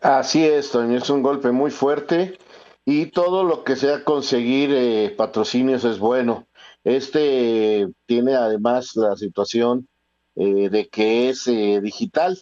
Así 0.00 0.44
es, 0.44 0.70
Toño, 0.70 0.98
es 0.98 1.08
un 1.10 1.22
golpe 1.22 1.50
muy 1.52 1.70
fuerte 1.70 2.38
y 2.84 3.06
todo 3.06 3.44
lo 3.44 3.64
que 3.64 3.76
sea 3.76 4.04
conseguir 4.04 4.70
eh, 4.72 5.14
patrocinios 5.16 5.84
es 5.84 5.98
bueno. 5.98 6.46
Este 6.82 7.88
tiene 8.06 8.34
además 8.34 8.94
la 8.96 9.16
situación 9.16 9.88
eh, 10.36 10.68
de 10.68 10.88
que 10.88 11.30
es 11.30 11.46
eh, 11.46 11.80
digital, 11.82 12.38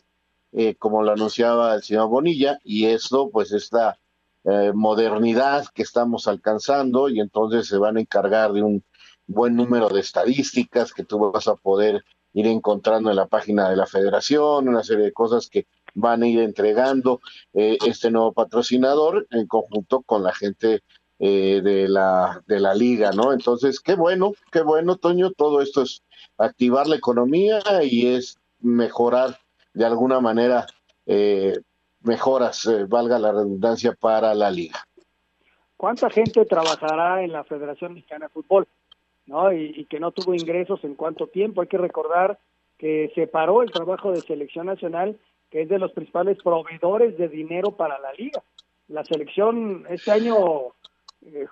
como 0.79 1.03
lo 1.03 1.13
anunciaba 1.13 1.75
el 1.75 1.83
señor 1.83 2.09
Bonilla, 2.09 2.59
y 2.63 2.85
esto 2.85 3.31
pues 3.31 3.53
está 3.53 3.99
eh, 4.45 4.73
modernidad 4.75 5.67
que 5.73 5.83
estamos 5.83 6.27
alcanzando 6.27 7.09
y 7.09 7.21
entonces 7.21 7.69
se 7.69 7.79
van 7.79 7.97
a 7.97 8.01
encargar 8.01 8.53
de 8.53 8.63
un 8.63 8.83
buen 9.29 9.55
número 9.55 9.89
de 9.89 10.01
estadísticas 10.01 10.93
que 10.93 11.05
tú 11.05 11.31
vas 11.31 11.47
a 11.47 11.55
poder 11.55 12.05
ir 12.35 12.47
encontrando 12.47 13.11
en 13.11 13.17
la 13.17 13.27
página 13.27 13.69
de 13.69 13.77
la 13.77 13.87
federación, 13.87 14.69
una 14.69 14.83
serie 14.83 15.07
de 15.07 15.13
cosas 15.13 15.49
que 15.49 15.67
van 15.95 16.23
a 16.23 16.27
ir 16.27 16.41
entregando 16.41 17.21
eh, 17.53 17.79
este 17.87 18.11
nuevo 18.11 18.33
patrocinador 18.33 19.27
en 19.31 19.47
conjunto 19.47 20.03
con 20.03 20.23
la 20.23 20.33
gente 20.33 20.83
eh, 21.19 21.61
de, 21.63 21.89
la, 21.89 22.43
de 22.47 22.59
la 22.59 22.75
liga, 22.75 23.13
¿no? 23.13 23.33
Entonces, 23.33 23.79
qué 23.81 23.95
bueno, 23.95 24.33
qué 24.51 24.63
bueno, 24.63 24.97
Toño, 24.97 25.31
todo 25.31 25.61
esto 25.61 25.83
es 25.83 26.03
activar 26.39 26.89
la 26.89 26.97
economía 26.97 27.61
y 27.83 28.09
es 28.09 28.39
mejorar 28.61 29.39
de 29.75 29.85
alguna 29.85 30.21
manera 30.21 30.67
eh, 31.07 31.59
mejoras, 32.01 32.67
eh, 32.67 32.85
valga 32.87 33.19
la 33.19 33.33
redundancia, 33.33 33.93
para 33.93 34.35
la 34.35 34.51
liga. 34.51 34.85
¿Cuánta 35.77 36.11
gente 36.11 36.45
trabajará 36.45 37.23
en 37.23 37.33
la 37.33 37.45
Federación 37.45 37.95
Mexicana 37.95 38.27
de 38.27 38.31
Fútbol? 38.31 38.67
¿No? 39.27 39.53
Y, 39.53 39.85
que 39.87 40.01
no 40.01 40.13
tuvo 40.13 40.35
ingresos 40.35 40.83
en 40.85 40.95
cuánto 40.95 41.27
tiempo. 41.27 41.61
Hay 41.61 41.69
que 41.69 41.79
recordar 41.79 42.39
que 42.79 43.11
se 43.15 43.27
paró 43.27 43.63
el 43.63 43.71
trabajo 43.71 44.11
de 44.11 44.21
selección 44.21 44.67
nacional, 44.67 45.19
que 45.51 45.63
es 45.63 45.69
de 45.69 45.79
los 45.79 45.93
principales 45.93 46.39
proveedores 46.43 47.17
de 47.19 47.29
dinero 47.29 47.73
para 47.73 47.99
la 47.99 48.13
liga. 48.15 48.43
La 48.89 49.05
selección 49.05 49.87
este 49.89 50.11
año 50.11 50.37
eh, 51.25 51.47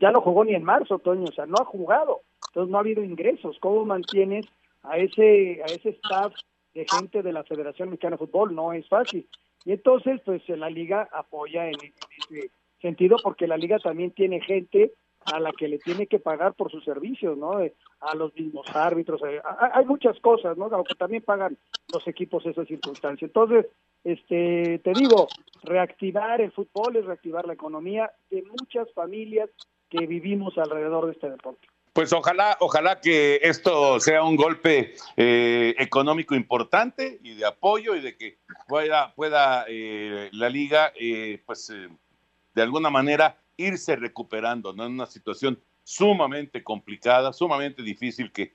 ya 0.00 0.10
no 0.10 0.20
jugó 0.20 0.44
ni 0.44 0.54
en 0.54 0.64
marzo, 0.64 0.98
Toño, 0.98 1.24
o 1.24 1.32
sea, 1.32 1.46
no 1.46 1.56
ha 1.60 1.64
jugado. 1.64 2.20
Entonces 2.48 2.70
no 2.70 2.76
ha 2.76 2.80
habido 2.80 3.02
ingresos. 3.02 3.56
¿Cómo 3.60 3.84
mantienes 3.84 4.46
a 4.82 4.98
ese, 4.98 5.62
a 5.62 5.66
ese 5.66 5.90
staff 5.90 6.34
de 6.74 6.86
gente 6.88 7.22
de 7.22 7.32
la 7.32 7.44
Federación 7.44 7.90
Mexicana 7.90 8.16
de 8.16 8.26
Fútbol? 8.26 8.54
No 8.54 8.72
es 8.72 8.88
fácil. 8.88 9.26
Y 9.64 9.72
entonces, 9.72 10.20
pues 10.24 10.46
la 10.48 10.68
liga 10.68 11.08
apoya 11.12 11.66
en, 11.66 11.74
ese 11.74 12.50
sentido 12.80 13.16
porque 13.22 13.46
la 13.46 13.56
liga 13.56 13.78
también 13.78 14.10
tiene 14.10 14.40
gente 14.40 14.92
a 15.32 15.40
la 15.40 15.52
que 15.52 15.68
le 15.68 15.78
tiene 15.78 16.06
que 16.06 16.18
pagar 16.18 16.54
por 16.54 16.70
sus 16.70 16.84
servicios, 16.84 17.36
¿no? 17.36 17.60
Eh, 17.60 17.74
a 18.00 18.14
los 18.14 18.34
mismos 18.34 18.66
árbitros, 18.74 19.20
eh, 19.26 19.40
hay 19.72 19.84
muchas 19.84 20.18
cosas, 20.20 20.56
¿no? 20.56 20.66
Aunque 20.66 20.94
también 20.94 21.22
pagan 21.22 21.56
los 21.92 22.06
equipos 22.06 22.44
esas 22.46 22.66
circunstancias. 22.68 23.28
Entonces, 23.28 23.66
este, 24.02 24.80
te 24.80 24.92
digo, 24.92 25.28
reactivar 25.62 26.40
el 26.40 26.52
fútbol 26.52 26.96
es 26.96 27.06
reactivar 27.06 27.46
la 27.46 27.54
economía 27.54 28.10
de 28.30 28.42
muchas 28.42 28.92
familias 28.92 29.48
que 29.88 30.06
vivimos 30.06 30.58
alrededor 30.58 31.06
de 31.06 31.12
este 31.12 31.30
deporte. 31.30 31.66
Pues 31.94 32.12
ojalá, 32.12 32.56
ojalá 32.58 33.00
que 33.00 33.38
esto 33.40 34.00
sea 34.00 34.24
un 34.24 34.34
golpe 34.34 34.94
eh, 35.16 35.76
económico 35.78 36.34
importante 36.34 37.20
y 37.22 37.34
de 37.34 37.46
apoyo 37.46 37.94
y 37.94 38.00
de 38.00 38.16
que 38.16 38.38
pueda, 38.66 39.14
pueda 39.14 39.64
eh, 39.68 40.28
la 40.32 40.48
liga, 40.48 40.92
eh, 40.98 41.40
pues 41.46 41.72
de 42.52 42.62
alguna 42.62 42.90
manera 42.90 43.36
irse 43.56 43.96
recuperando, 43.96 44.72
¿no? 44.72 44.86
En 44.86 44.92
una 44.92 45.06
situación 45.06 45.60
sumamente 45.82 46.62
complicada, 46.62 47.32
sumamente 47.32 47.82
difícil 47.82 48.32
que 48.32 48.54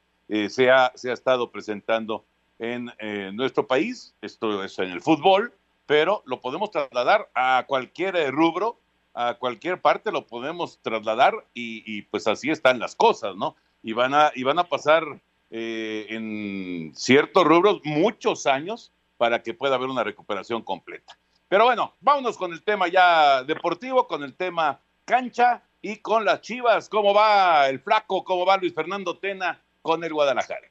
se 0.49 0.69
ha, 0.69 0.91
se, 0.95 1.09
ha, 1.09 1.13
estado 1.13 1.51
presentando 1.51 2.25
en 2.59 2.91
nuestro 3.35 3.65
país. 3.67 4.15
Esto 4.21 4.63
es 4.63 4.77
en 4.79 4.91
el 4.91 5.01
fútbol, 5.01 5.53
pero 5.85 6.21
lo 6.25 6.39
podemos 6.41 6.69
trasladar 6.71 7.29
a 7.33 7.65
cualquier 7.67 8.31
rubro 8.31 8.79
a 9.13 9.35
cualquier 9.35 9.81
parte 9.81 10.11
lo 10.11 10.27
podemos 10.27 10.79
trasladar 10.81 11.33
y, 11.53 12.03
pues 12.03 12.27
así 12.27 12.49
están 12.49 12.79
las 12.79 12.95
cosas, 12.95 13.35
¿no? 13.35 13.55
Y 13.83 13.93
van 13.93 14.13
a, 14.13 14.31
y 14.35 14.43
van 14.43 14.59
a 14.59 14.65
pasar 14.65 15.03
eh, 15.49 16.05
en 16.09 16.93
ciertos 16.95 17.43
rubros 17.43 17.81
muchos 17.83 18.45
años 18.45 18.93
para 19.17 19.41
que 19.43 19.53
pueda 19.53 19.75
haber 19.75 19.89
una 19.89 20.03
recuperación 20.03 20.61
completa. 20.61 21.17
Pero 21.47 21.65
bueno, 21.65 21.95
vámonos 21.99 22.37
con 22.37 22.53
el 22.53 22.63
tema 22.63 22.87
ya 22.87 23.43
deportivo, 23.43 24.07
con 24.07 24.23
el 24.23 24.35
tema 24.35 24.79
cancha 25.09 25.63
y 25.81 25.97
con 25.97 26.23
las 26.23 26.41
Chivas. 26.41 26.87
¿Cómo 26.87 27.15
va 27.15 27.67
el 27.67 27.79
flaco? 27.79 28.23
¿Cómo 28.23 28.45
va 28.45 28.57
Luis 28.57 28.75
Fernando 28.75 29.17
Tena 29.17 29.59
con 29.81 30.03
el 30.03 30.13
Guadalajara? 30.13 30.69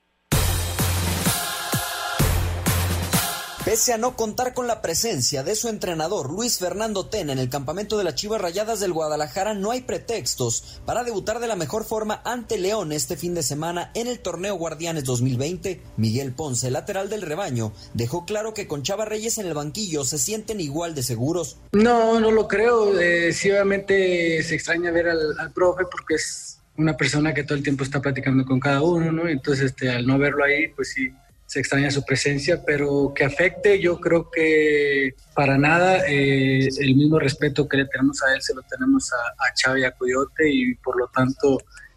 Pese 3.68 3.92
a 3.92 3.98
no 3.98 4.16
contar 4.16 4.54
con 4.54 4.66
la 4.66 4.80
presencia 4.80 5.42
de 5.42 5.54
su 5.54 5.68
entrenador 5.68 6.32
Luis 6.32 6.58
Fernando 6.58 7.04
Tena 7.04 7.34
en 7.34 7.38
el 7.38 7.50
campamento 7.50 7.98
de 7.98 8.04
las 8.04 8.14
Chivas 8.14 8.40
Rayadas 8.40 8.80
del 8.80 8.94
Guadalajara, 8.94 9.52
no 9.52 9.72
hay 9.72 9.82
pretextos 9.82 10.80
para 10.86 11.04
debutar 11.04 11.38
de 11.38 11.48
la 11.48 11.54
mejor 11.54 11.84
forma 11.84 12.22
ante 12.24 12.56
León 12.56 12.92
este 12.92 13.14
fin 13.18 13.34
de 13.34 13.42
semana 13.42 13.90
en 13.92 14.06
el 14.06 14.20
torneo 14.20 14.54
Guardianes 14.54 15.04
2020. 15.04 15.82
Miguel 15.98 16.32
Ponce, 16.32 16.70
lateral 16.70 17.10
del 17.10 17.20
rebaño, 17.20 17.74
dejó 17.92 18.24
claro 18.24 18.54
que 18.54 18.66
con 18.66 18.84
Chava 18.84 19.04
Reyes 19.04 19.36
en 19.36 19.46
el 19.46 19.52
banquillo 19.52 20.02
se 20.02 20.16
sienten 20.16 20.62
igual 20.62 20.94
de 20.94 21.02
seguros. 21.02 21.58
No, 21.72 22.18
no 22.20 22.30
lo 22.30 22.48
creo. 22.48 22.98
Eh, 22.98 23.34
sí, 23.34 23.50
obviamente 23.50 24.42
se 24.44 24.54
extraña 24.54 24.90
ver 24.92 25.10
al, 25.10 25.38
al 25.38 25.52
profe 25.52 25.84
porque 25.90 26.14
es 26.14 26.58
una 26.78 26.96
persona 26.96 27.34
que 27.34 27.44
todo 27.44 27.58
el 27.58 27.62
tiempo 27.62 27.84
está 27.84 28.00
platicando 28.00 28.46
con 28.46 28.60
cada 28.60 28.80
uno, 28.80 29.12
¿no? 29.12 29.28
Entonces, 29.28 29.66
este, 29.66 29.90
al 29.90 30.06
no 30.06 30.16
verlo 30.16 30.42
ahí, 30.42 30.68
pues 30.68 30.88
sí 30.94 31.12
se 31.48 31.60
extraña 31.60 31.90
su 31.90 32.04
presencia, 32.04 32.62
pero 32.62 33.10
que 33.14 33.24
afecte, 33.24 33.80
yo 33.80 33.98
creo 33.98 34.30
que 34.30 35.14
para 35.34 35.56
nada 35.56 36.06
eh, 36.06 36.68
el 36.78 36.94
mismo 36.94 37.18
respeto 37.18 37.66
que 37.66 37.78
le 37.78 37.86
tenemos 37.86 38.22
a 38.22 38.34
él 38.34 38.42
se 38.42 38.54
lo 38.54 38.60
tenemos 38.64 39.10
a, 39.14 39.16
a 39.16 39.54
Xavi 39.58 39.80
y 39.80 39.84
a 39.84 39.92
Coyote 39.92 40.52
y 40.52 40.74
por 40.74 40.98
lo 40.98 41.08
tanto 41.08 41.56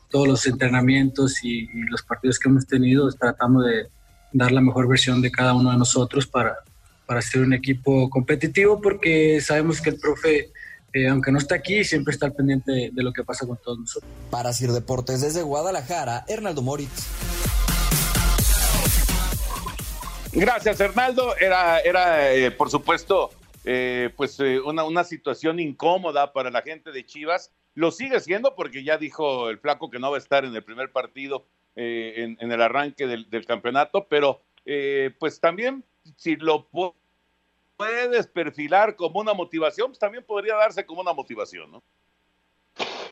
todos 0.09 0.25
los 0.25 0.47
entrenamientos 0.47 1.43
y, 1.43 1.67
los 1.89 2.01
partidos 2.01 2.39
que 2.39 2.47
hemos 2.47 2.65
tenido 2.65 3.11
tratamos 3.11 3.65
de 3.65 3.89
dar 4.31 4.53
la 4.53 4.61
mejor 4.61 4.87
versión 4.87 5.21
de 5.21 5.29
cada 5.29 5.53
uno 5.53 5.69
de 5.71 5.77
nosotros 5.77 6.25
para, 6.25 6.55
para 7.05 7.21
ser 7.21 7.41
un 7.41 7.51
equipo 7.51 8.09
competitivo 8.09 8.79
porque 8.79 9.41
sabemos 9.41 9.81
que 9.81 9.89
el 9.89 9.99
profe 9.99 10.53
eh, 10.93 11.09
aunque 11.09 11.31
no 11.33 11.39
está 11.39 11.55
aquí, 11.55 11.83
siempre 11.83 12.13
está 12.13 12.25
al 12.25 12.33
pendiente 12.33 12.71
de, 12.71 12.91
de, 12.93 13.03
lo 13.03 13.11
que 13.11 13.23
pasa 13.23 13.45
con 13.45 13.57
todos 13.61 13.79
nosotros. 13.79 14.09
Para 14.29 14.51
Sir 14.53 14.71
Deportes 14.71 15.21
desde 15.21 15.41
Guadalajara, 15.41 16.23
Hernaldo 16.27 16.61
Moritz. 16.61 17.61
Gracias, 20.33 20.79
Hernaldo. 20.79 21.35
Era, 21.37 21.79
era 21.81 22.33
eh, 22.33 22.51
por 22.51 22.69
supuesto, 22.69 23.31
eh, 23.65 24.09
pues 24.15 24.39
eh, 24.39 24.61
una, 24.61 24.85
una 24.85 25.03
situación 25.03 25.59
incómoda 25.59 26.31
para 26.31 26.49
la 26.49 26.61
gente 26.61 26.91
de 26.91 27.05
Chivas. 27.05 27.51
Lo 27.75 27.91
sigue 27.91 28.19
siendo 28.21 28.55
porque 28.55 28.83
ya 28.83 28.97
dijo 28.97 29.49
el 29.49 29.59
flaco 29.59 29.89
que 29.89 29.99
no 29.99 30.09
va 30.09 30.17
a 30.17 30.19
estar 30.19 30.45
en 30.45 30.55
el 30.55 30.63
primer 30.63 30.91
partido 30.91 31.45
en, 31.75 32.37
en, 32.41 32.51
el 32.51 32.61
arranque 32.61 33.07
del, 33.07 33.29
del 33.29 33.45
campeonato, 33.45 34.07
pero 34.09 34.41
pues 35.19 35.39
también 35.39 35.85
si 36.17 36.35
lo 36.35 36.67
puedes 37.77 38.27
perfilar 38.27 38.97
como 38.97 39.21
una 39.21 39.33
motivación, 39.33 39.87
pues 39.87 39.99
también 39.99 40.25
podría 40.25 40.55
darse 40.55 40.85
como 40.85 40.99
una 40.99 41.13
motivación, 41.13 41.71
¿no? 41.71 41.83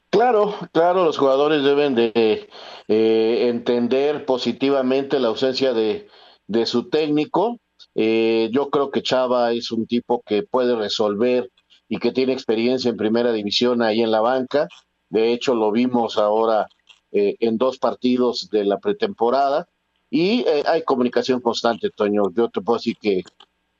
Claro, 0.09 0.55
claro, 0.73 1.05
los 1.05 1.17
jugadores 1.17 1.63
deben 1.63 1.95
de 1.95 2.49
entender 2.89 4.25
positivamente 4.25 5.19
la 5.19 5.29
ausencia 5.29 5.71
de, 5.71 6.09
de 6.49 6.65
su 6.65 6.89
técnico. 6.89 7.59
Eh, 7.95 8.49
yo 8.51 8.69
creo 8.69 8.89
que 8.91 9.03
Chava 9.03 9.53
es 9.53 9.71
un 9.71 9.85
tipo 9.85 10.21
que 10.25 10.43
puede 10.43 10.75
resolver 10.75 11.49
y 11.87 11.97
que 11.99 12.11
tiene 12.11 12.33
experiencia 12.33 12.89
en 12.89 12.97
primera 12.97 13.31
división 13.31 13.81
ahí 13.81 14.01
en 14.01 14.11
la 14.11 14.19
banca. 14.19 14.67
De 15.09 15.31
hecho, 15.31 15.53
lo 15.53 15.71
vimos 15.71 16.17
ahora 16.17 16.67
eh, 17.11 17.35
en 17.39 17.57
dos 17.57 17.77
partidos 17.77 18.49
de 18.51 18.65
la 18.65 18.79
pretemporada. 18.79 19.67
Y 20.09 20.41
eh, 20.47 20.63
hay 20.65 20.83
comunicación 20.83 21.39
constante, 21.39 21.91
Toño. 21.91 22.23
Yo 22.35 22.49
te 22.49 22.61
puedo 22.61 22.77
decir 22.77 22.97
que, 22.99 23.23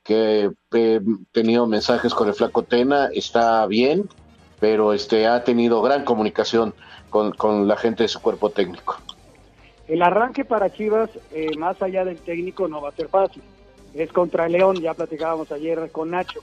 que 0.04 0.52
he 0.74 1.02
tenido 1.32 1.66
mensajes 1.66 2.14
con 2.14 2.28
el 2.28 2.36
Flaco 2.36 2.64
Tena, 2.64 3.10
está 3.14 3.66
bien. 3.66 4.08
pero 4.60 4.94
este 4.94 5.26
ha 5.28 5.44
tenido 5.44 5.82
gran 5.82 6.04
comunicación 6.06 6.74
con, 7.10 7.32
con 7.32 7.68
la 7.68 7.78
gente 7.78 8.04
de 8.04 8.10
su 8.10 8.22
cuerpo 8.22 8.50
técnico. 8.52 8.98
El 9.90 10.04
arranque 10.04 10.46
para 10.46 10.72
Chivas, 10.72 11.10
eh, 11.34 11.50
más 11.58 11.82
allá 11.82 12.06
del 12.06 12.20
técnico, 12.20 12.68
no 12.68 12.80
va 12.80 12.90
a 12.90 12.94
ser 12.94 13.08
fácil. 13.08 13.42
Es 13.96 14.12
contra 14.12 14.48
León, 14.48 14.80
ya 14.80 14.94
platicábamos 14.94 15.52
ayer 15.52 15.90
con 15.92 16.12
Nacho. 16.12 16.42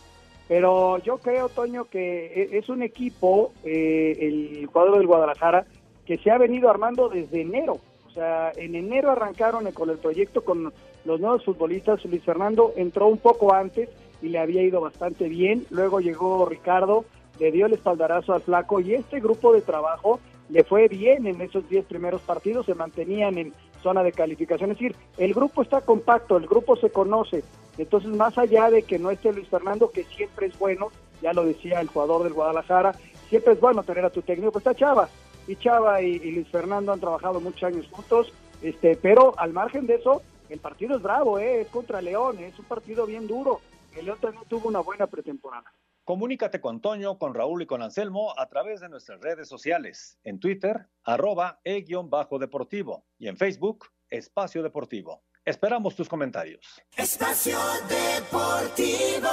Pero 0.49 0.99
yo 0.99 1.19
creo, 1.19 1.49
Toño, 1.49 1.85
que 1.85 2.27
e, 2.27 2.59
es 2.59 2.69
un 2.69 2.83
equipo, 2.83 3.53
eh, 3.63 4.17
el 4.21 4.69
cuadro 4.69 4.99
del 4.99 5.07
Guadalajara, 5.07 5.65
que 6.05 6.19
se 6.19 6.33
ha 6.33 6.39
venido 6.39 6.69
armando 6.69 7.09
desde 7.09 7.43
enero. 7.43 7.79
O 8.09 8.11
sea, 8.11 8.51
en 8.57 8.75
enero 8.75 9.13
arrancaron 9.13 9.71
con 9.71 9.91
el 9.91 9.99
proyecto 9.99 10.45
con 10.45 10.73
los 11.05 11.21
nuevos 11.21 11.45
futbolistas. 11.45 12.05
Luis 12.05 12.25
Fernando 12.25 12.73
entró 12.77 13.07
un 13.07 13.19
poco 13.19 13.55
antes 13.55 13.89
y 14.23 14.29
le 14.29 14.41
había 14.41 14.63
ido 14.63 14.81
bastante 14.81 15.29
bien. 15.29 15.65
Luego 15.71 16.01
llegó 16.01 16.47
Ricardo, 16.47 17.05
le 17.39 17.53
dio 17.53 17.67
el 17.67 17.75
espaldarazo 17.75 18.33
al 18.33 18.43
flaco 18.43 18.81
y 18.81 18.95
este 18.95 19.21
grupo 19.21 19.53
de 19.53 19.61
trabajo 19.61 20.19
le 20.49 20.65
fue 20.65 20.89
bien 20.89 21.27
en 21.27 21.41
esos 21.41 21.69
10 21.69 21.87
primeros 21.87 22.23
partidos, 22.23 22.67
se 22.67 22.75
mantenían 22.75 23.39
en 23.39 23.53
zona 23.83 24.03
de 24.03 24.13
calificación. 24.13 24.71
Es 24.71 24.79
decir, 24.79 24.97
el 25.19 25.35
grupo 25.35 25.63
está 25.63 25.81
compacto, 25.81 26.37
el 26.37 26.47
grupo 26.47 26.77
se 26.77 26.91
conoce. 26.91 27.45
Entonces, 27.79 28.11
más 28.11 28.37
allá 28.39 28.71
de 28.71 28.83
que 28.83 28.99
no 28.99 29.11
esté 29.11 29.33
Luis 29.33 29.49
Fernando, 29.49 29.91
que 29.91 30.05
siempre 30.05 30.47
es 30.47 30.59
bueno, 30.59 30.89
ya 31.23 31.33
lo 31.33 31.45
decía 31.45 31.81
el 31.81 31.89
jugador 31.89 32.25
del 32.25 32.33
Guadalajara, 32.33 32.95
siempre 33.29 33.55
es 33.55 33.61
bueno 33.61 33.83
tener 33.83 34.05
a 34.05 34.11
tu 34.11 34.23
técnico, 34.23 34.53
pues 34.53 34.67
está 34.67 34.75
Chava. 34.75 35.09
Y 35.47 35.57
Chava 35.57 36.01
y, 36.03 36.19
Luis 36.31 36.49
Fernando 36.49 36.93
han 36.93 37.01
trabajado 37.01 37.41
muchos 37.41 37.63
años 37.63 37.87
juntos, 37.91 38.33
este, 38.63 38.97
pero 38.97 39.35
al 39.39 39.53
margen 39.53 39.87
de 39.87 39.97
eso, 39.97 40.23
el 40.49 40.59
partido 40.59 40.97
es 40.97 41.03
bravo, 41.03 41.39
¿eh? 41.39 41.63
es 41.63 41.69
contra 41.69 42.01
León, 42.01 42.39
es 42.39 42.59
un 42.59 42.65
partido 42.65 43.07
bien 43.07 43.27
duro. 43.27 43.61
El 43.97 44.07
León 44.07 44.19
también 44.21 44.45
tuvo 44.49 44.69
una 44.69 44.81
buena 44.81 45.07
pretemporada. 45.07 45.73
Comunícate 46.07 46.61
con 46.61 46.81
Toño, 46.81 47.19
con 47.19 47.35
Raúl 47.35 47.63
y 47.63 47.67
con 47.67 47.83
Anselmo 47.83 48.33
a 48.39 48.47
través 48.47 48.81
de 48.81 48.89
nuestras 48.89 49.21
redes 49.21 49.49
sociales. 49.49 50.21
En 50.23 50.39
Twitter, 50.39 50.87
arroba 51.03 51.59
e-deportivo. 51.65 53.05
Y 53.19 53.27
en 53.27 53.37
Facebook, 53.37 53.89
Espacio 54.09 54.63
Deportivo. 54.63 55.25
Esperamos 55.45 55.97
tus 55.97 56.09
comentarios. 56.09 56.81
Espacio 56.97 57.59
Deportivo. 57.89 59.29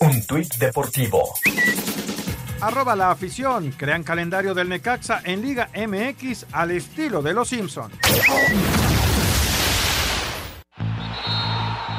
Un 0.00 0.26
tuit 0.26 0.52
deportivo. 0.56 1.22
Arroba 2.60 2.96
la 2.96 3.12
afición. 3.12 3.70
Crean 3.70 4.02
calendario 4.02 4.54
del 4.54 4.68
Necaxa 4.68 5.22
en 5.24 5.40
Liga 5.40 5.70
MX 5.72 6.46
al 6.50 6.72
estilo 6.72 7.22
de 7.22 7.32
los 7.32 7.48
Simpsons. 7.48 7.94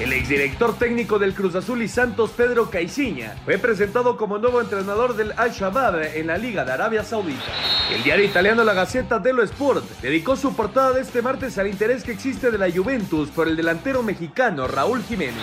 El 0.00 0.14
exdirector 0.14 0.78
técnico 0.78 1.18
del 1.18 1.34
Cruz 1.34 1.54
Azul 1.54 1.82
y 1.82 1.88
Santos, 1.88 2.30
Pedro 2.30 2.70
Caiciña, 2.70 3.36
fue 3.44 3.58
presentado 3.58 4.16
como 4.16 4.38
nuevo 4.38 4.62
entrenador 4.62 5.14
del 5.14 5.34
Al-Shabaab 5.36 6.16
en 6.16 6.28
la 6.28 6.38
Liga 6.38 6.64
de 6.64 6.72
Arabia 6.72 7.04
Saudita. 7.04 7.52
El 7.94 8.02
diario 8.02 8.24
italiano 8.24 8.64
La 8.64 8.72
Gazzetta 8.72 9.18
dello 9.18 9.42
Sport 9.42 9.84
dedicó 10.00 10.36
su 10.36 10.56
portada 10.56 10.92
de 10.92 11.02
este 11.02 11.20
martes 11.20 11.58
al 11.58 11.66
interés 11.66 12.02
que 12.02 12.12
existe 12.12 12.50
de 12.50 12.56
la 12.56 12.70
Juventus 12.70 13.28
por 13.28 13.46
el 13.46 13.56
delantero 13.56 14.02
mexicano 14.02 14.66
Raúl 14.66 15.02
Jiménez. 15.02 15.34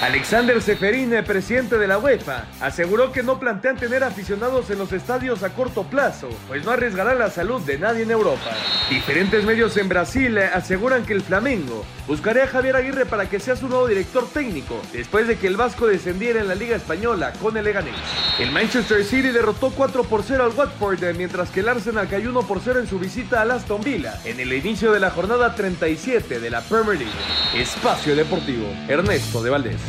Alexander 0.00 0.62
Seferin, 0.62 1.12
presidente 1.26 1.76
de 1.76 1.88
la 1.88 1.98
UEFA, 1.98 2.46
aseguró 2.62 3.12
que 3.12 3.22
no 3.22 3.38
plantean 3.38 3.76
tener 3.76 4.04
aficionados 4.04 4.70
en 4.70 4.78
los 4.78 4.92
estadios 4.92 5.42
a 5.42 5.50
corto 5.50 5.82
plazo, 5.82 6.30
pues 6.46 6.64
no 6.64 6.70
arriesgarán 6.70 7.18
la 7.18 7.28
salud 7.28 7.60
de 7.60 7.78
nadie 7.78 8.04
en 8.04 8.12
Europa. 8.12 8.56
Diferentes 8.88 9.44
medios 9.44 9.76
en 9.76 9.90
Brasil 9.90 10.38
aseguran 10.38 11.04
que 11.04 11.12
el 11.12 11.20
Flamengo 11.20 11.84
buscaría 12.06 12.44
a 12.44 12.46
Javier 12.46 12.76
Aguirre 12.76 13.04
para 13.04 13.28
que 13.28 13.38
sea 13.38 13.54
su 13.54 13.68
nuevo 13.68 13.86
director 13.86 13.97
técnico, 14.04 14.80
después 14.92 15.26
de 15.26 15.38
que 15.38 15.46
el 15.46 15.56
Vasco 15.56 15.86
descendiera 15.86 16.40
en 16.40 16.48
la 16.48 16.54
Liga 16.54 16.76
Española 16.76 17.32
con 17.40 17.56
el 17.56 17.64
Leganés. 17.64 17.94
El 18.38 18.52
Manchester 18.52 19.04
City 19.04 19.28
derrotó 19.28 19.70
4 19.70 20.04
por 20.04 20.22
0 20.22 20.44
al 20.44 20.52
Watford, 20.52 21.16
mientras 21.16 21.50
que 21.50 21.60
el 21.60 21.68
Arsenal 21.68 22.08
cayó 22.08 22.30
1 22.30 22.42
por 22.46 22.60
0 22.60 22.80
en 22.80 22.86
su 22.86 22.98
visita 22.98 23.42
al 23.42 23.50
Aston 23.50 23.82
Villa, 23.82 24.20
en 24.24 24.40
el 24.40 24.52
inicio 24.52 24.92
de 24.92 25.00
la 25.00 25.10
jornada 25.10 25.54
37 25.54 26.40
de 26.40 26.50
la 26.50 26.60
Premier 26.62 26.98
League. 26.98 27.12
Espacio 27.54 28.14
Deportivo, 28.14 28.66
Ernesto 28.88 29.42
de 29.42 29.50
Valdés. 29.50 29.80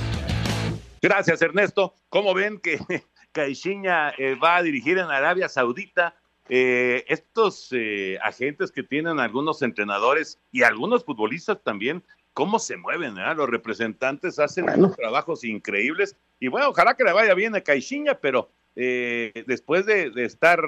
Gracias, 1.02 1.41
Ernesto. 1.41 1.93
¿Cómo 2.10 2.34
ven 2.34 2.60
que 2.60 2.80
Caixinha 3.32 4.13
eh, 4.17 4.36
va 4.36 4.58
a 4.58 4.63
dirigir 4.63 4.98
en 4.98 5.06
Arabia 5.06 5.48
Saudita? 5.48 6.15
Eh, 6.52 7.06
estos 7.08 7.69
eh, 7.74 8.17
agentes 8.24 8.72
que 8.72 8.82
tienen 8.82 9.19
algunos 9.19 9.62
entrenadores 9.62 10.39
y 10.52 10.63
algunos 10.63 11.06
futbolistas 11.06 11.62
también, 11.63 12.04
¿cómo 12.39 12.58
se 12.58 12.78
mueven? 12.78 13.15
Los 13.36 13.49
representantes 13.49 14.39
hacen 14.39 14.69
unos 14.69 14.95
trabajos 14.95 15.43
increíbles 15.43 16.15
y 16.39 16.47
bueno, 16.47 16.69
ojalá 16.69 16.93
que 16.93 17.04
le 17.04 17.12
vaya 17.12 17.34
bien 17.34 17.54
a 17.54 17.62
Caixinha, 17.62 18.13
pero 18.13 18.49
después 18.75 19.86
de, 19.86 20.13
estar 20.23 20.62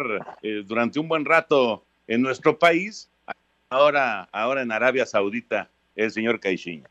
durante 0.65 0.99
un 0.99 1.07
buen 1.07 1.23
rato 1.23 1.85
en 2.07 2.21
nuestro 2.21 2.59
país, 2.59 3.09
ahora, 3.69 4.27
ahora 4.33 4.63
en 4.63 4.71
Arabia 4.73 5.05
Saudita, 5.05 5.69
el 5.95 6.11
señor 6.11 6.41
Caixinha. 6.41 6.89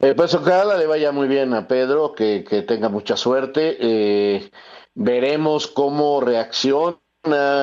Eh, 0.00 0.14
pues 0.14 0.34
ojalá 0.34 0.78
le 0.78 0.86
vaya 0.86 1.12
muy 1.12 1.28
bien 1.28 1.52
a 1.52 1.68
Pedro, 1.68 2.14
que, 2.14 2.42
tenga 2.66 2.88
mucha 2.88 3.18
suerte. 3.18 3.76
Eh, 3.78 4.50
veremos 4.94 5.66
cómo 5.66 6.22
reacciona 6.22 6.98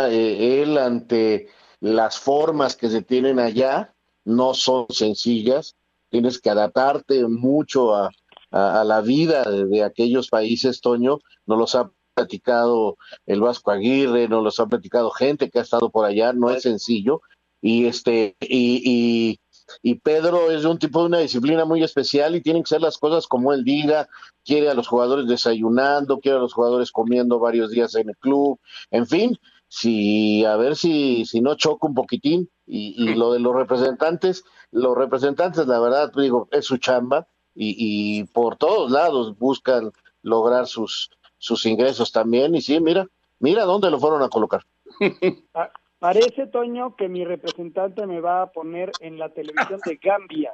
eh, 0.09 0.61
él 0.61 0.77
ante 0.77 1.47
las 1.79 2.19
formas 2.19 2.75
que 2.75 2.89
se 2.89 3.01
tienen 3.01 3.39
allá. 3.39 3.91
No 4.23 4.53
son 4.53 4.85
sencillas. 4.89 5.75
Tienes 6.09 6.39
que 6.39 6.49
adaptarte 6.49 7.27
mucho 7.27 7.95
a, 7.95 8.09
la 8.51 9.01
vida 9.01 9.43
de, 9.43 9.83
aquellos 9.83 10.29
países, 10.29 10.81
Toño. 10.81 11.19
Nos 11.45 11.57
los 11.59 11.75
ha 11.75 11.91
platicado 12.13 12.97
el 13.25 13.41
Vasco 13.41 13.71
Aguirre, 13.71 14.27
nos 14.27 14.43
los 14.43 14.59
ha 14.59 14.67
platicado 14.67 15.11
gente 15.11 15.49
que 15.49 15.59
ha 15.59 15.63
estado 15.63 15.89
por 15.89 16.05
allá. 16.05 16.33
No 16.33 16.49
es 16.49 16.63
sencillo. 16.63 17.21
Y 17.61 17.85
este, 17.85 18.37
y 18.39 19.39
y 19.81 19.95
Pedro 19.95 20.51
es 20.51 20.65
un 20.65 20.79
tipo 20.79 21.01
de 21.01 21.07
una 21.07 21.19
disciplina 21.19 21.65
muy 21.65 21.83
especial 21.83 22.35
y 22.35 22.41
tienen 22.41 22.63
que 22.63 22.69
ser 22.69 22.81
las 22.81 22.97
cosas 22.97 23.27
como 23.27 23.53
él 23.53 23.63
diga, 23.63 24.07
quiere 24.43 24.69
a 24.69 24.73
los 24.73 24.87
jugadores 24.87 25.27
desayunando, 25.27 26.19
quiere 26.19 26.37
a 26.37 26.41
los 26.41 26.53
jugadores 26.53 26.91
comiendo 26.91 27.39
varios 27.39 27.71
días 27.71 27.95
en 27.95 28.09
el 28.09 28.17
club, 28.17 28.59
en 28.91 29.07
fin, 29.07 29.37
si 29.67 30.45
a 30.45 30.55
ver 30.55 30.75
si, 30.75 31.25
si 31.25 31.41
no 31.41 31.55
choca 31.55 31.87
un 31.87 31.93
poquitín 31.93 32.49
y, 32.65 32.95
y 32.97 33.15
lo 33.15 33.33
de 33.33 33.39
los 33.39 33.55
representantes, 33.55 34.43
los 34.71 34.97
representantes 34.97 35.67
la 35.67 35.79
verdad 35.79 36.11
digo, 36.15 36.47
es 36.51 36.65
su 36.65 36.77
chamba 36.77 37.27
y, 37.53 37.75
y 37.77 38.23
por 38.25 38.57
todos 38.57 38.91
lados 38.91 39.37
buscan 39.37 39.91
lograr 40.21 40.67
sus, 40.67 41.09
sus 41.37 41.65
ingresos 41.65 42.11
también 42.11 42.55
y 42.55 42.61
sí, 42.61 42.79
mira, 42.79 43.07
mira 43.39 43.63
dónde 43.65 43.91
lo 43.91 43.99
fueron 43.99 44.21
a 44.21 44.29
colocar. 44.29 44.63
Ah, 45.53 45.71
Parece, 45.99 46.45
Toño, 46.47 46.95
que 46.95 47.09
mi 47.09 47.25
representante 47.25 48.05
me 48.05 48.21
va 48.21 48.43
a 48.43 48.51
poner 48.51 48.91
en 48.99 49.17
la 49.17 49.29
televisión 49.29 49.79
de 49.83 49.95
Gambia. 49.95 50.51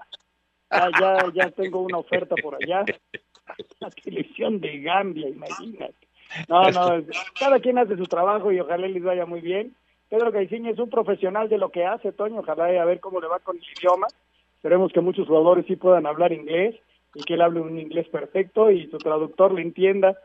Ya, 0.71 0.89
ya, 0.99 1.32
ya 1.34 1.52
tengo 1.52 1.82
una 1.82 1.97
oferta 1.97 2.36
por 2.41 2.56
allá. 2.56 2.86
La 3.82 3.89
televisión 3.89 4.62
de 4.62 4.80
Gambia, 4.80 5.28
imagínate. 5.28 6.08
No, 6.48 6.69
no, 6.72 7.04
cada 7.39 7.60
quien 7.60 7.78
hace 7.78 7.98
su 7.98 8.06
trabajo 8.06 8.52
y 8.52 8.60
ojalá 8.60 8.88
les 8.88 9.04
vaya 9.04 9.26
muy 9.26 9.41
bien. 9.41 9.76
Pedro 10.10 10.32
Caiciña 10.32 10.72
es 10.72 10.80
un 10.80 10.89
profesional 10.89 11.50
de 11.50 11.58
lo 11.58 11.69
que 11.69 11.86
hace, 11.86 12.12
Toño. 12.12 12.39
Ojalá 12.39 12.65
a 12.65 12.86
ver 12.86 13.00
cómo 13.00 13.19
le 13.19 13.28
va 13.28 13.39
con 13.39 13.58
el 13.58 13.63
idioma. 13.78 14.08
Esperemos 14.56 14.93
que 14.93 15.02
muchos 15.02 15.28
jugadores 15.28 15.65
sí 15.67 15.76
puedan 15.76 16.06
hablar 16.06 16.32
inglés 16.32 16.76
y 17.15 17.24
que 17.24 17.34
él 17.34 17.41
hable 17.41 17.60
un 17.60 17.80
inglés 17.80 18.08
perfecto 18.10 18.72
y 18.72 18.88
su 18.89 18.98
traductor 18.98 19.54
le 19.54 19.62
entienda. 19.62 20.17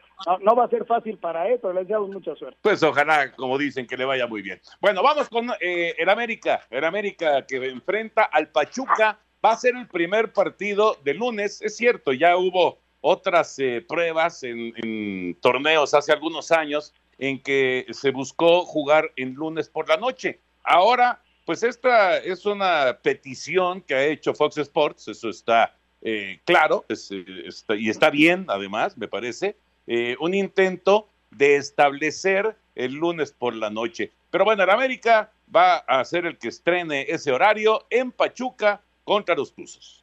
No, 0.42 0.54
va 0.54 0.64
a 0.64 0.68
ser 0.68 0.84
fácil 0.86 1.18
para 1.18 1.48
él, 1.48 1.58
pero 1.60 1.74
le 1.74 1.80
deseamos 1.80 2.10
mucha 2.10 2.34
suerte. 2.34 2.58
Pues 2.62 2.82
ojalá, 2.82 3.32
como 3.32 3.58
dicen, 3.58 3.86
que 3.86 3.96
le 3.96 4.04
vaya 4.04 4.26
muy 4.26 4.42
bien. 4.42 4.60
Bueno, 4.80 5.02
vamos 5.02 5.28
con 5.28 5.50
eh, 5.60 5.94
el 5.98 6.08
América. 6.08 6.60
El 6.70 6.84
América 6.84 7.44
que 7.46 7.56
enfrenta 7.68 8.24
al 8.24 8.48
Pachuca. 8.48 9.18
Va 9.44 9.52
a 9.52 9.56
ser 9.56 9.76
el 9.76 9.86
primer 9.86 10.32
partido 10.32 10.96
de 11.04 11.14
lunes. 11.14 11.62
Es 11.62 11.76
cierto, 11.76 12.12
ya 12.12 12.36
hubo 12.36 12.78
otras 13.10 13.58
eh, 13.58 13.82
pruebas 13.88 14.42
en, 14.42 15.34
torneos 15.40 15.94
hace 15.94 16.12
algunos 16.12 16.52
años 16.52 16.92
en 17.16 17.42
que 17.42 17.86
se 17.90 18.10
buscó 18.10 18.66
jugar 18.66 19.10
en 19.16 19.32
lunes 19.32 19.70
por 19.70 19.88
la 19.88 19.96
noche. 19.96 20.40
Ahora, 20.62 21.22
pues 21.46 21.62
esta 21.62 22.18
es 22.18 22.44
una 22.44 22.98
petición 23.02 23.80
que 23.80 23.94
ha 23.94 24.04
hecho 24.04 24.34
Fox 24.34 24.58
Sports, 24.58 25.08
eso 25.08 25.30
está 25.30 25.74
eh, 26.02 26.38
claro, 26.44 26.84
eh, 26.90 27.48
y 27.78 27.88
está 27.88 28.10
bien, 28.10 28.44
además, 28.48 28.96
me 28.98 29.08
parece, 29.08 29.56
un 30.20 30.34
intento 30.34 31.08
de 31.30 31.56
establecer 31.56 32.56
el 32.74 32.92
lunes 32.92 33.32
por 33.32 33.54
la 33.54 33.70
noche. 33.70 34.12
Pero 34.30 34.44
bueno, 34.44 34.64
el 34.64 34.70
América 34.70 35.32
va 35.54 35.76
a 35.78 36.04
ser 36.04 36.26
el 36.26 36.36
que 36.36 36.48
estrene 36.48 37.06
ese 37.08 37.32
horario 37.32 37.86
en 37.88 38.12
Pachuca 38.12 38.82
contra 39.04 39.34
los 39.34 39.54
Tuzos. 39.54 39.98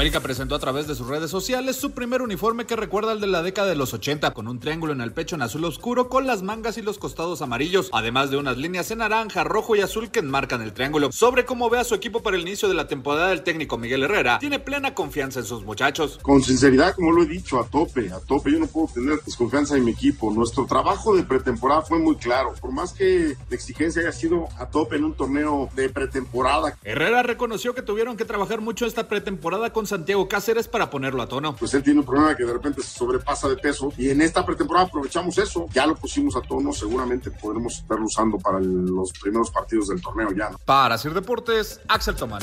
América 0.00 0.20
presentó 0.20 0.54
a 0.54 0.58
través 0.58 0.86
de 0.86 0.94
sus 0.94 1.08
redes 1.08 1.30
sociales 1.30 1.76
su 1.76 1.90
primer 1.90 2.22
uniforme 2.22 2.64
que 2.64 2.74
recuerda 2.74 3.12
al 3.12 3.20
de 3.20 3.26
la 3.26 3.42
década 3.42 3.68
de 3.68 3.74
los 3.74 3.92
80, 3.92 4.30
con 4.30 4.48
un 4.48 4.58
triángulo 4.58 4.94
en 4.94 5.02
el 5.02 5.12
pecho 5.12 5.36
en 5.36 5.42
azul 5.42 5.62
oscuro 5.66 6.08
con 6.08 6.26
las 6.26 6.42
mangas 6.42 6.78
y 6.78 6.82
los 6.82 6.96
costados 6.96 7.42
amarillos, 7.42 7.90
además 7.92 8.30
de 8.30 8.38
unas 8.38 8.56
líneas 8.56 8.90
en 8.90 9.00
naranja, 9.00 9.44
rojo 9.44 9.76
y 9.76 9.82
azul 9.82 10.10
que 10.10 10.20
enmarcan 10.20 10.62
el 10.62 10.72
triángulo. 10.72 11.12
Sobre 11.12 11.44
cómo 11.44 11.68
ve 11.68 11.80
a 11.80 11.84
su 11.84 11.94
equipo 11.94 12.22
para 12.22 12.38
el 12.38 12.42
inicio 12.44 12.66
de 12.66 12.76
la 12.76 12.88
temporada, 12.88 13.30
el 13.30 13.42
técnico 13.42 13.76
Miguel 13.76 14.04
Herrera 14.04 14.38
tiene 14.38 14.58
plena 14.58 14.94
confianza 14.94 15.40
en 15.40 15.44
sus 15.44 15.66
muchachos. 15.66 16.18
Con 16.22 16.42
sinceridad, 16.42 16.94
como 16.94 17.12
lo 17.12 17.24
he 17.24 17.26
dicho, 17.26 17.60
a 17.60 17.66
tope, 17.66 18.10
a 18.10 18.20
tope. 18.20 18.52
Yo 18.52 18.58
no 18.58 18.68
puedo 18.68 18.88
tener 18.94 19.20
desconfianza 19.22 19.76
en 19.76 19.84
mi 19.84 19.90
equipo. 19.90 20.32
Nuestro 20.32 20.64
trabajo 20.64 21.14
de 21.14 21.24
pretemporada 21.24 21.82
fue 21.82 21.98
muy 21.98 22.16
claro. 22.16 22.54
Por 22.58 22.72
más 22.72 22.94
que 22.94 23.36
la 23.50 23.54
exigencia 23.54 24.00
haya 24.00 24.12
sido 24.12 24.48
a 24.58 24.64
tope 24.64 24.96
en 24.96 25.04
un 25.04 25.12
torneo 25.12 25.68
de 25.76 25.90
pretemporada. 25.90 26.78
Herrera 26.84 27.22
reconoció 27.22 27.74
que 27.74 27.82
tuvieron 27.82 28.16
que 28.16 28.24
trabajar 28.24 28.62
mucho 28.62 28.86
esta 28.86 29.06
pretemporada 29.06 29.74
con 29.74 29.89
Santiago 29.90 30.28
Cáceres 30.28 30.68
para 30.68 30.88
ponerlo 30.88 31.20
a 31.22 31.26
tono. 31.28 31.54
Pues 31.56 31.74
él 31.74 31.82
tiene 31.82 32.00
un 32.00 32.06
problema 32.06 32.36
que 32.36 32.44
de 32.44 32.52
repente 32.52 32.80
se 32.82 32.96
sobrepasa 32.96 33.48
de 33.48 33.56
peso 33.56 33.92
y 33.98 34.10
en 34.10 34.20
esta 34.22 34.46
pretemporada 34.46 34.86
aprovechamos 34.86 35.36
eso. 35.38 35.66
Ya 35.72 35.84
lo 35.86 35.94
pusimos 35.96 36.36
a 36.36 36.40
tono, 36.42 36.72
seguramente 36.72 37.30
podremos 37.30 37.78
estarlo 37.78 38.04
usando 38.06 38.38
para 38.38 38.58
el- 38.58 38.86
los 38.86 39.12
primeros 39.12 39.50
partidos 39.50 39.88
del 39.88 40.00
torneo 40.00 40.30
ya. 40.32 40.50
¿no? 40.50 40.58
Para 40.64 40.96
Sir 40.96 41.12
Deportes, 41.12 41.80
Axel 41.88 42.14
Tomán. 42.16 42.42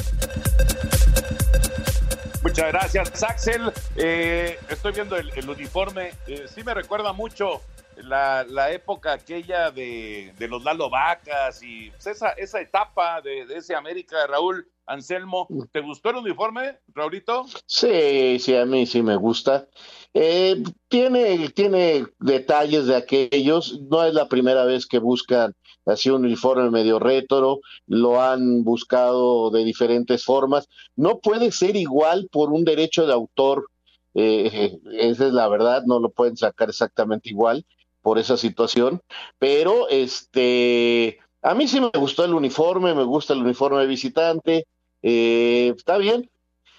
Muchas 2.44 2.68
gracias, 2.68 3.24
Axel. 3.24 3.72
Eh, 3.96 4.60
estoy 4.70 4.92
viendo 4.94 5.16
el, 5.18 5.32
el 5.36 5.50
uniforme. 5.50 6.14
Eh, 6.28 6.46
sí 6.54 6.64
me 6.64 6.74
recuerda 6.74 7.12
mucho 7.14 7.62
la, 7.98 8.44
la 8.48 8.72
época 8.72 9.14
aquella 9.14 9.72
de, 9.72 10.34
de 10.38 10.48
los 10.48 10.64
Lalo 10.64 10.90
Vacas 10.90 11.62
y 11.64 11.90
pues, 11.92 12.08
esa, 12.08 12.30
esa 12.32 12.62
etapa 12.62 13.22
de, 13.22 13.46
de 13.46 13.58
ese 13.58 13.76
América, 13.76 14.16
Raúl 14.28 14.68
Anselmo. 14.88 15.48
¿Te 15.72 15.82
gustó 15.82 16.10
el 16.10 16.18
uniforme, 16.18 16.80
Raulito? 16.94 17.46
Sí, 17.66 18.40
sí, 18.40 18.56
a 18.56 18.66
mí 18.66 18.86
sí 18.86 19.04
me 19.04 19.18
gusta. 19.18 19.68
Eh, 20.14 20.64
tiene, 20.88 21.50
tiene 21.50 22.06
detalles 22.20 22.88
de 22.88 22.96
aquellos, 22.96 23.80
no 23.82 24.04
es 24.04 24.14
la 24.14 24.28
primera 24.28 24.64
vez 24.66 24.88
que 24.88 25.00
buscan 25.00 25.54
así 25.86 26.10
un 26.10 26.26
uniforme 26.26 26.70
medio 26.70 27.00
rétro, 27.00 27.60
lo 27.86 28.22
han 28.22 28.64
buscado 28.64 29.52
de 29.52 29.64
diferentes 29.64 30.24
formas. 30.24 30.68
No 30.96 31.20
puede 31.20 31.52
ser 31.52 31.76
igual 31.76 32.30
por 32.32 32.52
un 32.52 32.64
derecho 32.64 33.06
de 33.06 33.14
autor, 33.14 33.70
eh, 34.14 34.80
esa 34.94 35.28
es 35.28 35.34
la 35.34 35.48
verdad, 35.48 35.84
no 35.86 36.00
lo 36.00 36.10
pueden 36.10 36.38
sacar 36.38 36.70
exactamente 36.70 37.30
igual 37.30 37.66
por 38.02 38.18
esa 38.18 38.38
situación, 38.38 39.02
pero 39.38 39.90
este, 39.90 41.20
a 41.42 41.54
mí 41.54 41.68
sí 41.68 41.80
me 41.80 41.92
gustó 41.94 42.26
el 42.26 42.34
uniforme, 42.34 42.96
me 42.96 43.04
gusta 43.04 43.34
el 43.34 43.42
uniforme 43.42 43.82
de 43.82 43.88
visitante, 43.88 44.66
eh, 45.10 45.74
está 45.78 45.98
bien. 45.98 46.30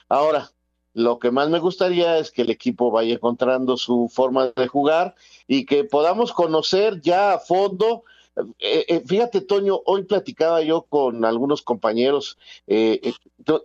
Ahora, 0.07 0.51
lo 0.93 1.19
que 1.19 1.31
más 1.31 1.49
me 1.49 1.61
gustaría 1.61 2.19
es 2.19 2.31
que 2.31 2.43
el 2.43 2.51
equipo 2.51 2.91
vaya 2.91 3.15
encontrando 3.15 3.79
su 3.79 4.11
forma 4.13 4.53
de 4.55 4.69
jugar 4.69 5.15
y 5.47 5.65
que 5.65 5.85
podamos 5.85 6.35
conocer 6.35 7.01
ya 7.01 7.33
a 7.33 7.39
fondo. 7.39 8.05
Eh, 8.59 8.85
eh, 8.89 9.03
fíjate, 9.07 9.41
Toño, 9.41 9.81
hoy 9.87 10.05
platicaba 10.05 10.63
yo 10.63 10.83
con 10.83 11.25
algunos 11.25 11.63
compañeros. 11.63 12.39
eh, 12.67 13.13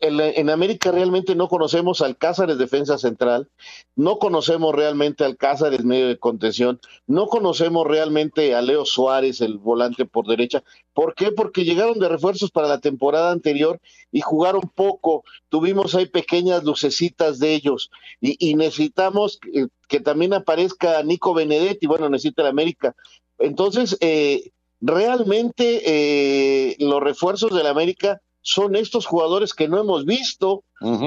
en, 0.02 0.50
América 0.50 0.92
realmente 0.92 1.36
no 1.36 1.48
conocemos 1.48 2.02
al 2.02 2.18
Cázares 2.18 2.58
defensa 2.58 2.98
central, 2.98 3.50
no 3.96 4.18
conocemos 4.20 4.74
realmente 4.76 5.26
al 5.26 5.38
Cázares 5.38 5.84
medio 5.86 6.08
de 6.08 6.18
contención, 6.20 6.80
no 7.08 7.28
conocemos 7.28 7.86
realmente 7.88 8.56
a 8.56 8.62
Leo 8.62 8.86
Suárez, 8.86 9.42
el 9.42 9.58
volante 9.58 10.06
por 10.06 10.28
derecha. 10.28 10.64
¿Por 10.94 11.16
qué? 11.16 11.32
Porque 11.32 11.66
llegaron 11.66 12.00
de 12.00 12.10
refuerzos 12.10 12.52
para 12.52 12.68
la 12.68 12.80
temporada 12.80 13.32
anterior 13.32 13.80
y 14.12 14.22
jugaron 14.22 14.62
poco. 14.76 15.24
Tuvimos 15.50 15.96
ahí 15.96 16.08
pequeñas 16.08 16.64
lucecitas 16.64 17.40
de 17.40 17.54
ellos 17.56 17.92
y, 18.22 18.38
y 18.40 18.56
necesitamos 18.56 19.40
que, 19.40 19.68
que 19.88 20.00
también 20.00 20.34
aparezca 20.34 21.04
Nico 21.04 21.34
Benedetti. 21.34 21.88
Bueno, 21.88 22.10
necesita 22.10 22.44
el 22.44 22.50
América. 22.50 22.96
Entonces, 23.40 23.98
eh, 24.02 24.52
realmente 24.86 25.82
eh, 25.86 26.76
los 26.80 27.02
refuerzos 27.02 27.56
del 27.56 27.68
América 27.68 28.20
son 28.42 28.76
estos 28.76 29.06
jugadores 29.06 29.54
que 29.54 29.68
no 29.70 29.80
hemos 29.80 30.06
visto 30.06 30.64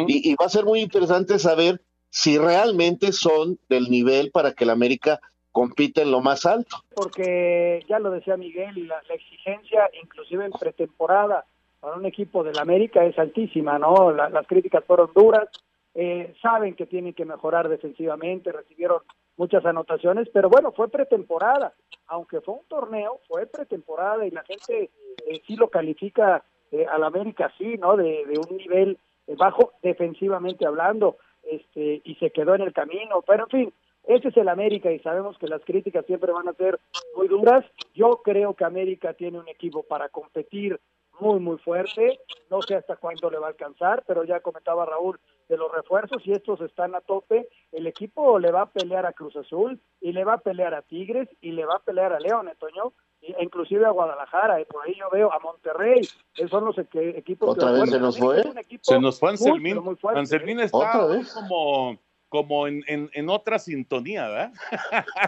y, 0.08 0.30
y 0.30 0.34
va 0.36 0.46
a 0.46 0.50
ser 0.50 0.64
muy 0.64 0.80
interesante 0.80 1.38
saber 1.38 1.82
si 2.08 2.38
realmente 2.38 3.12
son 3.12 3.58
del 3.68 3.90
nivel 3.90 4.30
para 4.30 4.52
que 4.52 4.64
el 4.64 4.70
América 4.70 5.20
compita 5.52 6.00
en 6.02 6.10
lo 6.10 6.20
más 6.20 6.46
alto. 6.46 6.76
porque 6.94 7.84
ya 7.88 7.98
lo 7.98 8.10
decía 8.10 8.36
Miguel, 8.36 8.88
la, 8.88 9.02
la 9.08 9.14
exigencia, 9.14 9.88
inclusive 10.02 10.44
en 10.46 10.52
pretemporada, 10.52 11.44
para 11.80 11.96
un 11.96 12.06
equipo 12.06 12.42
del 12.42 12.58
América 12.58 13.04
es 13.04 13.18
altísima, 13.18 13.78
¿no? 13.78 14.10
La- 14.12 14.30
las 14.30 14.46
críticas 14.46 14.82
fueron 14.86 15.10
duras, 15.14 15.48
eh, 15.94 16.34
saben 16.42 16.74
que 16.74 16.86
tienen 16.86 17.12
que 17.14 17.24
mejorar 17.26 17.68
defensivamente, 17.68 18.50
recibieron 18.52 19.00
muchas 19.36 19.64
anotaciones, 19.64 20.28
pero 20.32 20.48
bueno, 20.48 20.72
fue 20.72 20.88
pretemporada, 20.88 21.72
aunque 22.06 22.40
fue 22.40 22.54
un 22.54 22.66
torneo, 22.68 23.20
fue 23.28 23.46
pretemporada 23.46 24.26
y 24.26 24.30
la 24.30 24.42
gente 24.44 24.90
eh, 25.26 25.42
sí 25.46 25.56
lo 25.56 25.68
califica 25.68 26.44
eh, 26.72 26.86
al 26.86 27.04
América 27.04 27.46
así, 27.46 27.76
¿no? 27.76 27.96
De, 27.96 28.24
de 28.26 28.38
un 28.38 28.56
nivel 28.56 28.98
eh, 29.26 29.34
bajo 29.36 29.72
defensivamente 29.82 30.66
hablando, 30.66 31.16
este, 31.42 32.00
y 32.04 32.14
se 32.16 32.30
quedó 32.30 32.54
en 32.54 32.62
el 32.62 32.72
camino, 32.72 33.22
pero 33.26 33.44
en 33.44 33.50
fin, 33.50 33.72
ese 34.06 34.28
es 34.28 34.36
el 34.36 34.48
América 34.48 34.90
y 34.90 35.00
sabemos 35.00 35.36
que 35.38 35.48
las 35.48 35.64
críticas 35.64 36.06
siempre 36.06 36.32
van 36.32 36.48
a 36.48 36.54
ser 36.54 36.78
muy 37.16 37.28
duras. 37.28 37.64
Yo 37.94 38.20
creo 38.24 38.54
que 38.54 38.64
América 38.64 39.14
tiene 39.14 39.38
un 39.38 39.48
equipo 39.48 39.82
para 39.82 40.08
competir 40.08 40.80
muy, 41.20 41.40
muy 41.40 41.58
fuerte. 41.58 42.18
No 42.50 42.62
sé 42.62 42.74
hasta 42.76 42.96
cuándo 42.96 43.30
le 43.30 43.38
va 43.38 43.46
a 43.46 43.50
alcanzar, 43.50 44.04
pero 44.06 44.24
ya 44.24 44.40
comentaba 44.40 44.84
Raúl 44.84 45.18
de 45.48 45.56
los 45.56 45.70
refuerzos 45.72 46.22
y 46.26 46.32
estos 46.32 46.60
están 46.60 46.94
a 46.94 47.00
tope. 47.00 47.48
El 47.72 47.86
equipo 47.86 48.38
le 48.38 48.50
va 48.50 48.62
a 48.62 48.70
pelear 48.70 49.06
a 49.06 49.12
Cruz 49.12 49.36
Azul 49.36 49.80
y 50.00 50.12
le 50.12 50.24
va 50.24 50.34
a 50.34 50.38
pelear 50.38 50.74
a 50.74 50.82
Tigres 50.82 51.28
y 51.40 51.52
le 51.52 51.64
va 51.64 51.76
a 51.76 51.78
pelear 51.80 52.12
a 52.12 52.20
León, 52.20 52.48
¿eh, 52.48 52.54
Toño? 52.58 52.92
E 53.22 53.42
inclusive 53.42 53.84
a 53.86 53.90
Guadalajara, 53.90 54.60
eh, 54.60 54.66
por 54.66 54.84
ahí 54.84 54.94
yo 54.98 55.08
veo 55.10 55.32
a 55.32 55.38
Monterrey, 55.40 56.00
esos 56.36 56.50
son 56.50 56.64
los 56.66 56.76
equ- 56.76 57.16
equipos 57.16 57.48
¿Otra 57.48 57.72
que 57.72 57.80
vez 57.80 57.90
se 57.90 57.98
nos 57.98 58.18
fue? 58.18 58.42
Se 58.82 59.00
nos 59.00 59.18
fue 59.18 59.30
Anselmín. 59.30 59.78
muy 59.82 59.96
fuerte, 59.96 60.20
Anselmín 60.20 60.60
¿eh? 60.60 60.64
está 60.64 60.76
¿Otra 60.76 61.06
hoy 61.06 61.16
vez? 61.18 61.32
como, 61.32 61.98
como 62.28 62.66
en, 62.68 62.84
en, 62.86 63.10
en 63.14 63.28
otra 63.30 63.58
sintonía, 63.58 64.28
¿verdad? 64.28 64.52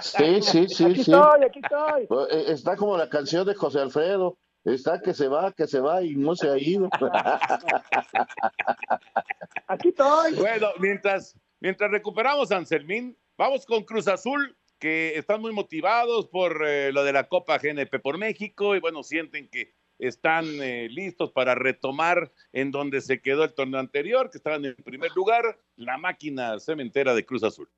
Sí, 0.01 0.43
sí, 0.43 0.69
sí, 0.69 0.85
Aquí 0.85 1.03
sí. 1.05 1.13
estoy, 1.13 1.45
aquí 1.45 1.61
estoy. 1.61 2.03
Eh, 2.31 2.45
Está 2.53 2.77
como 2.77 2.97
la 2.97 3.09
canción 3.09 3.47
de 3.47 3.55
José 3.55 3.81
Alfredo. 3.81 4.37
Está 4.65 5.01
que 5.01 5.15
se 5.15 5.29
va, 5.29 5.53
que 5.53 5.67
se 5.67 5.81
va 5.81 6.03
y 6.03 6.15
no 6.15 6.35
se 6.35 6.51
ha 6.51 6.59
ido. 6.59 6.89
Aquí 9.67 9.89
estoy. 9.89 10.35
Bueno, 10.35 10.69
mientras, 10.79 11.39
mientras 11.61 11.91
recuperamos 11.91 12.51
a 12.51 12.57
Anselmín, 12.57 13.17
vamos 13.37 13.65
con 13.65 13.85
Cruz 13.85 14.09
Azul, 14.09 14.57
que 14.79 15.17
están 15.17 15.41
muy 15.41 15.53
motivados 15.53 16.29
por 16.29 16.67
eh, 16.67 16.93
lo 16.93 17.05
de 17.05 17.13
la 17.13 17.29
Copa 17.29 17.59
GNP 17.59 18.01
por 18.01 18.19
México 18.19 18.77
y 18.77 18.81
bueno, 18.81 19.03
sienten 19.03 19.49
que 19.49 19.75
están 19.99 20.45
eh, 20.63 20.89
listos 20.91 21.33
para 21.33 21.55
retomar 21.55 22.33
en 22.53 22.71
donde 22.71 23.01
se 23.01 23.21
quedó 23.21 23.45
el 23.45 23.55
torneo 23.55 23.81
anterior, 23.81 24.31
que 24.31 24.39
estaban 24.39 24.65
en 24.65 24.77
primer 24.77 25.11
lugar, 25.15 25.59
la 25.77 25.99
máquina 25.99 26.59
cementera 26.61 27.15
de 27.15 27.27
Cruz 27.27 27.43
Azul. 27.43 27.69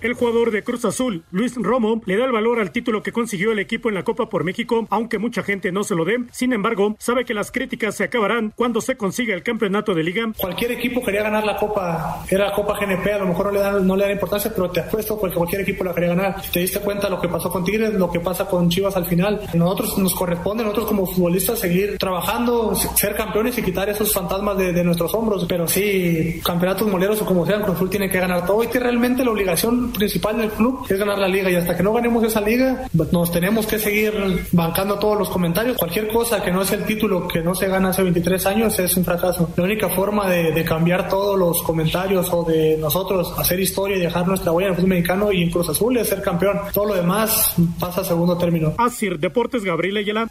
El 0.00 0.14
jugador 0.14 0.52
de 0.52 0.62
Cruz 0.62 0.84
Azul, 0.84 1.24
Luis 1.32 1.56
Romo, 1.56 2.00
le 2.06 2.16
da 2.16 2.24
el 2.24 2.30
valor 2.30 2.60
al 2.60 2.70
título 2.70 3.02
que 3.02 3.10
consiguió 3.10 3.50
el 3.50 3.58
equipo 3.58 3.88
en 3.88 3.96
la 3.96 4.04
Copa 4.04 4.28
por 4.28 4.44
México, 4.44 4.86
aunque 4.90 5.18
mucha 5.18 5.42
gente 5.42 5.72
no 5.72 5.82
se 5.82 5.96
lo 5.96 6.04
dé. 6.04 6.18
Sin 6.30 6.52
embargo, 6.52 6.94
sabe 7.00 7.24
que 7.24 7.34
las 7.34 7.50
críticas 7.50 7.96
se 7.96 8.04
acabarán 8.04 8.52
cuando 8.54 8.80
se 8.80 8.96
consiga 8.96 9.34
el 9.34 9.42
campeonato 9.42 9.94
de 9.94 10.04
liga. 10.04 10.32
Cualquier 10.36 10.70
equipo 10.70 11.04
quería 11.04 11.24
ganar 11.24 11.44
la 11.44 11.56
Copa, 11.56 12.24
era 12.30 12.52
Copa 12.52 12.78
GNP, 12.78 13.12
a 13.12 13.18
lo 13.18 13.26
mejor 13.26 13.46
no 13.46 13.52
le 13.52 13.58
dan, 13.58 13.86
no 13.86 13.96
le 13.96 14.04
dan 14.04 14.12
importancia, 14.12 14.52
pero 14.54 14.70
te 14.70 14.80
apuesto 14.80 15.20
que 15.20 15.30
cualquier 15.32 15.62
equipo 15.62 15.82
la 15.82 15.92
quería 15.92 16.10
ganar. 16.10 16.42
Te 16.52 16.60
diste 16.60 16.78
cuenta 16.78 17.08
lo 17.08 17.20
que 17.20 17.28
pasó 17.28 17.50
con 17.50 17.64
Tigres, 17.64 17.92
lo 17.94 18.08
que 18.08 18.20
pasa 18.20 18.46
con 18.46 18.68
Chivas 18.68 18.96
al 18.96 19.06
final. 19.06 19.40
Nosotros 19.54 19.98
nos 19.98 20.14
corresponde, 20.14 20.62
nosotros 20.62 20.86
como 20.86 21.06
futbolistas, 21.06 21.58
seguir 21.58 21.98
trabajando, 21.98 22.72
ser 22.76 23.16
campeones 23.16 23.58
y 23.58 23.62
quitar 23.62 23.88
esos 23.88 24.12
fantasmas 24.12 24.56
de, 24.58 24.72
de 24.72 24.84
nuestros 24.84 25.12
hombros. 25.12 25.44
Pero 25.48 25.66
sí, 25.66 26.40
campeonatos 26.44 26.86
moleros 26.86 27.20
o 27.20 27.26
como 27.26 27.44
sean, 27.44 27.62
Cruz 27.62 27.74
Azul 27.74 27.90
tiene 27.90 28.08
que 28.08 28.20
ganar 28.20 28.46
todo 28.46 28.62
y 28.62 28.68
que 28.68 28.78
realmente 28.78 29.24
la 29.24 29.32
obligación 29.32 29.87
principal 29.92 30.38
del 30.38 30.50
club 30.50 30.86
es 30.88 30.98
ganar 30.98 31.18
la 31.18 31.28
liga 31.28 31.50
y 31.50 31.54
hasta 31.56 31.76
que 31.76 31.82
no 31.82 31.92
ganemos 31.92 32.22
esa 32.24 32.40
liga 32.40 32.86
nos 33.12 33.30
tenemos 33.30 33.66
que 33.66 33.78
seguir 33.78 34.46
bancando 34.52 34.98
todos 34.98 35.18
los 35.18 35.28
comentarios. 35.28 35.76
Cualquier 35.76 36.08
cosa 36.08 36.42
que 36.42 36.50
no 36.50 36.64
sea 36.64 36.78
el 36.78 36.84
título 36.84 37.26
que 37.28 37.40
no 37.40 37.54
se 37.54 37.68
gana 37.68 37.90
hace 37.90 38.02
23 38.02 38.46
años 38.46 38.78
es 38.78 38.96
un 38.96 39.04
fracaso. 39.04 39.50
La 39.56 39.64
única 39.64 39.88
forma 39.88 40.28
de, 40.28 40.52
de 40.52 40.64
cambiar 40.64 41.08
todos 41.08 41.38
los 41.38 41.62
comentarios 41.62 42.28
o 42.32 42.44
de 42.44 42.76
nosotros 42.78 43.34
hacer 43.38 43.60
historia 43.60 43.96
y 43.96 44.00
dejar 44.00 44.26
nuestra 44.26 44.52
huella 44.52 44.68
en 44.68 44.72
el 44.72 44.76
fútbol 44.76 44.90
mexicano 44.90 45.32
y 45.32 45.42
en 45.42 45.50
Cruz 45.50 45.68
Azul 45.68 45.96
es 45.96 46.08
ser 46.08 46.22
campeón. 46.22 46.60
Todo 46.72 46.86
lo 46.86 46.94
demás 46.94 47.54
pasa 47.78 48.02
a 48.02 48.04
segundo 48.04 48.36
término. 48.36 48.74
Asir 48.78 49.18
Deportes 49.18 49.64
Gabriel 49.64 49.98
Ayala. 49.98 50.28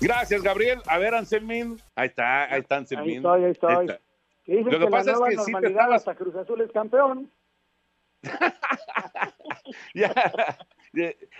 Gracias, 0.00 0.42
Gabriel. 0.42 0.80
A 0.86 0.98
ver, 0.98 1.14
Anselmín. 1.14 1.80
Ahí 1.94 2.08
está, 2.08 2.52
ahí 2.52 2.60
está 2.60 2.76
Anselmín. 2.76 3.24
Ahí 3.24 3.44
estoy, 3.44 3.44
ahí 3.44 3.50
estoy. 3.52 3.86
está. 3.86 4.11
Que 4.44 4.56
dicen 4.56 4.72
Lo 4.72 4.78
que 4.78 4.84
que, 4.86 4.90
pasa 4.90 5.04
la 5.06 5.12
es 5.12 5.18
nueva 5.18 5.28
que 5.30 5.36
sí 5.38 5.44
te 5.44 5.52
normalidad 5.52 5.80
estabas- 5.82 5.96
hasta 5.96 6.14
Cruz 6.16 6.34
Azul 6.36 6.60
es 6.60 6.72
campeón. 6.72 7.30
Ya, 9.94 10.12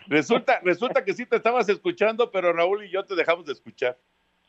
resulta, 0.06 0.60
resulta 0.62 1.04
que 1.04 1.12
sí 1.12 1.26
te 1.26 1.36
estabas 1.36 1.68
escuchando, 1.68 2.30
pero 2.30 2.52
Raúl 2.52 2.84
y 2.84 2.90
yo 2.90 3.04
te 3.04 3.14
dejamos 3.14 3.44
de 3.46 3.52
escuchar. 3.52 3.98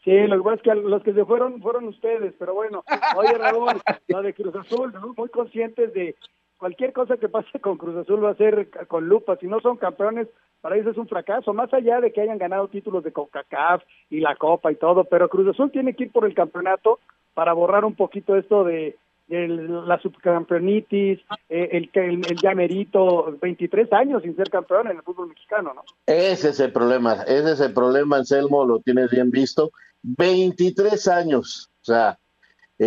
Sí, 0.03 0.11
lo 0.27 0.37
que 0.37 0.43
pasa 0.43 0.55
es 0.55 0.61
que 0.61 0.75
los 0.75 1.03
que 1.03 1.13
se 1.13 1.25
fueron 1.25 1.61
fueron 1.61 1.85
ustedes, 1.87 2.33
pero 2.37 2.53
bueno, 2.53 2.83
oye 3.15 3.33
Raúl, 3.37 3.71
lo 4.07 4.21
de 4.21 4.33
Cruz 4.33 4.55
Azul, 4.55 4.93
muy 5.17 5.29
conscientes 5.29 5.93
de 5.93 6.15
cualquier 6.63 6.93
cosa 6.93 7.17
que 7.17 7.27
pase 7.27 7.59
con 7.59 7.77
Cruz 7.77 7.97
Azul 7.97 8.23
va 8.23 8.29
a 8.29 8.35
ser 8.35 8.69
con 8.87 9.09
lupa, 9.09 9.35
si 9.35 9.47
no 9.47 9.59
son 9.59 9.75
campeones, 9.75 10.29
para 10.61 10.77
ellos 10.77 10.93
es 10.93 10.97
un 10.97 11.09
fracaso, 11.09 11.53
más 11.53 11.73
allá 11.73 11.99
de 11.99 12.13
que 12.13 12.21
hayan 12.21 12.37
ganado 12.37 12.69
títulos 12.69 13.03
de 13.03 13.11
CONCACAF 13.11 13.83
y 14.09 14.21
la 14.21 14.37
Copa 14.37 14.71
y 14.71 14.75
todo, 14.75 15.03
pero 15.03 15.27
Cruz 15.27 15.49
Azul 15.49 15.71
tiene 15.71 15.93
que 15.93 16.05
ir 16.05 16.11
por 16.13 16.25
el 16.25 16.33
campeonato 16.33 16.99
para 17.33 17.51
borrar 17.51 17.83
un 17.83 17.95
poquito 17.95 18.37
esto 18.37 18.63
de, 18.63 18.95
la 19.27 19.99
subcampeonitis, 19.99 21.19
eh, 21.49 21.69
el, 21.73 21.89
el, 21.95 22.31
el 22.31 22.37
llamerito, 22.41 23.37
23 23.41 23.91
años 23.91 24.23
sin 24.23 24.33
ser 24.37 24.49
campeón 24.49 24.87
en 24.87 24.95
el 24.95 25.03
fútbol 25.03 25.27
mexicano, 25.27 25.73
¿no? 25.73 25.83
Ese 26.05 26.47
es 26.47 26.61
el 26.61 26.71
problema, 26.71 27.23
ese 27.27 27.51
es 27.51 27.59
el 27.59 27.73
problema, 27.73 28.15
Anselmo, 28.15 28.63
lo 28.63 28.79
tienes 28.79 29.11
bien 29.11 29.31
visto, 29.31 29.71
23 30.03 31.09
años, 31.09 31.69
o 31.81 31.83
sea, 31.83 32.17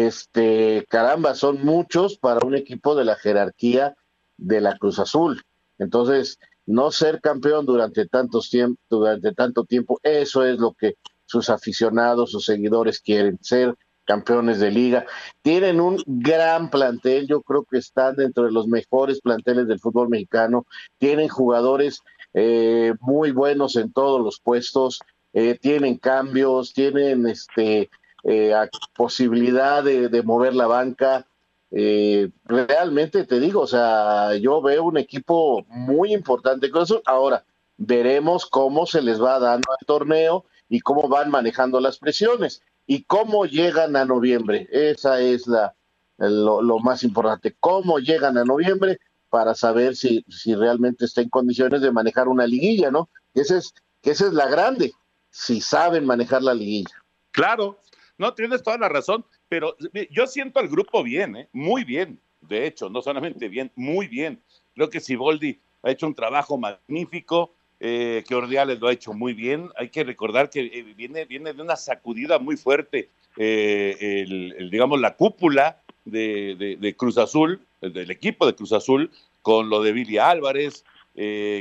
este, 0.05 0.85
caramba, 0.89 1.35
son 1.35 1.65
muchos 1.65 2.19
para 2.19 2.45
un 2.45 2.55
equipo 2.55 2.95
de 2.95 3.05
la 3.05 3.17
jerarquía 3.17 3.97
de 4.37 4.61
la 4.61 4.77
Cruz 4.77 4.99
Azul. 4.99 5.43
Entonces, 5.79 6.39
no 6.67 6.91
ser 6.91 7.21
campeón 7.21 7.65
durante 7.65 8.07
tantos 8.07 8.51
tiempo, 8.51 8.81
durante 8.91 9.33
tanto 9.33 9.65
tiempo, 9.65 9.99
eso 10.03 10.45
es 10.45 10.59
lo 10.59 10.73
que 10.73 10.97
sus 11.25 11.49
aficionados, 11.49 12.33
sus 12.33 12.45
seguidores 12.45 13.01
quieren, 13.01 13.39
ser 13.41 13.75
campeones 14.05 14.61
de 14.61 14.71
liga. 14.71 15.07
Tienen 15.43 15.81
un 15.81 16.03
gran 16.07 16.69
plantel, 16.71 17.27
yo 17.27 17.41
creo 17.41 17.65
que 17.65 17.79
están 17.79 18.17
dentro 18.17 18.45
de 18.45 18.53
los 18.53 18.69
mejores 18.69 19.21
planteles 19.21 19.67
del 19.67 19.81
fútbol 19.81 20.09
mexicano. 20.09 20.67
Tienen 20.99 21.29
jugadores 21.29 22.03
eh, 22.35 22.93
muy 23.01 23.31
buenos 23.31 23.77
en 23.77 23.93
todos 23.93 24.21
los 24.21 24.41
puestos, 24.41 25.01
eh, 25.33 25.59
tienen 25.61 25.97
cambios, 25.97 26.75
tienen 26.75 27.27
este 27.27 27.89
eh, 28.29 28.53
posibilidad 28.95 29.85
de, 29.85 30.23
mover 30.25 30.55
la 30.55 30.67
banca. 30.67 31.27
Eh, 31.71 32.31
realmente 32.45 33.25
te 33.25 33.39
digo, 33.39 33.61
o 33.61 33.67
sea, 33.67 34.35
yo 34.35 34.61
veo 34.61 34.83
un 34.85 34.97
equipo 34.97 35.65
muy 35.69 36.13
importante 36.13 36.71
con 36.71 36.83
eso. 36.83 37.03
Ahora, 37.07 37.45
veremos 37.77 38.47
cómo 38.47 38.87
se 38.87 39.01
les 39.01 39.23
va 39.23 39.39
dando 39.39 39.69
el 39.79 39.87
torneo 39.87 40.45
y 40.69 40.81
cómo 40.81 41.09
van 41.09 41.31
manejando 41.31 41.81
las 41.81 41.99
presiones 41.99 42.63
y 42.87 43.05
cómo 43.05 43.47
llegan 43.47 43.95
a 43.95 44.05
noviembre. 44.05 44.69
Esa 44.73 45.21
es 45.21 45.47
la 45.47 45.77
lo, 46.19 46.79
más 46.81 47.05
importante. 47.05 47.55
Cómo 47.61 48.01
llegan 48.01 48.39
a 48.39 48.45
noviembre 48.45 48.99
para 49.31 49.55
saber 49.55 49.95
si, 49.95 50.25
si 50.29 50.55
realmente 50.57 51.05
está 51.05 51.21
en 51.21 51.29
condiciones 51.29 51.81
de 51.81 51.93
manejar 51.93 52.27
una 52.27 52.47
liguilla, 52.47 52.91
¿no? 52.91 53.09
Esa 53.35 53.59
es, 53.59 53.73
esa 54.03 54.27
es 54.27 54.33
la 54.33 54.49
grande, 54.49 54.93
si 55.31 55.61
saben 55.61 56.07
manejar 56.07 56.43
la 56.43 56.55
liguilla. 56.55 56.95
Claro, 57.31 57.79
no, 58.19 58.35
tienes 58.35 58.63
toda 58.63 58.79
la 58.79 58.89
razón, 58.89 59.25
pero 59.49 59.77
yo 60.11 60.27
siento 60.27 60.61
al 60.61 60.69
grupo 60.69 61.03
bien, 61.03 61.37
¿eh? 61.37 61.49
muy 61.53 61.85
bien, 61.85 62.19
de 62.41 62.67
hecho, 62.67 62.89
no 62.89 63.03
solamente 63.03 63.49
bien, 63.49 63.71
muy 63.75 64.09
bien. 64.09 64.41
Creo 64.75 64.91
que 64.91 65.01
Siboldi 65.01 65.59
ha 65.83 65.91
hecho 65.91 66.07
un 66.07 66.15
trabajo 66.15 66.57
magnífico, 66.59 67.53
eh, 67.79 68.25
que 68.27 68.35
Ordiales 68.35 68.81
lo 68.81 68.89
ha 68.89 68.93
hecho 68.93 69.13
muy 69.13 69.35
bien. 69.35 69.69
Hay 69.77 69.91
que 69.91 70.05
recordar 70.05 70.49
que 70.49 70.61
eh, 70.61 70.83
viene, 70.97 71.25
viene 71.27 71.53
de 71.53 71.63
una 71.63 71.77
sacudida 71.77 72.39
muy 72.39 72.57
fuerte, 72.57 73.11
digamos, 73.37 74.99
la 74.99 75.15
cúpula 75.15 75.83
de, 76.07 76.77
de, 76.81 76.97
Cruz 76.97 77.19
Azul, 77.19 77.61
del 77.83 78.11
equipo 78.11 78.47
de 78.47 78.55
Cruz 78.55 78.73
Azul, 78.73 79.11
con 79.43 79.69
lo 79.69 79.83
de 79.83 79.93
Billy 79.93 80.17
Álvarez, 80.17 80.85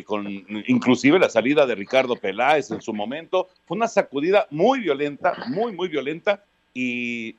con 0.06 0.28
inclusive 0.68 1.18
la 1.18 1.30
salida 1.30 1.66
de 1.66 1.76
Ricardo 1.76 2.16
Peláez 2.16 2.72
en 2.72 2.82
su 2.82 2.94
momento. 2.94 3.48
Fue 3.66 3.78
una 3.78 3.88
sacudida 3.88 4.48
muy 4.50 4.82
violenta, 4.82 5.34
muy, 5.48 5.72
muy 5.72 5.88
violenta, 5.88 6.44
y 6.74 7.36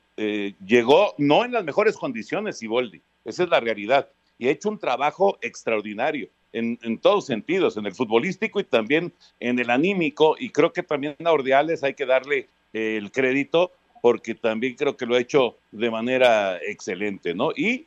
llegó 0.65 1.13
no 1.19 1.45
en 1.45 1.51
las 1.51 1.63
mejores 1.63 1.95
condiciones, 1.95 2.57
Siboldi. 2.57 3.01
Esa 3.23 3.43
es 3.43 3.49
la 3.49 3.59
realidad. 3.59 4.09
Y 4.39 4.47
ha 4.47 4.51
hecho 4.51 4.69
un 4.69 4.79
trabajo 4.79 5.37
extraordinario 5.41 6.29
en, 6.53 6.97
todos 6.99 7.25
sentidos, 7.25 7.77
en 7.77 7.85
el 7.85 7.93
futbolístico 7.93 8.59
y 8.59 8.63
también 8.63 9.13
en 9.39 9.59
el 9.59 9.69
anímico. 9.69 10.35
Y 10.39 10.49
creo 10.49 10.73
que 10.73 10.83
también 10.83 11.15
a 11.23 11.31
Ordiales 11.31 11.83
hay 11.83 11.93
que 11.93 12.05
darle 12.05 12.47
eh, 12.73 12.97
el 12.97 13.11
crédito 13.11 13.71
porque 14.01 14.35
también 14.35 14.75
creo 14.75 14.95
que 14.95 15.05
lo 15.05 15.15
ha 15.15 15.19
hecho 15.19 15.57
de 15.71 15.89
manera 15.89 16.57
excelente, 16.57 17.33
¿no? 17.33 17.51
Y 17.55 17.85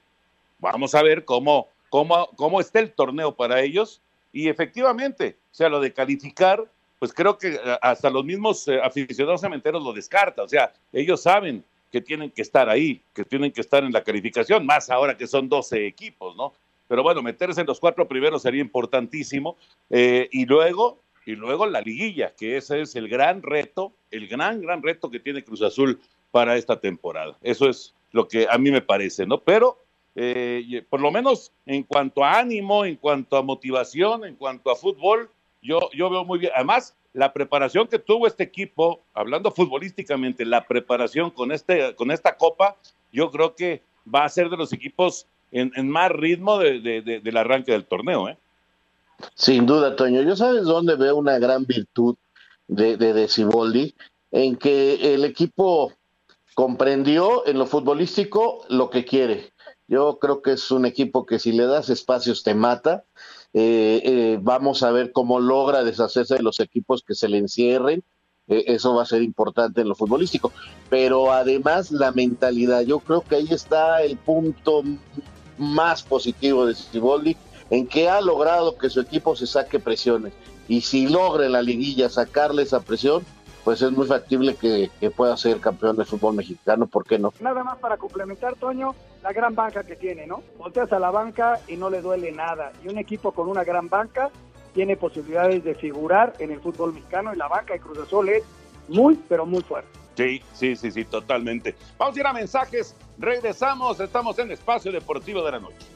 vamos 0.58 0.94
a 0.94 1.02
ver 1.02 1.24
cómo, 1.24 1.68
cómo, 1.88 2.28
cómo 2.36 2.60
está 2.60 2.80
el 2.80 2.92
torneo 2.92 3.34
para 3.34 3.62
ellos. 3.62 4.00
Y 4.32 4.48
efectivamente, 4.48 5.38
o 5.50 5.54
sea, 5.54 5.68
lo 5.68 5.80
de 5.80 5.92
calificar, 5.92 6.64
pues 6.98 7.12
creo 7.12 7.38
que 7.38 7.58
hasta 7.80 8.10
los 8.10 8.24
mismos 8.24 8.68
eh, 8.68 8.80
aficionados 8.82 9.40
cementeros 9.40 9.82
lo 9.82 9.92
descartan. 9.92 10.44
O 10.44 10.48
sea, 10.48 10.72
ellos 10.92 11.22
saben 11.22 11.64
que 11.90 12.00
tienen 12.00 12.30
que 12.30 12.42
estar 12.42 12.68
ahí, 12.68 13.02
que 13.14 13.24
tienen 13.24 13.50
que 13.50 13.60
estar 13.60 13.82
en 13.82 13.92
la 13.92 14.04
calificación, 14.04 14.64
más 14.64 14.90
ahora 14.90 15.16
que 15.16 15.26
son 15.26 15.48
12 15.48 15.86
equipos, 15.86 16.36
¿no? 16.36 16.52
pero 16.90 17.04
bueno, 17.04 17.22
meterse 17.22 17.60
en 17.60 17.68
los 17.68 17.78
cuatro 17.78 18.08
primeros 18.08 18.42
sería 18.42 18.60
importantísimo. 18.60 19.56
Eh, 19.90 20.28
y 20.32 20.44
luego, 20.44 20.98
y 21.24 21.36
luego 21.36 21.64
la 21.66 21.80
liguilla, 21.80 22.34
que 22.36 22.56
ese 22.56 22.80
es 22.80 22.96
el 22.96 23.08
gran 23.08 23.44
reto, 23.44 23.92
el 24.10 24.26
gran, 24.26 24.60
gran 24.60 24.82
reto 24.82 25.08
que 25.08 25.20
tiene 25.20 25.44
Cruz 25.44 25.62
Azul 25.62 26.00
para 26.32 26.56
esta 26.56 26.80
temporada. 26.80 27.38
Eso 27.42 27.68
es 27.68 27.94
lo 28.10 28.26
que 28.26 28.48
a 28.50 28.58
mí 28.58 28.72
me 28.72 28.82
parece, 28.82 29.24
¿no? 29.24 29.38
Pero 29.38 29.78
eh, 30.16 30.84
por 30.88 31.00
lo 31.00 31.10
menos 31.10 31.52
en 31.66 31.82
cuanto 31.82 32.24
a 32.24 32.38
ánimo, 32.38 32.84
en 32.84 32.96
cuanto 32.96 33.36
a 33.36 33.42
motivación, 33.42 34.24
en 34.24 34.36
cuanto 34.36 34.70
a 34.70 34.76
fútbol, 34.76 35.30
yo, 35.62 35.78
yo 35.92 36.10
veo 36.10 36.24
muy 36.24 36.38
bien. 36.38 36.52
Además, 36.54 36.96
la 37.12 37.32
preparación 37.32 37.86
que 37.88 37.98
tuvo 37.98 38.26
este 38.26 38.44
equipo, 38.44 39.00
hablando 39.14 39.50
futbolísticamente, 39.50 40.44
la 40.44 40.66
preparación 40.66 41.30
con, 41.30 41.52
este, 41.52 41.94
con 41.94 42.10
esta 42.10 42.36
copa, 42.36 42.76
yo 43.12 43.30
creo 43.30 43.54
que 43.54 43.82
va 44.12 44.24
a 44.24 44.28
ser 44.28 44.48
de 44.48 44.56
los 44.56 44.72
equipos 44.72 45.26
en, 45.52 45.88
más 45.88 46.10
ritmo 46.10 46.58
del 46.58 47.36
arranque 47.36 47.72
del 47.72 47.84
torneo. 47.84 48.28
¿eh? 48.28 48.36
Sin 49.34 49.66
duda, 49.66 49.96
Toño. 49.96 50.22
Yo 50.22 50.36
sabes 50.36 50.64
dónde 50.64 50.96
veo 50.96 51.16
una 51.16 51.38
gran 51.38 51.66
virtud 51.66 52.16
de, 52.68 52.96
de, 52.96 53.28
Ciboldi, 53.28 53.94
en 54.30 54.56
que 54.56 55.14
el 55.14 55.24
equipo 55.24 55.92
comprendió 56.54 57.46
en 57.46 57.58
lo 57.58 57.66
futbolístico 57.66 58.64
lo 58.68 58.90
que 58.90 59.04
quiere. 59.04 59.50
Yo 59.90 60.20
creo 60.20 60.40
que 60.40 60.52
es 60.52 60.70
un 60.70 60.86
equipo 60.86 61.26
que 61.26 61.40
si 61.40 61.50
le 61.50 61.66
das 61.66 61.90
espacios 61.90 62.44
te 62.44 62.54
mata. 62.54 63.04
Eh, 63.52 64.00
eh, 64.04 64.38
vamos 64.40 64.84
a 64.84 64.92
ver 64.92 65.10
cómo 65.10 65.40
logra 65.40 65.82
deshacerse 65.82 66.36
de 66.36 66.44
los 66.44 66.60
equipos 66.60 67.02
que 67.02 67.16
se 67.16 67.28
le 67.28 67.38
encierren. 67.38 68.04
eso 68.46 68.94
va 68.94 69.02
a 69.02 69.06
ser 69.06 69.22
importante 69.22 69.80
en 69.80 69.88
lo 69.88 69.96
futbolístico. 69.96 70.52
Pero 70.88 71.32
además 71.32 71.90
la 71.90 72.12
mentalidad, 72.12 72.82
yo 72.82 73.00
creo 73.00 73.22
que 73.22 73.34
ahí 73.34 73.48
está 73.50 74.02
el 74.02 74.16
punto 74.16 74.84
más 75.58 76.04
positivo 76.04 76.66
de 76.66 76.76
Ciboldi, 76.76 77.36
en 77.70 77.88
que 77.88 78.08
ha 78.08 78.20
logrado 78.20 78.78
que 78.78 78.90
su 78.90 79.00
equipo 79.00 79.34
se 79.34 79.48
saque 79.48 79.80
presiones. 79.80 80.32
Y 80.68 80.82
si 80.82 81.08
logra 81.08 81.46
en 81.46 81.52
la 81.52 81.62
liguilla 81.62 82.08
sacarle 82.08 82.62
esa 82.62 82.80
presión, 82.80 83.24
pues 83.64 83.82
es 83.82 83.90
muy 83.92 84.06
factible 84.06 84.54
que, 84.54 84.90
pueda 85.10 85.36
ser 85.36 85.60
campeón 85.60 85.96
de 85.96 86.04
fútbol 86.04 86.34
mexicano, 86.34 86.86
¿por 86.86 87.04
qué 87.04 87.18
no? 87.18 87.32
Nada 87.40 87.64
más 87.64 87.78
para 87.78 87.96
complementar, 87.96 88.54
Toño, 88.56 88.94
la 89.22 89.32
gran 89.32 89.54
banca 89.54 89.84
que 89.84 89.96
tiene, 89.96 90.26
¿no? 90.26 90.42
Volteas 90.58 90.92
a 90.92 90.98
la 90.98 91.10
banca 91.10 91.60
y 91.68 91.76
no 91.76 91.90
le 91.90 92.00
duele 92.00 92.32
nada. 92.32 92.72
Y 92.84 92.88
un 92.88 92.98
equipo 92.98 93.32
con 93.32 93.48
una 93.48 93.64
gran 93.64 93.88
banca 93.88 94.30
tiene 94.72 94.96
posibilidades 94.96 95.64
de 95.64 95.74
figurar 95.74 96.34
en 96.38 96.52
el 96.52 96.60
fútbol 96.60 96.94
mexicano 96.94 97.34
y 97.34 97.36
la 97.36 97.48
banca 97.48 97.74
de 97.74 97.80
Cruz 97.80 97.98
Azul 97.98 98.28
es 98.28 98.44
muy, 98.88 99.18
pero 99.28 99.44
muy 99.44 99.62
fuerte. 99.62 99.90
Sí, 100.16 100.42
sí, 100.52 100.76
sí, 100.76 100.90
sí, 100.90 101.04
totalmente. 101.04 101.74
Vamos 101.98 102.16
a 102.16 102.20
ir 102.20 102.26
a 102.26 102.32
mensajes. 102.32 102.94
Regresamos. 103.18 104.00
Estamos 104.00 104.38
en 104.38 104.50
Espacio 104.50 104.92
Deportivo 104.92 105.42
de 105.42 105.52
la 105.52 105.60
Noche. 105.60 105.86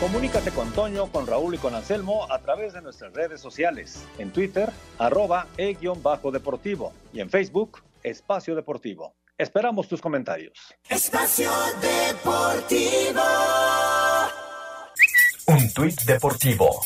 Comunícate 0.00 0.50
con 0.50 0.70
Toño, 0.72 1.06
con 1.06 1.26
Raúl 1.26 1.54
y 1.54 1.58
con 1.58 1.74
Anselmo 1.74 2.30
a 2.30 2.40
través 2.40 2.72
de 2.72 2.82
nuestras 2.82 3.12
redes 3.12 3.40
sociales. 3.40 4.04
En 4.18 4.32
Twitter, 4.32 4.70
arroba 4.98 5.46
e-deportivo. 5.56 6.92
Y 7.12 7.20
en 7.20 7.30
Facebook, 7.30 7.82
Espacio 8.02 8.54
Deportivo. 8.54 9.14
Esperamos 9.38 9.88
tus 9.88 10.00
comentarios. 10.00 10.58
Espacio 10.88 11.50
Deportivo. 11.80 13.22
Un 15.46 15.72
tuit 15.72 16.00
deportivo. 16.02 16.80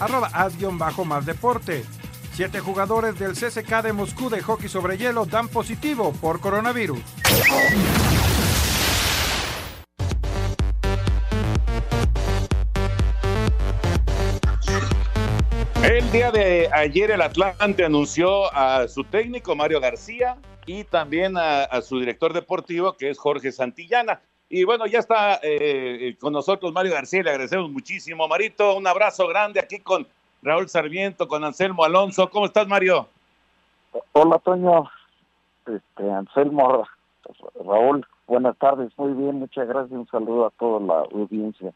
Arroba 0.00 0.30
as-más 0.32 1.26
deporte. 1.26 1.84
Siete 2.32 2.60
jugadores 2.60 3.18
del 3.18 3.32
CSK 3.32 3.82
de 3.82 3.92
Moscú 3.92 4.28
de 4.28 4.42
hockey 4.42 4.68
sobre 4.68 4.98
hielo 4.98 5.24
dan 5.24 5.48
positivo 5.48 6.12
por 6.12 6.40
coronavirus. 6.40 7.00
Día 16.16 16.30
de 16.30 16.70
ayer 16.72 17.10
el 17.10 17.20
Atlante 17.20 17.84
anunció 17.84 18.50
a 18.54 18.88
su 18.88 19.04
técnico 19.04 19.54
Mario 19.54 19.82
García 19.82 20.38
y 20.64 20.84
también 20.84 21.36
a, 21.36 21.82
su 21.82 22.00
director 22.00 22.32
deportivo 22.32 22.94
que 22.94 23.10
es 23.10 23.18
Jorge 23.18 23.52
Santillana. 23.52 24.22
Y 24.48 24.64
bueno, 24.64 24.86
ya 24.86 24.98
está 25.00 25.38
eh, 25.42 26.16
con 26.18 26.32
nosotros 26.32 26.72
Mario 26.72 26.94
García, 26.94 27.22
le 27.22 27.28
agradecemos 27.32 27.70
muchísimo. 27.70 28.26
Marito, 28.28 28.78
un 28.78 28.86
abrazo 28.86 29.28
grande 29.28 29.60
aquí 29.60 29.78
con 29.80 30.06
Raúl 30.40 30.70
Sarmiento, 30.70 31.28
con 31.28 31.44
Anselmo 31.44 31.84
Alonso. 31.84 32.30
¿Cómo 32.30 32.46
estás, 32.46 32.66
Mario? 32.66 33.06
Hola, 34.12 34.38
Toño. 34.38 34.90
Este, 35.66 36.10
Anselmo, 36.10 36.88
Raúl, 37.62 38.06
buenas 38.26 38.56
tardes. 38.56 38.90
Muy 38.96 39.12
bien, 39.12 39.34
muchas 39.34 39.68
gracias. 39.68 39.92
Un 39.92 40.06
saludo 40.06 40.46
a 40.46 40.50
toda 40.52 40.80
la 40.80 41.00
audiencia. 41.14 41.74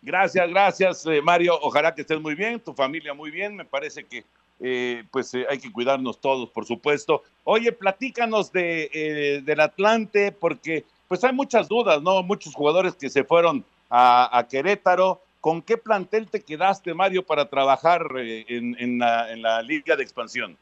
Gracias, 0.00 0.48
gracias, 0.48 1.06
eh, 1.06 1.20
Mario. 1.22 1.58
Ojalá 1.60 1.94
que 1.94 2.02
estés 2.02 2.20
muy 2.20 2.34
bien, 2.34 2.60
tu 2.60 2.72
familia 2.72 3.14
muy 3.14 3.30
bien. 3.30 3.56
Me 3.56 3.64
parece 3.64 4.04
que 4.04 4.24
eh, 4.60 5.04
pues 5.10 5.34
eh, 5.34 5.46
hay 5.48 5.58
que 5.58 5.72
cuidarnos 5.72 6.20
todos, 6.20 6.50
por 6.50 6.64
supuesto. 6.64 7.22
Oye, 7.44 7.72
platícanos 7.72 8.52
de, 8.52 9.42
del 9.44 9.60
Atlante, 9.60 10.32
porque 10.32 10.84
pues 11.08 11.24
hay 11.24 11.32
muchas 11.32 11.68
dudas, 11.68 12.02
¿no? 12.02 12.22
Muchos 12.22 12.54
jugadores 12.54 12.94
que 12.94 13.10
se 13.10 13.24
fueron 13.24 13.64
a, 13.90 14.46
Querétaro. 14.48 15.20
¿Con 15.40 15.62
qué 15.62 15.76
plantel 15.76 16.28
te 16.28 16.42
quedaste, 16.42 16.92
Mario, 16.94 17.24
para 17.24 17.48
trabajar 17.48 18.06
en, 18.16 18.98
la, 18.98 19.62
Liga 19.62 19.96
de 19.96 20.02
Expansión? 20.02 20.56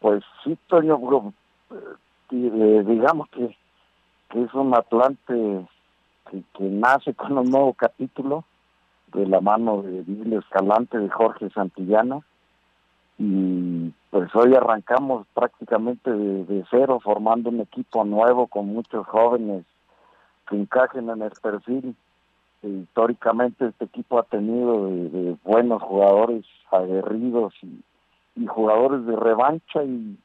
Pues 0.00 0.24
sí, 0.42 0.56
Toño, 0.68 0.98
digamos 2.30 3.28
que 3.30 3.44
es 3.44 4.54
un 4.54 4.74
Atlante 4.74 5.66
que, 6.30 6.42
nace 6.60 7.14
con 7.14 7.38
un 7.38 7.50
nuevo 7.50 7.72
capítulo 7.74 8.44
de 9.12 9.26
la 9.26 9.40
mano 9.40 9.82
de 9.82 10.02
Vilio 10.02 10.40
Escalante, 10.40 10.98
de 10.98 11.08
Jorge 11.08 11.50
Santillana, 11.50 12.20
y 13.18 13.92
pues 14.10 14.34
hoy 14.34 14.54
arrancamos 14.54 15.26
prácticamente 15.34 16.10
de, 16.10 16.64
cero, 16.70 17.00
formando 17.02 17.50
un 17.50 17.60
equipo 17.60 18.04
nuevo 18.04 18.46
con 18.46 18.66
muchos 18.66 19.06
jóvenes 19.06 19.64
que 20.48 20.56
encajen 20.56 21.10
en 21.10 21.22
el 21.22 21.32
perfil. 21.42 21.96
históricamente 22.62 23.66
este 23.66 23.86
equipo 23.86 24.18
ha 24.18 24.22
tenido 24.24 24.86
de, 24.86 25.36
buenos 25.42 25.82
jugadores 25.82 26.44
aguerridos 26.70 27.54
y, 27.62 27.82
jugadores 28.46 29.04
de 29.04 29.16
revancha 29.16 29.82
y, 29.82 30.16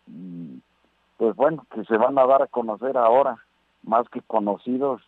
pues 1.18 1.36
bueno, 1.36 1.66
que 1.74 1.84
se 1.86 1.98
van 1.98 2.16
a 2.20 2.28
dar 2.28 2.44
a 2.44 2.48
conocer 2.48 2.96
ahora, 2.96 3.38
más 3.82 4.08
que 4.10 4.22
conocidos, 4.22 5.02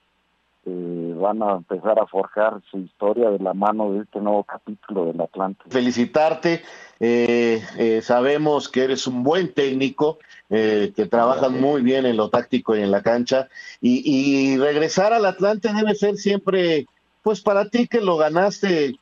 eh, 0.68 1.14
van 1.16 1.44
a 1.44 1.58
empezar 1.58 2.00
a 2.00 2.08
forjar 2.08 2.60
su 2.72 2.80
historia 2.80 3.30
de 3.30 3.38
la 3.38 3.54
mano 3.54 3.92
de 3.92 4.00
este 4.00 4.20
nuevo 4.20 4.44
capítulo 4.44 5.06
del 5.06 5.22
Atlante. 5.22 5.64
Felicitarte, 5.70 6.64
eh, 7.00 7.64
eh, 7.78 8.02
sabemos 8.02 8.68
que 8.68 8.84
eres 8.84 9.06
un 9.06 9.24
buen 9.24 9.54
técnico, 9.54 10.18
que 10.50 11.08
trabajas 11.10 11.52
muy 11.52 11.82
bien 11.82 12.06
en 12.06 12.18
lo 12.18 12.30
táctico 12.30 12.76
y 12.76 12.82
en 12.82 12.92
la 12.92 13.02
cancha, 13.02 13.48
y, 13.82 14.58
regresar 14.58 15.12
al 15.12 15.26
Atlante 15.26 15.74
debe 15.74 15.96
ser 15.96 16.18
siempre, 16.18 16.86
pues 17.24 17.42
para 17.42 17.70
ti 17.70 17.88
que 17.88 18.00
lo 18.00 18.18
ganaste 18.18 18.96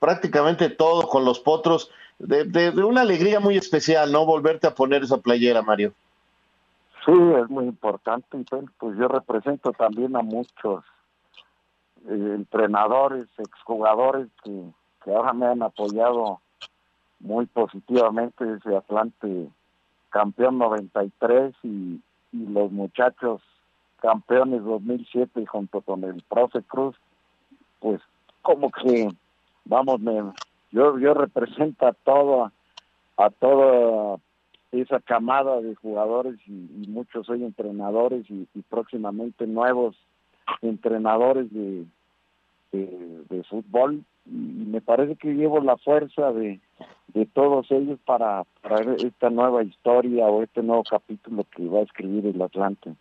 prácticamente 0.00 0.70
todo 0.70 1.08
con 1.08 1.24
los 1.24 1.38
potros, 1.40 1.90
de, 2.18 2.44
de 2.44 2.84
una 2.84 3.02
alegría 3.02 3.40
muy 3.40 3.56
especial, 3.56 4.10
¿no? 4.10 4.24
Volverte 4.24 4.66
a 4.66 4.74
poner 4.74 5.02
esa 5.02 5.18
playera, 5.18 5.62
Mario. 5.62 5.92
Sí, 7.06 7.12
es 7.40 7.48
muy 7.48 7.66
importante. 7.66 8.26
Pues 8.78 8.98
yo 8.98 9.06
represento 9.06 9.72
también 9.72 10.16
a 10.16 10.22
muchos 10.22 10.84
eh, 10.84 10.95
entrenadores, 12.08 13.26
exjugadores 13.38 14.28
que, 14.44 14.62
que 15.04 15.14
ahora 15.14 15.32
me 15.32 15.46
han 15.46 15.62
apoyado 15.62 16.40
muy 17.20 17.46
positivamente 17.46 18.44
ese 18.52 18.76
Atlante 18.76 19.48
campeón 20.10 20.58
93 20.58 21.54
y, 21.62 22.00
y 22.32 22.46
los 22.46 22.70
muchachos 22.70 23.42
campeones 24.00 24.64
2007 24.64 25.40
y 25.40 25.46
junto 25.46 25.80
con 25.80 26.04
el 26.04 26.22
profe 26.28 26.62
Cruz, 26.62 26.96
pues 27.80 28.00
como 28.42 28.70
que, 28.70 29.08
vamos, 29.64 30.00
me, 30.00 30.32
yo, 30.70 30.98
yo 30.98 31.14
represento 31.14 31.86
a 31.86 31.92
todo, 31.92 32.52
a 33.16 33.30
toda 33.30 34.18
esa 34.72 35.00
camada 35.00 35.60
de 35.60 35.74
jugadores 35.74 36.36
y, 36.46 36.86
muchos 36.88 37.26
soy 37.26 37.42
entrenadores 37.44 38.24
y 38.30 38.46
próximamente 38.68 39.46
nuevos 39.46 39.96
entrenadores 40.62 41.52
de, 41.52 41.84
de, 42.72 43.42
fútbol 43.48 44.04
y 44.26 44.30
me 44.30 44.80
parece 44.80 45.16
que 45.16 45.34
llevo 45.34 45.60
la 45.60 45.76
fuerza 45.76 46.32
de, 46.32 46.60
de 47.08 47.26
todos 47.26 47.70
ellos 47.70 47.98
para, 48.04 48.44
para 48.60 48.94
esta 48.96 49.30
nueva 49.30 49.62
historia 49.62 50.26
o 50.26 50.42
este 50.42 50.62
nuevo 50.62 50.82
capítulo 50.82 51.44
que 51.54 51.66
va 51.68 51.80
a 51.80 51.82
escribir 51.82 52.26
el 52.26 52.42
Atlante. 52.42 52.94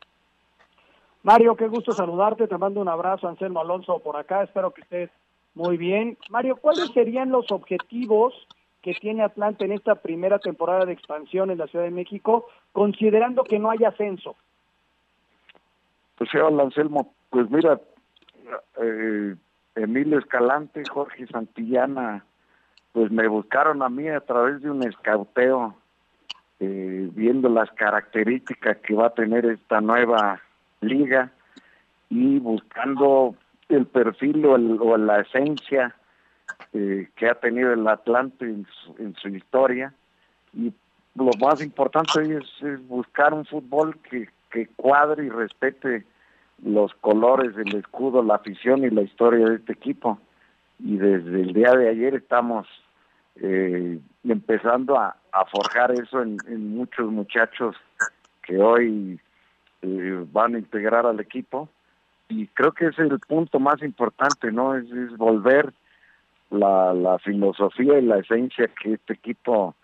Mario, 1.24 1.56
qué 1.56 1.68
gusto 1.68 1.92
saludarte, 1.92 2.48
te 2.48 2.58
mando 2.58 2.80
un 2.80 2.88
abrazo, 2.88 3.28
Anselmo 3.28 3.60
Alonso 3.60 4.00
por 4.00 4.16
acá, 4.16 4.44
espero 4.44 4.72
que 4.72 4.82
estés 4.82 5.10
muy 5.56 5.78
bien. 5.78 6.18
Mario, 6.30 6.58
¿cuáles 6.58 6.92
serían 6.92 7.32
los 7.32 7.52
objetivos 7.52 8.34
que 8.84 8.94
tiene 8.94 9.24
Atlante 9.24 9.66
en 9.66 9.72
esta 9.72 9.96
primera 9.96 10.38
temporada 10.38 10.86
de 10.86 10.94
expansión 10.94 11.50
en 11.50 11.58
la 11.58 11.66
Ciudad 11.66 11.86
de 11.86 11.92
México, 11.92 12.46
considerando 12.72 13.44
que 13.44 13.58
no 13.58 13.72
hay 13.72 13.84
ascenso? 13.84 14.36
Pues 16.18 16.30
hola 16.36 16.64
Anselmo, 16.64 17.14
pues 17.32 17.50
mira, 17.50 17.82
eh, 18.82 19.36
Emilio 19.76 20.20
Escalante, 20.20 20.84
Jorge 20.90 21.28
Santillana, 21.28 22.24
pues 22.94 23.12
me 23.12 23.28
buscaron 23.28 23.84
a 23.84 23.90
mí 23.90 24.08
a 24.08 24.22
través 24.22 24.62
de 24.62 24.72
un 24.72 24.84
escauteo, 24.88 25.76
eh, 26.62 27.10
viendo 27.14 27.50
las 27.50 27.70
características 27.72 28.78
que 28.78 28.94
va 28.94 29.08
a 29.08 29.14
tener 29.14 29.46
esta 29.46 29.82
nueva 29.82 30.42
liga 30.80 31.32
y 32.10 32.40
buscando 32.40 33.36
el 33.68 33.86
perfil 33.86 34.46
o, 34.46 34.98
la 34.98 35.22
esencia 35.22 35.94
eh, 36.72 37.10
que 37.16 37.28
ha 37.28 37.36
tenido 37.36 37.74
el 37.74 37.86
Atlante 37.86 38.46
en 38.46 38.66
su, 39.16 39.28
historia. 39.28 39.94
Y 40.54 40.72
lo 41.16 41.32
más 41.42 41.62
importante 41.62 42.22
es, 42.38 42.88
buscar 42.88 43.34
un 43.34 43.46
fútbol 43.46 43.98
que 44.50 44.68
cuadre 44.78 45.26
y 45.26 45.30
respete 45.30 46.06
los 46.64 46.94
colores 46.96 47.56
del 47.56 47.76
escudo, 47.76 48.24
la 48.24 48.36
afición 48.36 48.84
y 48.84 48.90
la 48.90 49.02
historia 49.02 49.46
de 49.48 49.56
este 49.56 49.74
equipo. 49.74 50.20
Y 50.80 50.98
desde 50.98 51.42
el 51.42 51.54
día 51.54 51.72
de 51.72 51.90
ayer 51.90 52.16
estamos 52.16 52.68
eh, 53.36 54.00
empezando 54.24 54.98
a, 54.98 55.16
forjar 55.52 55.92
eso 55.92 56.22
en, 56.22 56.38
muchos 56.76 57.12
muchachos 57.12 57.76
que 58.42 58.58
hoy 58.58 59.20
eh, 59.82 60.26
van 60.32 60.56
a 60.56 60.60
integrar 60.60 61.06
al 61.06 61.20
equipo. 61.20 61.68
Y 62.30 62.48
creo 62.48 62.72
que 62.72 62.88
es 62.88 62.98
el 63.00 63.20
punto 63.20 63.60
más 63.60 63.82
importante, 63.84 64.52
¿no? 64.52 64.76
Es, 64.76 64.88
volver 65.18 65.74
la, 66.50 66.94
la 66.94 67.20
filosofía 67.20 68.00
y 68.00 68.02
la 68.04 68.20
esencia 68.20 68.70
que 68.82 68.94
este 68.94 69.14
equipo 69.14 69.76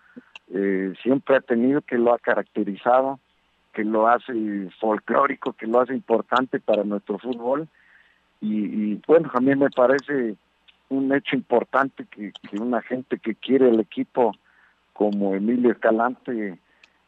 eh, 0.53 0.93
siempre 1.01 1.37
ha 1.37 1.41
tenido, 1.41 1.81
que 1.81 1.97
lo 1.97 2.13
ha 2.13 2.19
caracterizado 2.19 3.19
que 3.73 3.83
lo 3.83 4.07
hace 4.07 4.33
folclórico, 4.79 5.53
que 5.53 5.67
lo 5.67 5.79
hace 5.79 5.93
importante 5.93 6.59
para 6.59 6.83
nuestro 6.83 7.17
fútbol. 7.19 7.67
Y, 8.41 8.95
bueno, 9.07 9.29
a 9.33 9.39
mí 9.39 9.55
me 9.55 9.69
parece 9.69 10.35
un 10.89 11.13
hecho 11.13 11.35
importante 11.35 12.05
que, 12.05 12.33
una 12.59 12.81
gente 12.81 13.19
que 13.19 13.35
quiere 13.35 13.69
el 13.69 13.79
equipo 13.79 14.33
como 14.93 15.35
Emilio 15.35 15.71
Escalante 15.71 16.57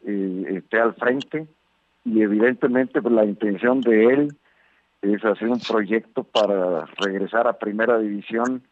eh, 0.06 0.46
esté 0.48 0.80
al 0.80 0.94
frente 0.96 1.48
y 2.06 2.22
evidentemente 2.22 3.02
pues, 3.02 3.14
la 3.14 3.26
intención 3.26 3.82
de 3.82 4.06
él 4.06 4.36
es 5.02 5.24
hacer 5.26 5.50
un 5.50 5.60
proyecto 5.60 6.24
para 6.24 6.86
regresar 6.98 7.48
a 7.48 7.60
primera 7.60 7.98
división 8.00 8.64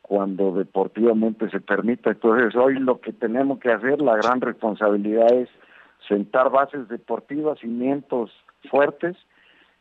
cuando 0.00 0.52
deportivamente 0.52 1.48
se 1.50 1.60
permita. 1.60 2.10
Entonces 2.10 2.54
hoy 2.54 2.78
lo 2.78 3.00
que 3.00 3.12
tenemos 3.12 3.58
que 3.58 3.72
hacer, 3.72 4.00
la 4.00 4.16
gran 4.16 4.40
responsabilidad 4.40 5.32
es 5.32 5.48
sentar 6.08 6.50
bases 6.50 6.88
deportivas, 6.88 7.58
cimientos 7.60 8.30
fuertes 8.70 9.16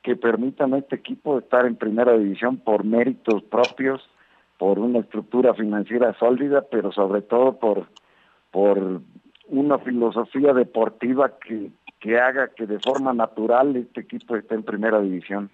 que 0.01 0.15
permitan 0.15 0.73
a 0.73 0.79
este 0.79 0.95
equipo 0.95 1.39
estar 1.39 1.65
en 1.65 1.75
primera 1.75 2.17
división 2.17 2.57
por 2.57 2.83
méritos 2.83 3.43
propios, 3.43 4.01
por 4.57 4.79
una 4.79 4.99
estructura 4.99 5.53
financiera 5.53 6.13
sólida, 6.19 6.63
pero 6.69 6.91
sobre 6.91 7.21
todo 7.21 7.57
por, 7.59 7.87
por 8.51 9.01
una 9.47 9.79
filosofía 9.79 10.53
deportiva 10.53 11.37
que, 11.39 11.71
que 11.99 12.19
haga 12.19 12.49
que 12.49 12.65
de 12.65 12.79
forma 12.79 13.13
natural 13.13 13.75
este 13.75 14.01
equipo 14.01 14.35
esté 14.35 14.55
en 14.55 14.63
primera 14.63 14.99
división. 15.01 15.49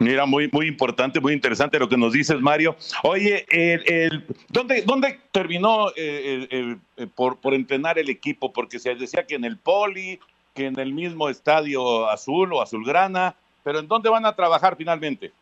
Mira, 0.00 0.26
muy, 0.26 0.48
muy 0.52 0.66
importante, 0.68 1.20
muy 1.20 1.32
interesante 1.32 1.78
lo 1.78 1.88
que 1.88 1.96
nos 1.96 2.12
dices, 2.12 2.40
Mario. 2.40 2.76
Oye, 3.02 3.44
el, 3.50 4.24
¿dónde, 4.48 4.82
¿dónde 4.82 5.18
terminó 5.32 5.88
eh, 5.96 6.76
por, 7.16 7.38
por 7.38 7.52
entrenar 7.52 7.98
el 7.98 8.08
equipo? 8.08 8.52
Porque 8.52 8.78
se 8.78 8.94
decía 8.94 9.26
que 9.26 9.34
en 9.34 9.44
el 9.44 9.58
Poli, 9.58 10.20
que 10.54 10.66
en 10.66 10.78
el 10.78 10.92
mismo 10.92 11.28
estadio 11.28 12.08
azul 12.08 12.52
o 12.52 12.62
azulgrana, 12.62 13.34
pero 13.64 13.80
¿en 13.80 13.88
dónde 13.88 14.08
van 14.08 14.24
a 14.24 14.36
trabajar 14.36 14.76
finalmente? 14.76 15.32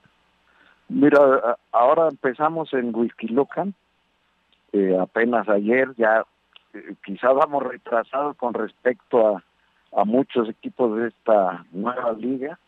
Mira, 0.88 1.18
ahora 1.72 2.08
empezamos 2.08 2.72
en 2.72 2.94
Whisky 2.94 3.28
eh, 4.72 4.96
apenas 5.00 5.48
ayer, 5.48 5.88
ya 5.96 6.24
eh, 6.72 6.94
quizás 7.04 7.34
vamos 7.34 7.62
retrasados 7.62 8.36
con 8.36 8.54
respecto 8.54 9.36
a, 9.36 9.44
a 10.00 10.04
muchos 10.04 10.48
equipos 10.48 10.96
de 10.98 11.08
esta 11.08 11.64
nueva 11.72 12.12
liga 12.12 12.58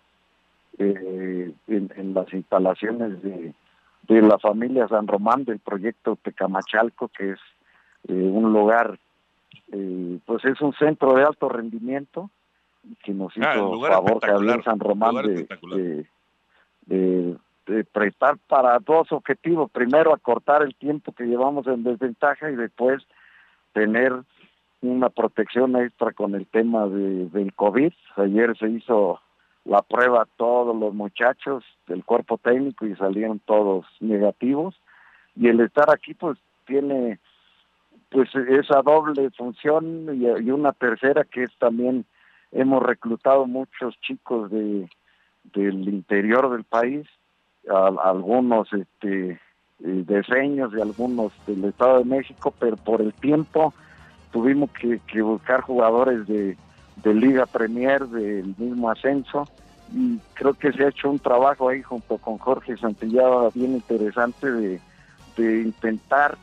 eh, 0.79 1.53
en, 1.66 2.14
las 2.14 2.33
instalaciones 2.33 3.22
de, 3.22 3.53
de 4.09 4.22
la 4.22 4.39
familia 4.39 4.89
San 4.89 5.07
Román 5.07 5.45
del 5.45 5.59
proyecto 5.59 6.16
Tecamachalco, 6.22 7.09
que 7.09 7.33
es 7.33 7.39
eh, 8.09 8.12
un 8.12 8.53
lugar, 8.53 8.99
eh, 9.72 10.18
pues 10.24 10.45
es 10.45 10.61
un 10.61 10.72
centro 10.74 11.14
de 11.14 11.24
alto 11.24 11.49
rendimiento 11.49 12.31
que 13.03 13.12
nos 13.12 13.33
ah, 13.37 13.55
hizo 13.55 13.81
favor 13.81 14.24
Javier 14.24 14.62
San 14.62 14.79
Román 14.79 15.16
de, 15.16 16.07
de, 16.87 17.37
de, 17.66 17.85
prestar 17.85 18.39
para 18.47 18.79
dos 18.79 19.12
objetivos. 19.12 19.70
Primero, 19.70 20.14
acortar 20.14 20.62
el 20.62 20.74
tiempo 20.74 21.12
que 21.12 21.24
llevamos 21.24 21.66
en 21.66 21.83
desventaja 21.83 22.51
y 22.51 22.57
después 22.57 23.03
tener 23.72 24.12
una 24.81 25.11
protección 25.11 25.76
extra 25.76 26.12
con 26.12 26.35
el 26.35 26.47
tema 26.47 26.87
de, 26.87 27.26
del 27.26 27.53
COVID. 27.53 27.93
Ayer 28.16 28.57
se 28.57 28.68
hizo 28.68 29.20
la 29.69 29.83
prueba 29.83 30.27
todos 30.37 30.75
los 30.75 30.95
muchachos 30.95 31.62
del 31.87 32.03
cuerpo 32.03 32.39
técnico 32.39 32.87
y 32.87 32.97
salieron 32.97 33.39
todos 33.39 33.85
negativos. 34.01 34.75
Y 35.37 35.49
el 35.49 35.61
estar 35.61 35.91
aquí 35.91 36.14
pues 36.14 36.39
tiene 36.66 37.19
pues 38.09 38.35
esa 38.35 38.81
doble 38.81 39.31
función 39.37 40.09
y, 40.19 40.51
una 40.51 40.73
tercera 40.73 41.25
que 41.25 41.43
es 41.43 41.51
también 41.59 42.07
hemos 42.51 42.83
reclutado 42.83 43.47
muchos 43.47 43.95
chicos 44.01 44.51
de 44.51 44.89
del 45.55 45.89
interior 45.89 46.51
del 46.51 46.64
país, 46.64 47.07
algunos 47.69 48.73
este 48.73 49.41
diseños 49.79 50.73
y 50.77 50.81
algunos 50.81 51.33
del 51.47 51.64
Estado 51.64 51.99
de 51.99 52.05
México, 52.05 52.53
pero 52.59 52.77
por 52.77 53.01
el 53.01 53.12
tiempo 53.14 53.73
tuvimos 54.33 54.71
que, 54.73 55.23
buscar 55.23 55.61
jugadores 55.61 56.27
de, 56.27 56.57
Liga 57.05 57.46
Premier, 57.46 58.07
del 58.07 58.55
mismo 58.59 58.90
ascenso, 58.90 59.44
y 59.92 60.18
creo 60.34 60.55
que 60.55 60.72
se 60.72 60.84
ha 60.84 60.88
hecho 60.88 61.11
un 61.11 61.18
trabajo 61.18 61.68
ahí 61.68 61.82
junto 61.82 62.18
con 62.18 62.38
Jorge 62.38 62.76
Santillada 62.76 63.49
bien 63.55 63.72
interesante 63.72 64.51
de, 64.51 64.80
intentar 65.38 66.36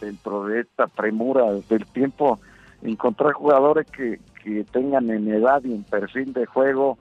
dentro 0.00 0.46
de 0.46 0.60
esta 0.60 0.86
premura 0.86 1.52
del 1.68 1.84
tiempo 1.86 2.40
encontrar 2.80 3.34
jugadores 3.34 3.86
que, 3.90 4.20
que 4.42 4.64
tengan 4.64 5.10
en 5.10 5.28
edad 5.30 5.62
y 5.64 5.74
en 5.74 5.82
perfil 5.82 6.32
de 6.32 6.46
juego 6.46 6.96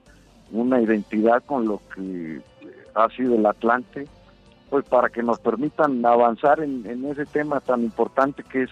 una 0.51 0.81
identidad 0.81 1.41
con 1.45 1.65
lo 1.65 1.81
que 1.95 2.41
ha 2.95 3.07
sido 3.09 3.35
el 3.35 3.45
Atlante, 3.45 4.07
pues 4.69 4.83
para 4.89 5.07
que 5.07 5.23
nos 5.23 5.39
permitan 5.39 6.05
avanzar 6.05 6.59
en 6.59 7.05
ese 7.05 7.25
tema 7.25 7.61
tan 7.61 7.83
importante 7.83 8.43
que 8.43 8.63
es 8.63 8.69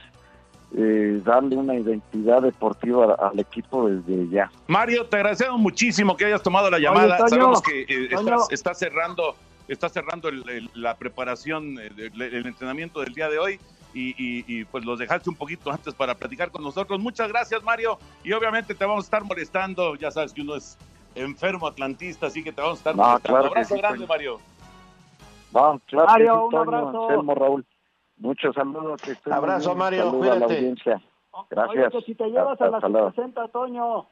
eh, 0.73 1.21
darle 1.23 1.55
una 1.55 1.75
identidad 1.75 2.41
deportiva 2.41 3.15
al 3.15 3.39
equipo 3.39 3.87
desde 3.89 4.27
ya. 4.29 4.51
Mario, 4.67 5.05
te 5.05 5.17
agradecemos 5.17 5.59
muchísimo 5.59 6.17
que 6.17 6.25
hayas 6.25 6.43
tomado 6.43 6.69
la 6.69 6.79
llamada. 6.79 7.27
Sabemos 7.29 7.61
que 7.61 7.81
eh, 7.81 8.09
estás, 8.49 8.77
cerrando, 8.77 9.35
está 9.67 9.89
cerrando 9.89 10.29
la 10.73 10.95
preparación, 10.95 11.79
eh, 11.79 12.11
el, 12.13 12.45
entrenamiento 12.45 13.01
del 13.01 13.13
día 13.13 13.29
de 13.29 13.39
hoy. 13.39 13.59
Y, 13.97 14.65
pues 14.65 14.83
los 14.83 14.99
dejaste 14.99 15.29
un 15.29 15.37
poquito 15.37 15.71
antes 15.71 15.93
para 15.93 16.15
platicar 16.15 16.51
con 16.51 16.61
nosotros. 16.61 16.99
Muchas 16.99 17.29
gracias, 17.29 17.63
Mario. 17.63 17.97
Y 18.25 18.33
obviamente 18.33 18.75
te 18.75 18.83
vamos 18.83 19.05
a 19.05 19.07
estar 19.07 19.23
molestando. 19.23 19.95
Ya 19.95 20.11
sabes 20.11 20.33
que 20.33 20.41
uno 20.41 20.57
es 20.57 20.77
enfermo 21.15 21.65
atlantista, 21.65 22.27
así 22.27 22.43
que 22.43 22.51
te 22.51 22.61
vamos 22.61 22.79
a 22.79 22.79
estar 22.79 22.95
molestando. 22.95 23.39
Un 23.39 23.47
abrazo 23.47 23.77
grande, 23.77 24.05
Mario. 24.05 24.39
Mario, 25.53 26.47
un 26.47 26.55
abrazo. 26.55 27.21
Raúl. 27.33 27.65
Muchos 28.17 28.55
saludos. 28.55 29.01
Abrazo, 29.25 29.75
Mario. 29.75 30.11
cuídate. 30.11 30.73
Gracias. 31.49 31.93
Oye, 31.93 32.05
si 32.05 32.15
te 32.15 32.27
llevas 32.27 32.61
a 32.61 32.69
la 32.69 32.79
60, 33.11 33.49
Toño. 33.49 34.07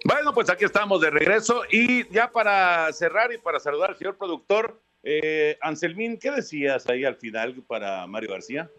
Bueno, 0.04 0.32
pues 0.32 0.48
aquí 0.50 0.64
estamos 0.64 1.00
de 1.00 1.10
regreso 1.10 1.62
y 1.72 2.08
ya 2.08 2.30
para 2.30 2.92
cerrar 2.92 3.32
y 3.32 3.38
para 3.38 3.58
saludar 3.58 3.90
al 3.90 3.98
señor 3.98 4.16
productor, 4.16 4.80
eh, 5.02 5.58
Anselmín, 5.60 6.20
¿qué 6.20 6.30
decías 6.30 6.88
ahí 6.88 7.04
al 7.04 7.16
final 7.16 7.64
para 7.66 8.06
Mario 8.06 8.30
García? 8.30 8.70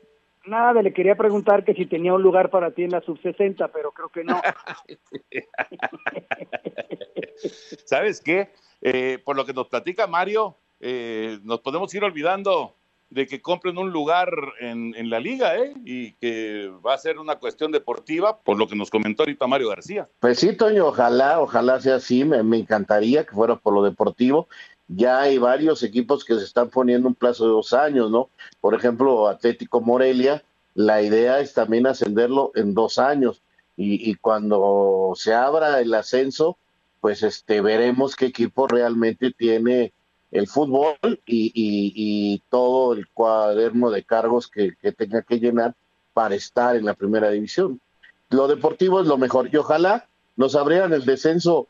Nada, 0.49 0.81
le 0.81 0.93
quería 0.93 1.15
preguntar 1.15 1.63
que 1.63 1.75
si 1.75 1.85
tenía 1.85 2.13
un 2.13 2.23
lugar 2.23 2.49
para 2.49 2.71
ti 2.71 2.83
en 2.83 2.91
la 2.91 3.01
sub-60, 3.01 3.69
pero 3.71 3.91
creo 3.91 4.09
que 4.09 4.23
no. 4.23 4.41
¿Sabes 7.85 8.19
qué? 8.19 8.49
Eh, 8.81 9.19
por 9.23 9.35
lo 9.35 9.45
que 9.45 9.53
nos 9.53 9.67
platica 9.67 10.07
Mario, 10.07 10.57
eh, 10.79 11.37
nos 11.43 11.59
podemos 11.59 11.93
ir 11.93 12.03
olvidando 12.03 12.73
de 13.11 13.27
que 13.27 13.41
compren 13.41 13.77
un 13.77 13.91
lugar 13.91 14.31
en, 14.59 15.09
la 15.09 15.19
liga, 15.19 15.57
¿eh? 15.57 15.73
Y 15.85 16.13
que 16.13 16.71
va 16.85 16.93
a 16.93 16.97
ser 16.97 17.19
una 17.19 17.37
cuestión 17.37 17.71
deportiva, 17.71 18.39
por 18.39 18.57
lo 18.57 18.67
que 18.67 18.75
nos 18.75 18.89
comentó 18.89 19.23
ahorita 19.23 19.47
Mario 19.47 19.69
García. 19.69 20.07
Pues 20.19 20.39
sí, 20.39 20.55
Toño, 20.55 20.87
ojalá, 20.87 21.41
ojalá 21.41 21.79
sea 21.79 21.95
así, 21.95 22.23
me, 22.23 22.43
me 22.43 22.57
encantaría 22.57 23.23
que 23.23 23.33
fuera 23.33 23.55
por 23.55 23.73
lo 23.73 23.83
deportivo 23.83 24.47
ya 24.89 25.21
hay 25.21 25.37
varios 25.37 25.83
equipos 25.83 26.25
que 26.25 26.35
se 26.35 26.43
están 26.43 26.69
poniendo 26.69 27.07
un 27.07 27.15
plazo 27.15 27.45
de 27.45 27.51
dos 27.51 27.73
años, 27.73 28.09
¿no? 28.09 28.29
Por 28.59 28.73
ejemplo, 28.73 29.27
Atlético 29.27 29.81
Morelia, 29.81 30.43
la 30.73 31.01
idea 31.01 31.39
es 31.39 31.53
también 31.53 31.85
ascenderlo 31.85 32.51
en 32.55 32.73
dos 32.73 32.97
años 32.97 33.41
y, 33.77 34.15
cuando 34.15 35.13
se 35.15 35.33
abra 35.33 35.79
el 35.79 35.93
ascenso, 35.93 36.57
pues 36.99 37.23
este 37.23 37.61
veremos 37.61 38.17
qué 38.17 38.25
equipo 38.25 38.67
realmente 38.67 39.31
tiene 39.31 39.93
el 40.31 40.47
fútbol 40.47 40.97
y, 41.25 42.43
todo 42.49 42.93
el 42.93 43.07
cuaderno 43.07 43.89
de 43.91 44.03
cargos 44.03 44.47
que, 44.47 44.75
que 44.81 44.91
tenga 44.91 45.21
que 45.21 45.39
llenar 45.39 45.75
para 46.13 46.35
estar 46.35 46.75
en 46.75 46.85
la 46.85 46.93
primera 46.93 47.29
división. 47.29 47.79
Lo 48.31 48.47
deportivo 48.47 48.99
es 48.99 49.07
lo 49.07 49.17
mejor 49.17 49.49
y 49.51 49.57
ojalá 49.57 50.07
nos 50.35 50.55
abrieran 50.55 50.91
el 50.93 51.05
descenso 51.05 51.67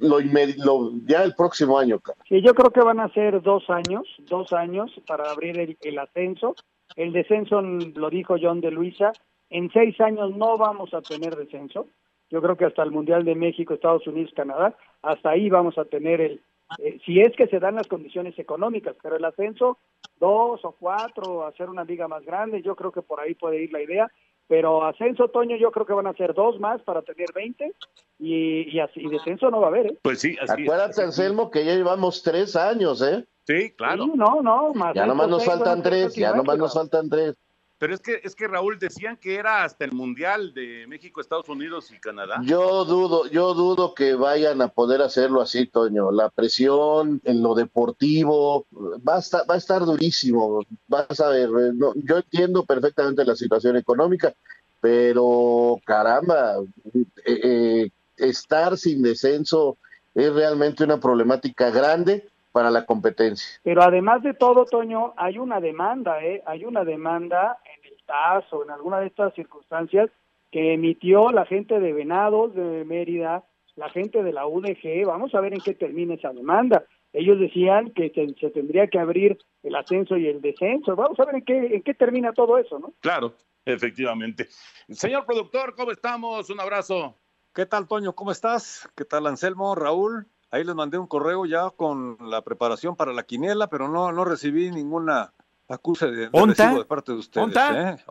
lo, 0.00 0.92
ya 1.06 1.24
el 1.24 1.34
próximo 1.34 1.78
año. 1.78 2.00
Sí, 2.28 2.40
yo 2.42 2.54
creo 2.54 2.70
que 2.70 2.80
van 2.80 3.00
a 3.00 3.12
ser 3.12 3.42
dos 3.42 3.68
años, 3.70 4.06
dos 4.28 4.52
años 4.52 4.90
para 5.06 5.30
abrir 5.30 5.76
el, 5.80 5.98
ascenso. 5.98 6.54
El 6.96 7.12
descenso, 7.12 7.60
lo 7.60 8.10
dijo 8.10 8.36
John 8.40 8.60
de 8.60 8.70
Luisa, 8.70 9.12
en 9.50 9.70
seis 9.70 10.00
años 10.00 10.34
no 10.36 10.56
vamos 10.56 10.94
a 10.94 11.02
tener 11.02 11.36
descenso. 11.36 11.86
Yo 12.30 12.42
creo 12.42 12.56
que 12.56 12.66
hasta 12.66 12.82
el 12.82 12.90
Mundial 12.90 13.24
de 13.24 13.34
México, 13.34 13.74
Estados 13.74 14.06
Unidos, 14.06 14.32
Canadá, 14.36 14.76
hasta 15.02 15.30
ahí 15.30 15.48
vamos 15.48 15.78
a 15.78 15.86
tener 15.86 16.20
el, 16.20 16.42
eh, 16.78 16.98
si 17.04 17.20
es 17.20 17.34
que 17.34 17.46
se 17.46 17.58
dan 17.58 17.76
las 17.76 17.86
condiciones 17.86 18.38
económicas, 18.38 18.94
pero 19.02 19.16
el 19.16 19.24
ascenso, 19.24 19.78
dos 20.20 20.62
o 20.64 20.72
cuatro, 20.72 21.46
hacer 21.46 21.70
una 21.70 21.84
liga 21.84 22.08
más 22.08 22.24
grande, 22.24 22.60
yo 22.62 22.76
creo 22.76 22.92
que 22.92 23.00
por 23.00 23.20
ahí 23.20 23.34
puede 23.34 23.62
ir 23.62 23.72
la 23.72 23.82
idea 23.82 24.10
pero 24.48 24.84
ascenso 24.84 25.24
otoño 25.24 25.56
yo 25.56 25.70
creo 25.70 25.86
que 25.86 25.92
van 25.92 26.06
a 26.06 26.14
ser 26.14 26.34
dos 26.34 26.58
más 26.58 26.82
para 26.82 27.02
tener 27.02 27.28
20 27.34 27.72
y, 28.18 28.74
y, 28.74 28.80
así, 28.80 29.06
descenso 29.06 29.50
no 29.50 29.60
va 29.60 29.66
a 29.66 29.70
haber. 29.70 29.86
¿eh? 29.86 29.98
Pues 30.02 30.20
sí, 30.20 30.36
así 30.40 30.62
Acuérdate, 30.62 31.02
Anselmo, 31.02 31.50
que 31.50 31.64
ya 31.64 31.74
llevamos 31.74 32.22
tres 32.22 32.56
años, 32.56 33.02
¿eh? 33.02 33.24
Sí, 33.46 33.70
claro. 33.76 34.08
no, 34.14 34.42
no, 34.42 34.74
más 34.74 34.94
ya 34.94 35.06
nomás 35.06 35.28
nos 35.28 35.44
faltan 35.44 35.82
tres, 35.82 36.14
ya 36.14 36.34
nomás 36.34 36.58
nos 36.58 36.74
faltan 36.74 37.08
tres. 37.08 37.36
Pero 37.78 37.94
es 37.94 38.00
que, 38.00 38.20
es 38.24 38.34
que 38.34 38.48
Raúl, 38.48 38.78
decían 38.78 39.16
que 39.16 39.36
era 39.36 39.62
hasta 39.62 39.84
el 39.84 39.92
Mundial 39.92 40.52
de 40.52 40.84
México, 40.88 41.20
Estados 41.20 41.48
Unidos 41.48 41.92
y 41.92 42.00
Canadá. 42.00 42.40
Yo 42.42 42.84
dudo, 42.84 43.28
yo 43.28 43.54
dudo 43.54 43.94
que 43.94 44.14
vayan 44.14 44.60
a 44.62 44.68
poder 44.68 45.00
hacerlo 45.00 45.40
así, 45.40 45.66
Toño. 45.66 46.10
La 46.10 46.28
presión 46.28 47.20
en 47.24 47.40
lo 47.40 47.54
deportivo 47.54 48.66
va 49.08 49.16
a 49.16 49.18
estar, 49.20 49.48
va 49.48 49.54
a 49.54 49.58
estar 49.58 49.84
durísimo. 49.84 50.64
Vas 50.88 51.20
a 51.20 51.28
ver, 51.28 51.48
eh, 51.48 51.72
yo 52.02 52.16
entiendo 52.16 52.64
perfectamente 52.64 53.24
la 53.24 53.36
situación 53.36 53.76
económica, 53.76 54.34
pero 54.80 55.78
caramba, 55.84 56.56
eh, 56.92 57.04
eh, 57.24 57.90
estar 58.16 58.76
sin 58.76 59.02
descenso 59.02 59.76
es 60.16 60.32
realmente 60.32 60.82
una 60.82 60.98
problemática 60.98 61.70
grande 61.70 62.28
para 62.58 62.72
la 62.72 62.86
competencia. 62.86 63.60
Pero 63.62 63.84
además 63.84 64.20
de 64.24 64.34
todo, 64.34 64.64
Toño, 64.64 65.14
hay 65.16 65.38
una 65.38 65.60
demanda, 65.60 66.20
¿eh? 66.24 66.42
Hay 66.44 66.64
una 66.64 66.82
demanda 66.82 67.56
en 67.64 67.92
el 67.92 67.96
TAS 68.04 68.52
o 68.52 68.64
en 68.64 68.72
alguna 68.72 68.98
de 68.98 69.06
estas 69.06 69.32
circunstancias 69.34 70.10
que 70.50 70.74
emitió 70.74 71.30
la 71.30 71.46
gente 71.46 71.78
de 71.78 71.92
Venados, 71.92 72.56
de 72.56 72.84
Mérida, 72.84 73.44
la 73.76 73.90
gente 73.90 74.24
de 74.24 74.32
la 74.32 74.48
UDG, 74.48 75.06
vamos 75.06 75.36
a 75.36 75.40
ver 75.40 75.54
en 75.54 75.60
qué 75.60 75.72
termina 75.74 76.14
esa 76.14 76.32
demanda. 76.32 76.82
Ellos 77.12 77.38
decían 77.38 77.92
que 77.92 78.10
se, 78.10 78.26
se 78.40 78.50
tendría 78.50 78.88
que 78.88 78.98
abrir 78.98 79.38
el 79.62 79.76
ascenso 79.76 80.16
y 80.16 80.26
el 80.26 80.40
descenso. 80.40 80.96
Vamos 80.96 81.20
a 81.20 81.26
ver 81.26 81.36
en 81.36 81.44
qué, 81.44 81.76
en 81.76 81.82
qué 81.82 81.94
termina 81.94 82.32
todo 82.32 82.58
eso, 82.58 82.80
¿no? 82.80 82.92
Claro, 82.98 83.34
efectivamente. 83.64 84.48
Señor 84.88 85.24
productor, 85.26 85.76
¿cómo 85.76 85.92
estamos? 85.92 86.50
Un 86.50 86.58
abrazo. 86.58 87.14
¿Qué 87.54 87.66
tal, 87.66 87.86
Toño? 87.86 88.16
¿Cómo 88.16 88.32
estás? 88.32 88.90
¿Qué 88.96 89.04
tal, 89.04 89.28
Anselmo, 89.28 89.76
Raúl? 89.76 90.26
Ahí 90.50 90.64
les 90.64 90.74
mandé 90.74 90.98
un 90.98 91.06
correo 91.06 91.44
ya 91.46 91.70
con 91.70 92.16
la 92.20 92.42
preparación 92.42 92.96
para 92.96 93.12
la 93.12 93.22
quiniela, 93.24 93.68
pero 93.68 93.88
no, 93.88 94.10
no 94.12 94.24
recibí 94.24 94.70
ninguna 94.70 95.32
acuse 95.68 96.06
de, 96.06 96.16
de 96.16 96.30
recibo 96.64 96.78
de 96.78 96.84
parte 96.86 97.12
de 97.12 97.18
ustedes. 97.18 97.44
¿Onta? 97.46 97.90
¿eh? 97.92 98.04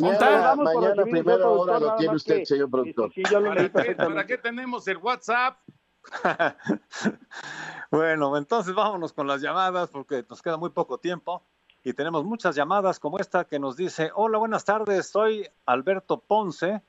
Mañana, 0.00 0.54
mañana 0.54 1.02
primera 1.02 1.48
hora 1.48 1.80
lo 1.80 1.96
tiene 1.96 2.14
usted, 2.14 2.38
que- 2.38 2.46
señor 2.46 2.70
productor. 2.70 3.12
Sí, 3.12 3.22
yo 3.28 3.40
lo 3.40 3.52
leí 3.52 3.68
¿Para 3.68 3.84
qué, 3.84 3.94
para 3.96 4.26
qué 4.26 4.38
tenemos 4.38 4.86
el 4.88 4.98
WhatsApp? 4.98 5.58
Bueno, 7.90 8.36
entonces 8.36 8.74
vámonos 8.74 9.12
con 9.12 9.26
las 9.26 9.40
llamadas 9.40 9.90
porque 9.90 10.24
nos 10.28 10.40
queda 10.42 10.56
muy 10.56 10.70
poco 10.70 10.98
tiempo 10.98 11.44
y 11.82 11.92
tenemos 11.92 12.24
muchas 12.24 12.54
llamadas 12.54 13.00
como 13.00 13.18
esta 13.18 13.44
que 13.46 13.58
nos 13.58 13.76
dice, 13.76 14.12
hola, 14.14 14.38
buenas 14.38 14.64
tardes, 14.64 15.10
soy 15.10 15.48
Alberto 15.66 16.20
Ponce. 16.20 16.82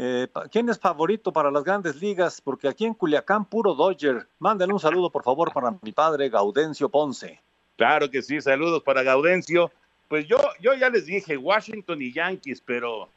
Eh, 0.00 0.28
¿Quién 0.52 0.68
es 0.68 0.78
favorito 0.78 1.32
para 1.32 1.50
las 1.50 1.64
grandes 1.64 1.96
ligas? 1.96 2.40
Porque 2.40 2.68
aquí 2.68 2.84
en 2.84 2.94
Culiacán, 2.94 3.44
puro 3.44 3.74
Dodger. 3.74 4.28
Mándenle 4.38 4.72
un 4.72 4.78
saludo, 4.78 5.10
por 5.10 5.24
favor, 5.24 5.52
para 5.52 5.74
mi 5.82 5.90
padre 5.90 6.28
Gaudencio 6.28 6.88
Ponce. 6.88 7.40
Claro 7.76 8.08
que 8.08 8.22
sí, 8.22 8.40
saludos 8.40 8.84
para 8.84 9.02
Gaudencio. 9.02 9.72
Pues 10.06 10.28
yo, 10.28 10.38
yo 10.60 10.72
ya 10.74 10.88
les 10.88 11.06
dije, 11.06 11.36
Washington 11.36 12.00
y 12.00 12.12
Yankees, 12.12 12.62
pero 12.64 13.08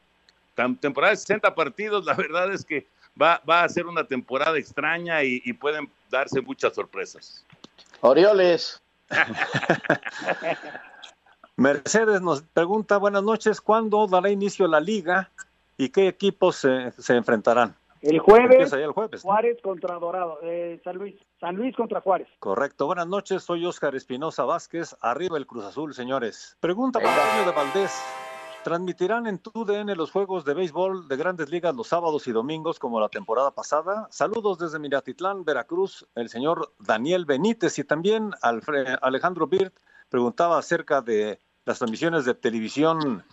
temporada 0.79 1.11
de 1.11 1.17
60 1.17 1.53
partidos, 1.53 2.03
la 2.03 2.15
verdad 2.15 2.51
es 2.51 2.65
que 2.65 2.87
va, 3.21 3.39
va 3.47 3.63
a 3.63 3.69
ser 3.69 3.85
una 3.85 4.03
temporada 4.03 4.57
extraña 4.57 5.23
y, 5.23 5.39
y 5.45 5.53
pueden 5.53 5.87
darse 6.09 6.41
muchas 6.41 6.73
sorpresas. 6.73 7.45
Orioles. 7.99 8.81
Mercedes 11.57 12.21
nos 12.21 12.41
pregunta, 12.41 12.97
buenas 12.97 13.21
noches, 13.21 13.61
¿cuándo 13.61 14.07
dará 14.07 14.31
inicio 14.31 14.67
la 14.67 14.79
liga 14.79 15.29
y 15.85 15.89
qué 15.89 16.07
equipos 16.07 16.57
se, 16.57 16.91
se 16.91 17.15
enfrentarán? 17.15 17.75
El 18.01 18.19
jueves, 18.19 18.73
el 18.73 18.91
jueves. 18.91 19.23
¿no? 19.23 19.31
Juárez 19.31 19.57
contra 19.61 19.95
Dorado, 19.99 20.39
eh, 20.41 20.81
San 20.83 20.95
Luis, 20.97 21.15
San 21.39 21.55
Luis 21.55 21.75
contra 21.75 22.01
Juárez. 22.01 22.27
Correcto. 22.39 22.87
Buenas 22.87 23.07
noches, 23.07 23.43
soy 23.43 23.65
Óscar 23.65 23.95
Espinosa 23.95 24.43
Vázquez. 24.43 24.95
Arriba 25.01 25.37
el 25.37 25.45
Cruz 25.45 25.65
Azul, 25.65 25.93
señores. 25.93 26.57
Pregunta 26.59 26.99
para 26.99 27.13
Antonio 27.23 27.51
de 27.51 27.55
Valdés. 27.55 28.01
¿Transmitirán 28.63 29.25
en 29.25 29.39
TUDN 29.39 29.95
los 29.97 30.11
juegos 30.11 30.45
de 30.45 30.53
béisbol 30.53 31.07
de 31.07 31.15
grandes 31.17 31.49
ligas 31.49 31.75
los 31.75 31.87
sábados 31.87 32.27
y 32.27 32.31
domingos 32.31 32.77
como 32.77 32.99
la 32.99 33.09
temporada 33.09 33.51
pasada? 33.51 34.07
Saludos 34.11 34.59
desde 34.59 34.77
Miratitlán, 34.77 35.43
Veracruz, 35.43 36.07
el 36.13 36.29
señor 36.29 36.71
Daniel 36.79 37.25
Benítez 37.25 37.79
y 37.79 37.83
también 37.83 38.31
Alfre- 38.43 38.99
Alejandro 39.01 39.47
Birt 39.47 39.75
preguntaba 40.09 40.59
acerca 40.59 41.01
de 41.01 41.39
las 41.65 41.79
transmisiones 41.79 42.25
de 42.25 42.35
televisión 42.35 43.23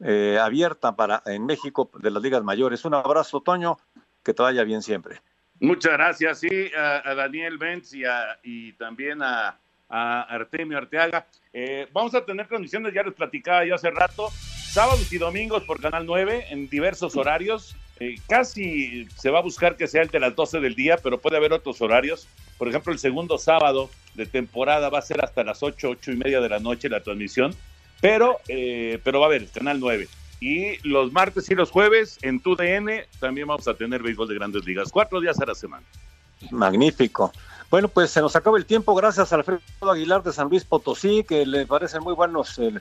eh, 0.00 0.38
abierta 0.40 0.94
para 0.94 1.22
en 1.26 1.46
México 1.46 1.90
de 1.98 2.10
las 2.10 2.22
ligas 2.22 2.42
mayores. 2.42 2.84
Un 2.84 2.94
abrazo, 2.94 3.40
Toño, 3.40 3.78
que 4.22 4.34
te 4.34 4.42
vaya 4.42 4.64
bien 4.64 4.82
siempre. 4.82 5.20
Muchas 5.60 5.92
gracias, 5.94 6.38
sí, 6.38 6.70
a, 6.76 7.14
Daniel 7.14 7.58
Benz 7.58 7.92
y, 8.42 8.72
también 8.74 9.22
a, 9.22 9.58
a 9.88 10.22
Artemio 10.22 10.78
Arteaga. 10.78 11.26
Eh, 11.52 11.88
vamos 11.92 12.14
a 12.14 12.24
tener 12.24 12.46
transmisiones, 12.46 12.94
ya 12.94 13.02
les 13.02 13.14
platicaba 13.14 13.64
yo 13.64 13.74
hace 13.74 13.90
rato, 13.90 14.28
sábados 14.30 15.12
y 15.12 15.18
domingos 15.18 15.64
por 15.64 15.80
Canal 15.80 16.06
9 16.06 16.46
en 16.50 16.68
diversos 16.68 17.16
horarios. 17.16 17.74
Eh, 18.00 18.14
casi 18.28 19.08
se 19.16 19.30
va 19.30 19.40
a 19.40 19.42
buscar 19.42 19.76
que 19.76 19.88
sea 19.88 20.02
el 20.02 20.08
de 20.08 20.20
las 20.20 20.36
12 20.36 20.60
del 20.60 20.76
día, 20.76 20.98
pero 21.02 21.18
puede 21.18 21.36
haber 21.36 21.52
otros 21.52 21.80
horarios. 21.80 22.28
Por 22.56 22.68
ejemplo, 22.68 22.92
el 22.92 23.00
segundo 23.00 23.38
sábado 23.38 23.90
de 24.14 24.26
temporada 24.26 24.88
va 24.88 25.00
a 25.00 25.02
ser 25.02 25.24
hasta 25.24 25.42
las 25.42 25.62
8, 25.62 25.90
8 25.90 26.12
y 26.12 26.16
media 26.16 26.40
de 26.40 26.48
la 26.48 26.60
noche 26.60 26.88
la 26.88 27.02
transmisión, 27.02 27.54
pero, 28.00 28.38
eh, 28.48 29.00
pero 29.04 29.20
va 29.20 29.26
a 29.26 29.28
haber 29.28 29.48
Canal 29.48 29.80
9. 29.80 30.08
Y 30.40 30.88
los 30.88 31.12
martes 31.12 31.50
y 31.50 31.54
los 31.54 31.70
jueves 31.70 32.18
en 32.22 32.40
TUDN 32.40 33.04
también 33.18 33.48
vamos 33.48 33.66
a 33.66 33.74
tener 33.74 34.02
béisbol 34.02 34.28
de 34.28 34.34
grandes 34.36 34.64
ligas, 34.64 34.90
cuatro 34.92 35.20
días 35.20 35.40
a 35.40 35.46
la 35.46 35.54
semana. 35.54 35.84
Magnífico. 36.50 37.32
Bueno, 37.70 37.88
pues 37.88 38.10
se 38.10 38.20
nos 38.20 38.34
acaba 38.36 38.56
el 38.56 38.64
tiempo. 38.64 38.94
Gracias 38.94 39.32
a 39.32 39.36
Alfredo 39.36 39.60
Aguilar 39.82 40.22
de 40.22 40.32
San 40.32 40.48
Luis 40.48 40.64
Potosí, 40.64 41.24
que 41.24 41.44
le 41.44 41.66
parecen 41.66 42.02
muy 42.02 42.14
buenos 42.14 42.58
eh, 42.58 42.72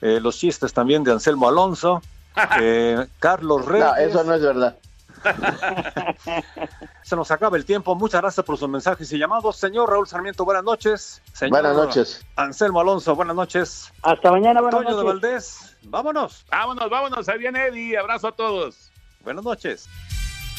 eh, 0.00 0.18
los 0.20 0.36
chistes 0.38 0.72
también 0.72 1.04
de 1.04 1.12
Anselmo 1.12 1.48
Alonso. 1.48 2.02
Eh, 2.62 3.08
Carlos 3.18 3.66
Reyes. 3.66 3.86
No, 3.86 3.96
eso 3.96 4.24
no 4.24 4.32
es 4.32 4.40
verdad. 4.40 4.78
Se 7.02 7.16
nos 7.16 7.30
acaba 7.30 7.56
el 7.56 7.64
tiempo. 7.64 7.94
Muchas 7.94 8.20
gracias 8.20 8.44
por 8.44 8.58
sus 8.58 8.68
mensajes 8.68 9.12
y 9.12 9.18
llamados. 9.18 9.56
Señor 9.56 9.90
Raúl 9.90 10.06
Sarmiento, 10.06 10.44
buenas 10.44 10.64
noches. 10.64 11.22
Señor 11.32 11.62
Buenas 11.62 11.76
noches. 11.76 12.26
Anselmo 12.36 12.80
Alonso, 12.80 13.14
buenas 13.14 13.36
noches. 13.36 13.92
Hasta 14.02 14.30
mañana, 14.30 14.60
buenas 14.60 14.82
Toño 14.82 14.96
de 14.96 15.04
noches. 15.04 15.20
Valdés, 15.20 15.76
vámonos. 15.82 16.44
Vámonos, 16.50 16.90
vámonos. 16.90 17.28
Ahí 17.28 17.38
viene 17.38 17.66
Eddie. 17.66 17.98
Abrazo 17.98 18.28
a 18.28 18.32
todos. 18.32 18.90
Buenas 19.24 19.44
noches. 19.44 19.88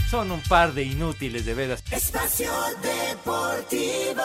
Son 0.10 0.32
un 0.32 0.42
par 0.42 0.74
de 0.74 0.84
inútiles 0.84 1.46
de 1.46 1.54
veras. 1.54 1.84
Espacio 1.92 2.52
Deportivo. 2.82 4.22